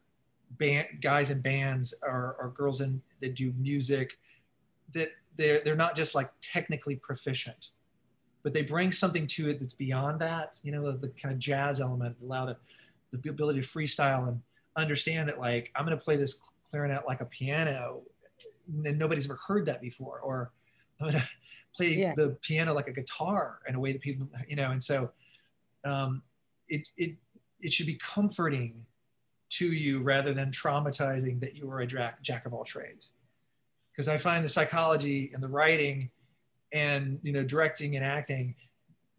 band 0.58 0.86
guys 1.00 1.30
in 1.30 1.40
bands 1.40 1.94
or, 2.02 2.36
or 2.38 2.52
girls 2.56 2.80
in 2.80 3.02
that 3.20 3.34
do 3.34 3.52
music 3.58 4.12
that 4.92 5.10
they're 5.36 5.62
they're 5.64 5.76
not 5.76 5.96
just 5.96 6.14
like 6.14 6.30
technically 6.40 6.96
proficient, 6.96 7.70
but 8.42 8.52
they 8.52 8.62
bring 8.62 8.92
something 8.92 9.26
to 9.28 9.48
it 9.48 9.60
that's 9.60 9.74
beyond 9.74 10.20
that. 10.20 10.56
You 10.62 10.72
know, 10.72 10.92
the, 10.92 10.98
the 10.98 11.08
kind 11.08 11.32
of 11.32 11.38
jazz 11.38 11.80
element, 11.80 12.18
the, 12.18 12.56
the 13.12 13.30
ability 13.30 13.60
to 13.60 13.66
freestyle 13.66 14.28
and 14.28 14.40
understand 14.76 15.28
that 15.28 15.38
like 15.38 15.72
I'm 15.74 15.84
going 15.84 15.96
to 15.96 16.04
play 16.04 16.16
this 16.16 16.40
clarinet 16.68 17.06
like 17.06 17.20
a 17.20 17.26
piano, 17.26 18.02
and 18.84 18.98
nobody's 18.98 19.24
ever 19.24 19.38
heard 19.46 19.66
that 19.66 19.80
before, 19.80 20.20
or 20.20 20.52
I'm 21.00 21.10
going 21.10 21.20
to 21.20 21.28
play 21.76 21.94
yeah. 21.94 22.14
the 22.16 22.30
piano 22.42 22.74
like 22.74 22.88
a 22.88 22.92
guitar 22.92 23.60
in 23.68 23.74
a 23.74 23.80
way 23.80 23.92
that 23.92 24.00
people, 24.00 24.28
you 24.48 24.56
know, 24.56 24.70
and 24.70 24.82
so 24.82 25.10
um, 25.84 26.22
it 26.68 26.88
it 26.96 27.16
it 27.60 27.72
should 27.72 27.86
be 27.86 27.94
comforting 27.94 28.84
to 29.50 29.66
you 29.66 30.00
rather 30.00 30.34
than 30.34 30.50
traumatizing 30.50 31.38
that 31.40 31.54
you 31.54 31.70
are 31.70 31.80
a 31.80 31.86
jack, 31.86 32.20
jack 32.22 32.44
of 32.44 32.52
all 32.52 32.64
trades 32.64 33.10
because 33.94 34.08
I 34.08 34.18
find 34.18 34.44
the 34.44 34.48
psychology 34.48 35.30
and 35.32 35.42
the 35.42 35.48
writing 35.48 36.10
and 36.72 37.20
you 37.22 37.32
know 37.32 37.44
directing 37.44 37.96
and 37.96 38.04
acting 38.04 38.56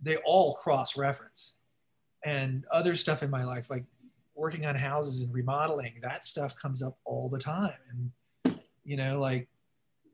they 0.02 0.18
all 0.18 0.56
cross 0.56 0.98
reference. 0.98 1.54
And 2.24 2.66
other 2.72 2.96
stuff 2.96 3.24
in 3.24 3.30
my 3.30 3.44
life 3.44 3.70
like 3.70 3.86
working 4.36 4.66
on 4.66 4.76
houses 4.76 5.22
and 5.22 5.34
remodeling 5.34 5.94
that 6.02 6.26
stuff 6.26 6.56
comes 6.56 6.84
up 6.84 6.98
all 7.06 7.30
the 7.30 7.40
time. 7.40 7.74
And 7.90 8.60
you 8.84 8.98
know 8.98 9.20
like 9.20 9.48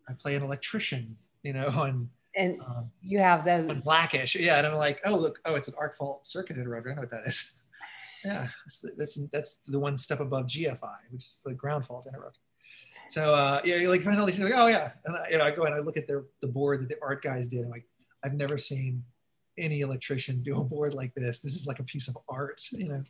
I 0.08 0.14
play 0.14 0.36
an 0.36 0.44
electrician 0.44 1.18
you 1.44 1.54
know 1.54 1.68
and 1.84 2.10
and 2.36 2.62
um, 2.62 2.90
you 3.02 3.20
have 3.20 3.44
those 3.44 3.74
blackish. 3.84 4.36
Yeah 4.36 4.58
and 4.58 4.68
I'm 4.68 4.76
like 4.76 5.02
oh 5.06 5.18
look 5.18 5.40
oh 5.46 5.56
it's 5.56 5.68
an 5.68 5.74
arc 5.78 5.96
fault 5.96 6.28
circuit 6.28 6.58
interrupter 6.58 6.92
I 6.92 6.96
know 6.96 7.02
what 7.02 7.10
that 7.12 7.28
is. 7.28 7.58
Yeah 8.24 8.50
that's 8.66 8.86
that's, 8.98 9.20
that's 9.32 9.56
the 9.66 9.80
one 9.80 9.98
step 9.98 10.20
above 10.20 10.46
GFI 10.46 10.98
which 11.10 11.24
is 11.24 11.42
the 11.44 11.56
ground 11.56 11.88
fault 11.88 12.06
interrupter 12.06 12.40
so 13.12 13.36
uh, 13.36 13.60
yeah, 13.66 13.76
you 13.76 13.90
like 13.90 14.04
find 14.04 14.18
all 14.22 14.26
these 14.26 14.40
like, 14.40 14.54
oh 14.56 14.68
yeah, 14.68 14.92
and 15.04 15.18
I, 15.18 15.30
you 15.32 15.38
know, 15.38 15.44
I 15.44 15.52
go 15.52 15.64
and 15.64 15.76
I 15.76 15.80
look 15.80 15.98
at 15.98 16.08
their 16.08 16.24
the 16.40 16.48
board 16.48 16.80
that 16.80 16.88
the 16.88 16.96
art 17.02 17.22
guys 17.22 17.50
did. 17.50 17.66
I'm 17.66 17.70
like, 17.70 17.84
I've 18.24 18.36
never 18.36 18.58
seen 18.58 19.04
any 19.58 19.82
electrician 19.82 20.42
do 20.42 20.62
a 20.62 20.64
board 20.64 20.94
like 20.94 21.14
this. 21.14 21.42
This 21.42 21.58
is 21.58 21.68
like 21.68 21.80
a 21.80 21.84
piece 21.84 22.08
of 22.08 22.18
art, 22.30 22.62
you 22.72 22.88
know. 22.88 23.04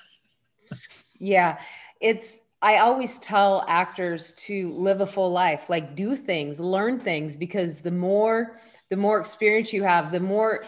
yeah, 1.20 1.60
it's. 2.00 2.40
I 2.60 2.78
always 2.78 3.20
tell 3.20 3.64
actors 3.68 4.32
to 4.38 4.72
live 4.74 5.00
a 5.00 5.06
full 5.06 5.30
life, 5.30 5.70
like 5.70 5.94
do 5.94 6.16
things, 6.16 6.58
learn 6.58 6.98
things, 6.98 7.36
because 7.36 7.82
the 7.82 7.92
more 7.92 8.58
the 8.90 8.96
more 8.96 9.20
experience 9.20 9.72
you 9.72 9.84
have, 9.84 10.10
the 10.10 10.18
more 10.18 10.64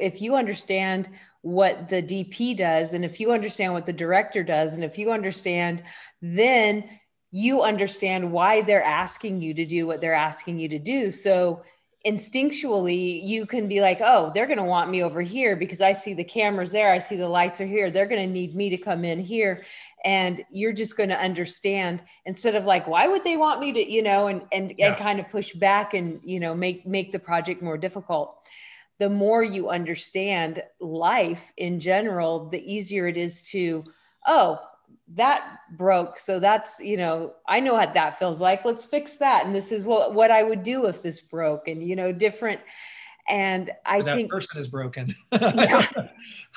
if 0.00 0.22
you 0.22 0.34
understand 0.34 1.10
what 1.42 1.90
the 1.90 2.02
DP 2.02 2.56
does, 2.56 2.94
and 2.94 3.04
if 3.04 3.20
you 3.20 3.32
understand 3.32 3.74
what 3.74 3.84
the 3.84 3.92
director 3.92 4.42
does, 4.42 4.72
and 4.72 4.82
if 4.82 4.96
you 4.96 5.12
understand, 5.12 5.82
then 6.22 6.88
you 7.32 7.62
understand 7.62 8.30
why 8.30 8.60
they're 8.60 8.84
asking 8.84 9.40
you 9.40 9.54
to 9.54 9.64
do 9.64 9.86
what 9.86 10.00
they're 10.00 10.14
asking 10.14 10.58
you 10.58 10.68
to 10.68 10.78
do. 10.78 11.10
So 11.10 11.64
instinctually, 12.06 13.24
you 13.24 13.46
can 13.46 13.68
be 13.68 13.80
like, 13.80 14.00
oh, 14.02 14.30
they're 14.34 14.46
going 14.46 14.58
to 14.58 14.64
want 14.64 14.90
me 14.90 15.02
over 15.02 15.22
here 15.22 15.56
because 15.56 15.80
I 15.80 15.94
see 15.94 16.12
the 16.12 16.24
cameras 16.24 16.72
there. 16.72 16.92
I 16.92 16.98
see 16.98 17.16
the 17.16 17.28
lights 17.28 17.60
are 17.62 17.66
here. 17.66 17.90
They're 17.90 18.06
going 18.06 18.20
to 18.20 18.32
need 18.32 18.54
me 18.54 18.68
to 18.68 18.76
come 18.76 19.04
in 19.04 19.18
here. 19.18 19.64
And 20.04 20.44
you're 20.50 20.74
just 20.74 20.96
going 20.96 21.08
to 21.08 21.18
understand 21.18 22.02
instead 22.26 22.54
of 22.54 22.66
like, 22.66 22.86
why 22.86 23.06
would 23.06 23.24
they 23.24 23.38
want 23.38 23.60
me 23.60 23.72
to, 23.72 23.90
you 23.90 24.02
know, 24.02 24.26
and, 24.26 24.42
and, 24.52 24.74
yeah. 24.76 24.88
and 24.88 24.96
kind 24.96 25.18
of 25.18 25.30
push 25.30 25.52
back 25.54 25.94
and, 25.94 26.20
you 26.24 26.38
know, 26.38 26.54
make, 26.54 26.86
make 26.86 27.12
the 27.12 27.18
project 27.18 27.62
more 27.62 27.78
difficult. 27.78 28.36
The 28.98 29.08
more 29.08 29.42
you 29.42 29.70
understand 29.70 30.62
life 30.80 31.52
in 31.56 31.80
general, 31.80 32.50
the 32.50 32.62
easier 32.72 33.06
it 33.06 33.16
is 33.16 33.42
to, 33.44 33.84
oh, 34.26 34.60
that 35.14 35.58
broke. 35.72 36.18
So 36.18 36.40
that's 36.40 36.80
you 36.80 36.96
know 36.96 37.34
i 37.46 37.60
know 37.60 37.74
what 37.74 37.94
that 37.94 38.18
feels 38.18 38.40
like. 38.40 38.64
Let's 38.64 38.84
fix 38.84 39.16
that. 39.16 39.44
And 39.46 39.54
this 39.54 39.72
is 39.72 39.84
what 39.84 40.14
what 40.14 40.30
i 40.30 40.42
would 40.42 40.62
do 40.62 40.86
if 40.86 41.02
this 41.02 41.20
broke 41.20 41.68
and 41.68 41.82
you 41.82 41.96
know 41.96 42.12
different. 42.12 42.60
And 43.28 43.70
i 43.84 43.96
think 43.96 44.06
that 44.06 44.16
think 44.16 44.30
person 44.30 44.58
is 44.58 44.68
broken. 44.68 45.14
Yeah. 45.32 45.86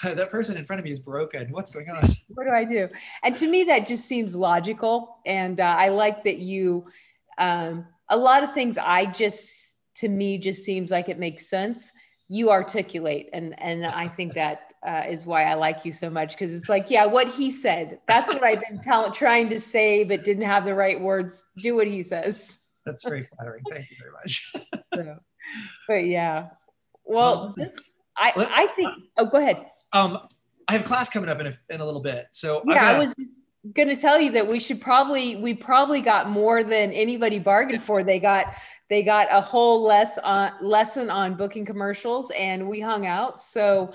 that 0.03 0.29
person 0.29 0.57
in 0.57 0.65
front 0.65 0.79
of 0.79 0.85
me 0.85 0.91
is 0.91 0.99
broken. 0.99 1.51
What's 1.51 1.71
going 1.71 1.89
on? 1.89 2.09
What 2.29 2.45
do 2.45 2.51
i 2.51 2.63
do? 2.63 2.87
And 3.23 3.35
to 3.37 3.47
me 3.47 3.63
that 3.65 3.87
just 3.87 4.05
seems 4.05 4.35
logical. 4.35 5.17
And 5.25 5.59
uh, 5.59 5.75
i 5.77 5.89
like 5.89 6.23
that 6.23 6.37
you 6.37 6.85
um, 7.37 7.85
a 8.09 8.17
lot 8.17 8.43
of 8.43 8.53
things 8.53 8.77
i 8.77 9.05
just 9.05 9.73
to 9.95 10.07
me 10.07 10.37
just 10.37 10.63
seems 10.63 10.91
like 10.91 11.09
it 11.09 11.19
makes 11.19 11.49
sense. 11.49 11.91
You 12.27 12.51
articulate. 12.51 13.29
And 13.33 13.59
and 13.59 13.85
i 13.85 14.07
think 14.07 14.33
that 14.35 14.73
uh, 14.85 15.03
is 15.09 15.25
why 15.25 15.45
I 15.45 15.55
like 15.55 15.83
you 15.83 15.91
so 15.91 16.09
much 16.09 16.31
because 16.31 16.53
it's 16.53 16.69
like, 16.69 16.89
yeah, 16.89 17.05
what 17.05 17.27
he 17.27 17.49
said. 17.49 17.99
That's 18.07 18.31
what 18.31 18.43
I've 18.43 18.61
been 18.61 18.79
tell- 18.81 19.11
trying 19.11 19.49
to 19.49 19.59
say, 19.59 20.03
but 20.03 20.23
didn't 20.23 20.43
have 20.43 20.65
the 20.65 20.75
right 20.75 20.99
words. 20.99 21.45
Do 21.57 21.75
what 21.75 21.87
he 21.87 22.03
says. 22.03 22.59
That's 22.85 23.03
very 23.03 23.23
flattering. 23.23 23.63
Thank 23.69 23.89
you 23.89 23.97
very 23.99 24.11
much. 24.11 24.53
so, 24.93 25.17
but 25.87 26.05
yeah, 26.05 26.49
well, 27.03 27.45
well 27.45 27.53
this, 27.55 27.73
I 28.15 28.31
let, 28.35 28.49
I 28.51 28.67
think. 28.67 28.89
Oh, 29.17 29.25
go 29.25 29.39
ahead. 29.39 29.65
Um, 29.91 30.19
I 30.67 30.73
have 30.73 30.83
class 30.83 31.09
coming 31.09 31.29
up 31.29 31.39
in 31.39 31.47
a, 31.47 31.53
in 31.69 31.81
a 31.81 31.85
little 31.85 32.01
bit, 32.01 32.27
so 32.31 32.61
yeah, 32.67 32.75
gotta, 32.75 32.97
I 32.97 32.99
was 32.99 33.13
just 33.17 33.41
to 33.73 33.95
tell 33.95 34.19
you 34.19 34.31
that 34.31 34.47
we 34.47 34.59
should 34.59 34.79
probably 34.79 35.35
we 35.37 35.53
probably 35.53 36.01
got 36.01 36.29
more 36.29 36.63
than 36.63 36.91
anybody 36.91 37.39
bargained 37.39 37.83
for. 37.83 38.03
They 38.03 38.19
got 38.19 38.53
they 38.89 39.01
got 39.01 39.27
a 39.31 39.41
whole 39.41 39.83
less 39.83 40.17
on 40.19 40.51
lesson 40.61 41.09
on 41.09 41.35
booking 41.35 41.65
commercials, 41.65 42.31
and 42.31 42.67
we 42.69 42.79
hung 42.79 43.07
out. 43.07 43.41
So 43.41 43.93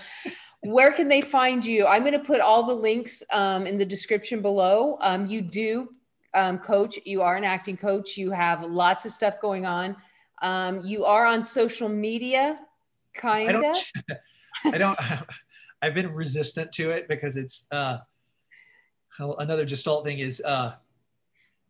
where 0.62 0.92
can 0.92 1.08
they 1.08 1.20
find 1.20 1.64
you? 1.64 1.86
I'm 1.86 2.02
going 2.02 2.12
to 2.12 2.18
put 2.18 2.40
all 2.40 2.62
the 2.64 2.74
links 2.74 3.22
um, 3.32 3.66
in 3.66 3.78
the 3.78 3.84
description 3.84 4.42
below. 4.42 4.98
Um, 5.00 5.26
you 5.26 5.40
do 5.40 5.88
um, 6.34 6.58
coach, 6.58 6.98
you 7.04 7.22
are 7.22 7.36
an 7.36 7.44
acting 7.44 7.76
coach, 7.76 8.16
you 8.16 8.30
have 8.30 8.62
lots 8.62 9.04
of 9.04 9.12
stuff 9.12 9.40
going 9.40 9.66
on. 9.66 9.96
Um, 10.42 10.80
you 10.82 11.04
are 11.04 11.26
on 11.26 11.44
social 11.44 11.88
media, 11.88 12.58
kind 13.14 13.56
of. 13.56 13.76
I 14.64 14.78
don't, 14.78 14.98
I've 15.82 15.94
been 15.94 16.14
resistant 16.14 16.72
to 16.72 16.90
it 16.90 17.08
because 17.08 17.36
it's 17.36 17.66
uh, 17.72 17.98
another 19.18 19.64
gestalt 19.64 20.04
thing 20.04 20.18
is 20.18 20.42
uh, 20.44 20.74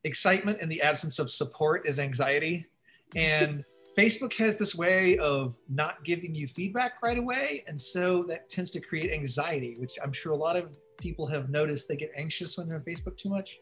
excitement 0.04 0.60
in 0.60 0.68
the 0.68 0.82
absence 0.82 1.18
of 1.18 1.30
support 1.30 1.86
is 1.86 1.98
anxiety. 1.98 2.66
And 3.14 3.64
Facebook 3.96 4.32
has 4.34 4.56
this 4.56 4.74
way 4.74 5.18
of 5.18 5.56
not 5.68 6.04
giving 6.04 6.34
you 6.34 6.46
feedback 6.46 7.02
right 7.02 7.18
away. 7.18 7.64
And 7.66 7.80
so 7.80 8.22
that 8.24 8.48
tends 8.48 8.70
to 8.72 8.80
create 8.80 9.12
anxiety, 9.12 9.76
which 9.78 9.98
I'm 10.02 10.12
sure 10.12 10.32
a 10.32 10.36
lot 10.36 10.56
of 10.56 10.70
people 10.98 11.26
have 11.26 11.50
noticed 11.50 11.88
they 11.88 11.96
get 11.96 12.12
anxious 12.16 12.56
when 12.56 12.68
they're 12.68 12.76
on 12.76 12.82
Facebook 12.82 13.16
too 13.16 13.30
much. 13.30 13.60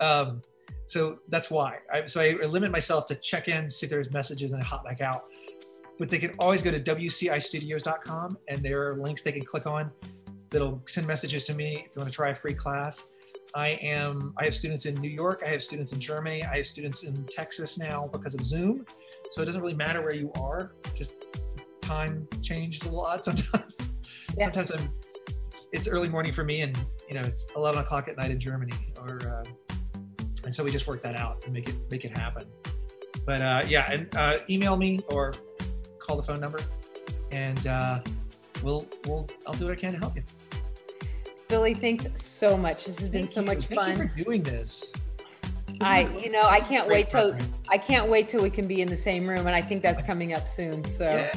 Um, 0.00 0.42
so 0.86 1.20
that's 1.28 1.50
why. 1.50 1.78
I, 1.92 2.06
so 2.06 2.20
I 2.20 2.34
limit 2.46 2.70
myself 2.70 3.06
to 3.06 3.14
check 3.16 3.48
in, 3.48 3.68
see 3.68 3.86
if 3.86 3.90
there's 3.90 4.12
messages, 4.12 4.52
and 4.52 4.62
I 4.62 4.66
hop 4.66 4.84
back 4.84 5.00
out. 5.00 5.24
But 5.98 6.10
they 6.10 6.18
can 6.18 6.34
always 6.38 6.62
go 6.62 6.70
to 6.70 6.78
wcistudios.com 6.78 8.38
and 8.48 8.58
there 8.60 8.88
are 8.88 8.96
links 8.96 9.22
they 9.22 9.32
can 9.32 9.44
click 9.44 9.66
on 9.66 9.90
that'll 10.50 10.82
send 10.86 11.06
messages 11.06 11.44
to 11.46 11.54
me 11.54 11.86
if 11.88 11.96
you 11.96 12.00
want 12.00 12.10
to 12.10 12.14
try 12.14 12.30
a 12.30 12.34
free 12.34 12.54
class. 12.54 13.06
I 13.54 13.68
am. 13.80 14.34
I 14.36 14.44
have 14.44 14.54
students 14.54 14.84
in 14.84 14.94
New 14.96 15.08
York. 15.08 15.42
I 15.44 15.48
have 15.48 15.62
students 15.62 15.92
in 15.92 16.00
Germany. 16.00 16.44
I 16.44 16.58
have 16.58 16.66
students 16.66 17.04
in 17.04 17.24
Texas 17.24 17.78
now 17.78 18.08
because 18.12 18.34
of 18.34 18.44
Zoom. 18.44 18.84
So 19.30 19.42
it 19.42 19.46
doesn't 19.46 19.60
really 19.60 19.74
matter 19.74 20.00
where 20.00 20.14
you 20.14 20.32
are. 20.40 20.72
Just 20.94 21.24
time 21.80 22.26
changes 22.42 22.84
a 22.84 22.90
lot 22.90 23.24
sometimes. 23.24 23.76
Yeah. 24.36 24.44
Sometimes 24.44 24.70
I'm. 24.70 24.92
It's, 25.48 25.68
it's, 25.72 25.88
early 25.88 26.08
morning 26.08 26.32
for 26.32 26.44
me, 26.44 26.60
and 26.60 26.78
you 27.08 27.14
know 27.14 27.22
it's 27.22 27.46
11 27.56 27.80
o'clock 27.80 28.08
at 28.08 28.16
night 28.16 28.30
in 28.30 28.38
Germany, 28.38 28.74
or 29.00 29.20
uh, 29.26 29.44
and 30.44 30.52
so 30.52 30.62
we 30.62 30.70
just 30.70 30.86
work 30.86 31.02
that 31.02 31.16
out 31.16 31.44
and 31.44 31.52
make 31.52 31.68
it 31.68 31.74
make 31.90 32.04
it 32.04 32.16
happen. 32.16 32.46
But 33.24 33.42
uh, 33.42 33.62
yeah, 33.66 33.90
and 33.90 34.14
uh, 34.16 34.38
email 34.50 34.76
me 34.76 35.00
or 35.08 35.32
call 35.98 36.16
the 36.16 36.22
phone 36.22 36.40
number, 36.40 36.58
and 37.32 37.66
uh, 37.66 38.00
we'll 38.62 38.86
we'll 39.06 39.26
I'll 39.46 39.54
do 39.54 39.64
what 39.64 39.72
I 39.72 39.80
can 39.80 39.92
to 39.94 39.98
help 39.98 40.14
you. 40.16 40.22
Billy, 41.48 41.74
thanks 41.74 42.06
so 42.20 42.56
much. 42.56 42.84
This 42.84 42.98
has 42.98 43.08
Thank 43.08 43.12
been 43.12 43.28
so 43.28 43.40
you. 43.40 43.46
much 43.46 43.64
Thank 43.66 43.74
fun. 43.74 43.90
You 43.98 44.08
for 44.08 44.24
doing 44.24 44.42
this. 44.42 44.84
I, 45.80 46.08
you 46.22 46.30
know, 46.30 46.42
I 46.42 46.60
can't 46.60 46.88
wait 46.88 47.10
till 47.10 47.36
I 47.68 47.78
can't 47.78 48.08
wait 48.08 48.28
till 48.28 48.42
we 48.42 48.50
can 48.50 48.66
be 48.66 48.80
in 48.80 48.88
the 48.88 48.96
same 48.96 49.28
room, 49.28 49.46
and 49.46 49.54
I 49.54 49.60
think 49.60 49.82
that's 49.82 50.02
coming 50.02 50.32
up 50.32 50.48
soon. 50.48 50.84
So, 50.84 51.28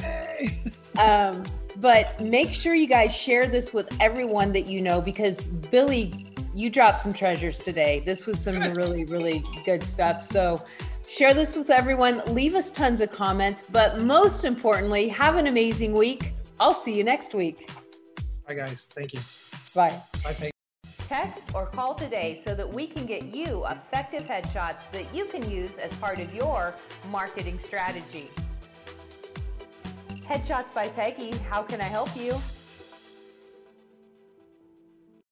um, 0.98 1.44
but 1.76 2.20
make 2.20 2.52
sure 2.52 2.74
you 2.74 2.86
guys 2.86 3.14
share 3.14 3.46
this 3.46 3.72
with 3.72 3.88
everyone 4.00 4.52
that 4.52 4.66
you 4.66 4.80
know 4.80 5.00
because 5.00 5.48
Billy, 5.48 6.32
you 6.54 6.70
dropped 6.70 7.00
some 7.00 7.12
treasures 7.12 7.58
today. 7.58 8.02
This 8.04 8.26
was 8.26 8.40
some 8.40 8.58
really, 8.58 9.04
really 9.04 9.44
good 9.64 9.82
stuff. 9.82 10.22
So, 10.22 10.64
share 11.08 11.34
this 11.34 11.56
with 11.56 11.70
everyone. 11.70 12.22
Leave 12.26 12.54
us 12.54 12.70
tons 12.70 13.00
of 13.00 13.10
comments, 13.10 13.64
but 13.70 14.00
most 14.00 14.44
importantly, 14.44 15.08
have 15.08 15.36
an 15.36 15.46
amazing 15.46 15.92
week. 15.92 16.32
I'll 16.58 16.74
see 16.74 16.96
you 16.96 17.04
next 17.04 17.34
week. 17.34 17.70
Bye, 18.46 18.54
guys. 18.54 18.86
Thank 18.90 19.14
you. 19.14 19.20
Bye. 19.74 20.00
Bye. 20.24 20.49
Text 21.10 21.56
or 21.56 21.66
call 21.66 21.92
today 21.92 22.34
so 22.34 22.54
that 22.54 22.72
we 22.72 22.86
can 22.86 23.04
get 23.04 23.34
you 23.34 23.66
effective 23.66 24.22
headshots 24.22 24.88
that 24.92 25.12
you 25.12 25.24
can 25.24 25.50
use 25.50 25.76
as 25.76 25.92
part 25.96 26.20
of 26.20 26.32
your 26.32 26.72
marketing 27.10 27.58
strategy. 27.58 28.30
Headshots 30.24 30.72
by 30.72 30.86
Peggy, 30.86 31.36
how 31.48 31.64
can 31.64 31.80
I 31.80 31.86
help 31.86 32.16
you? 32.16 32.34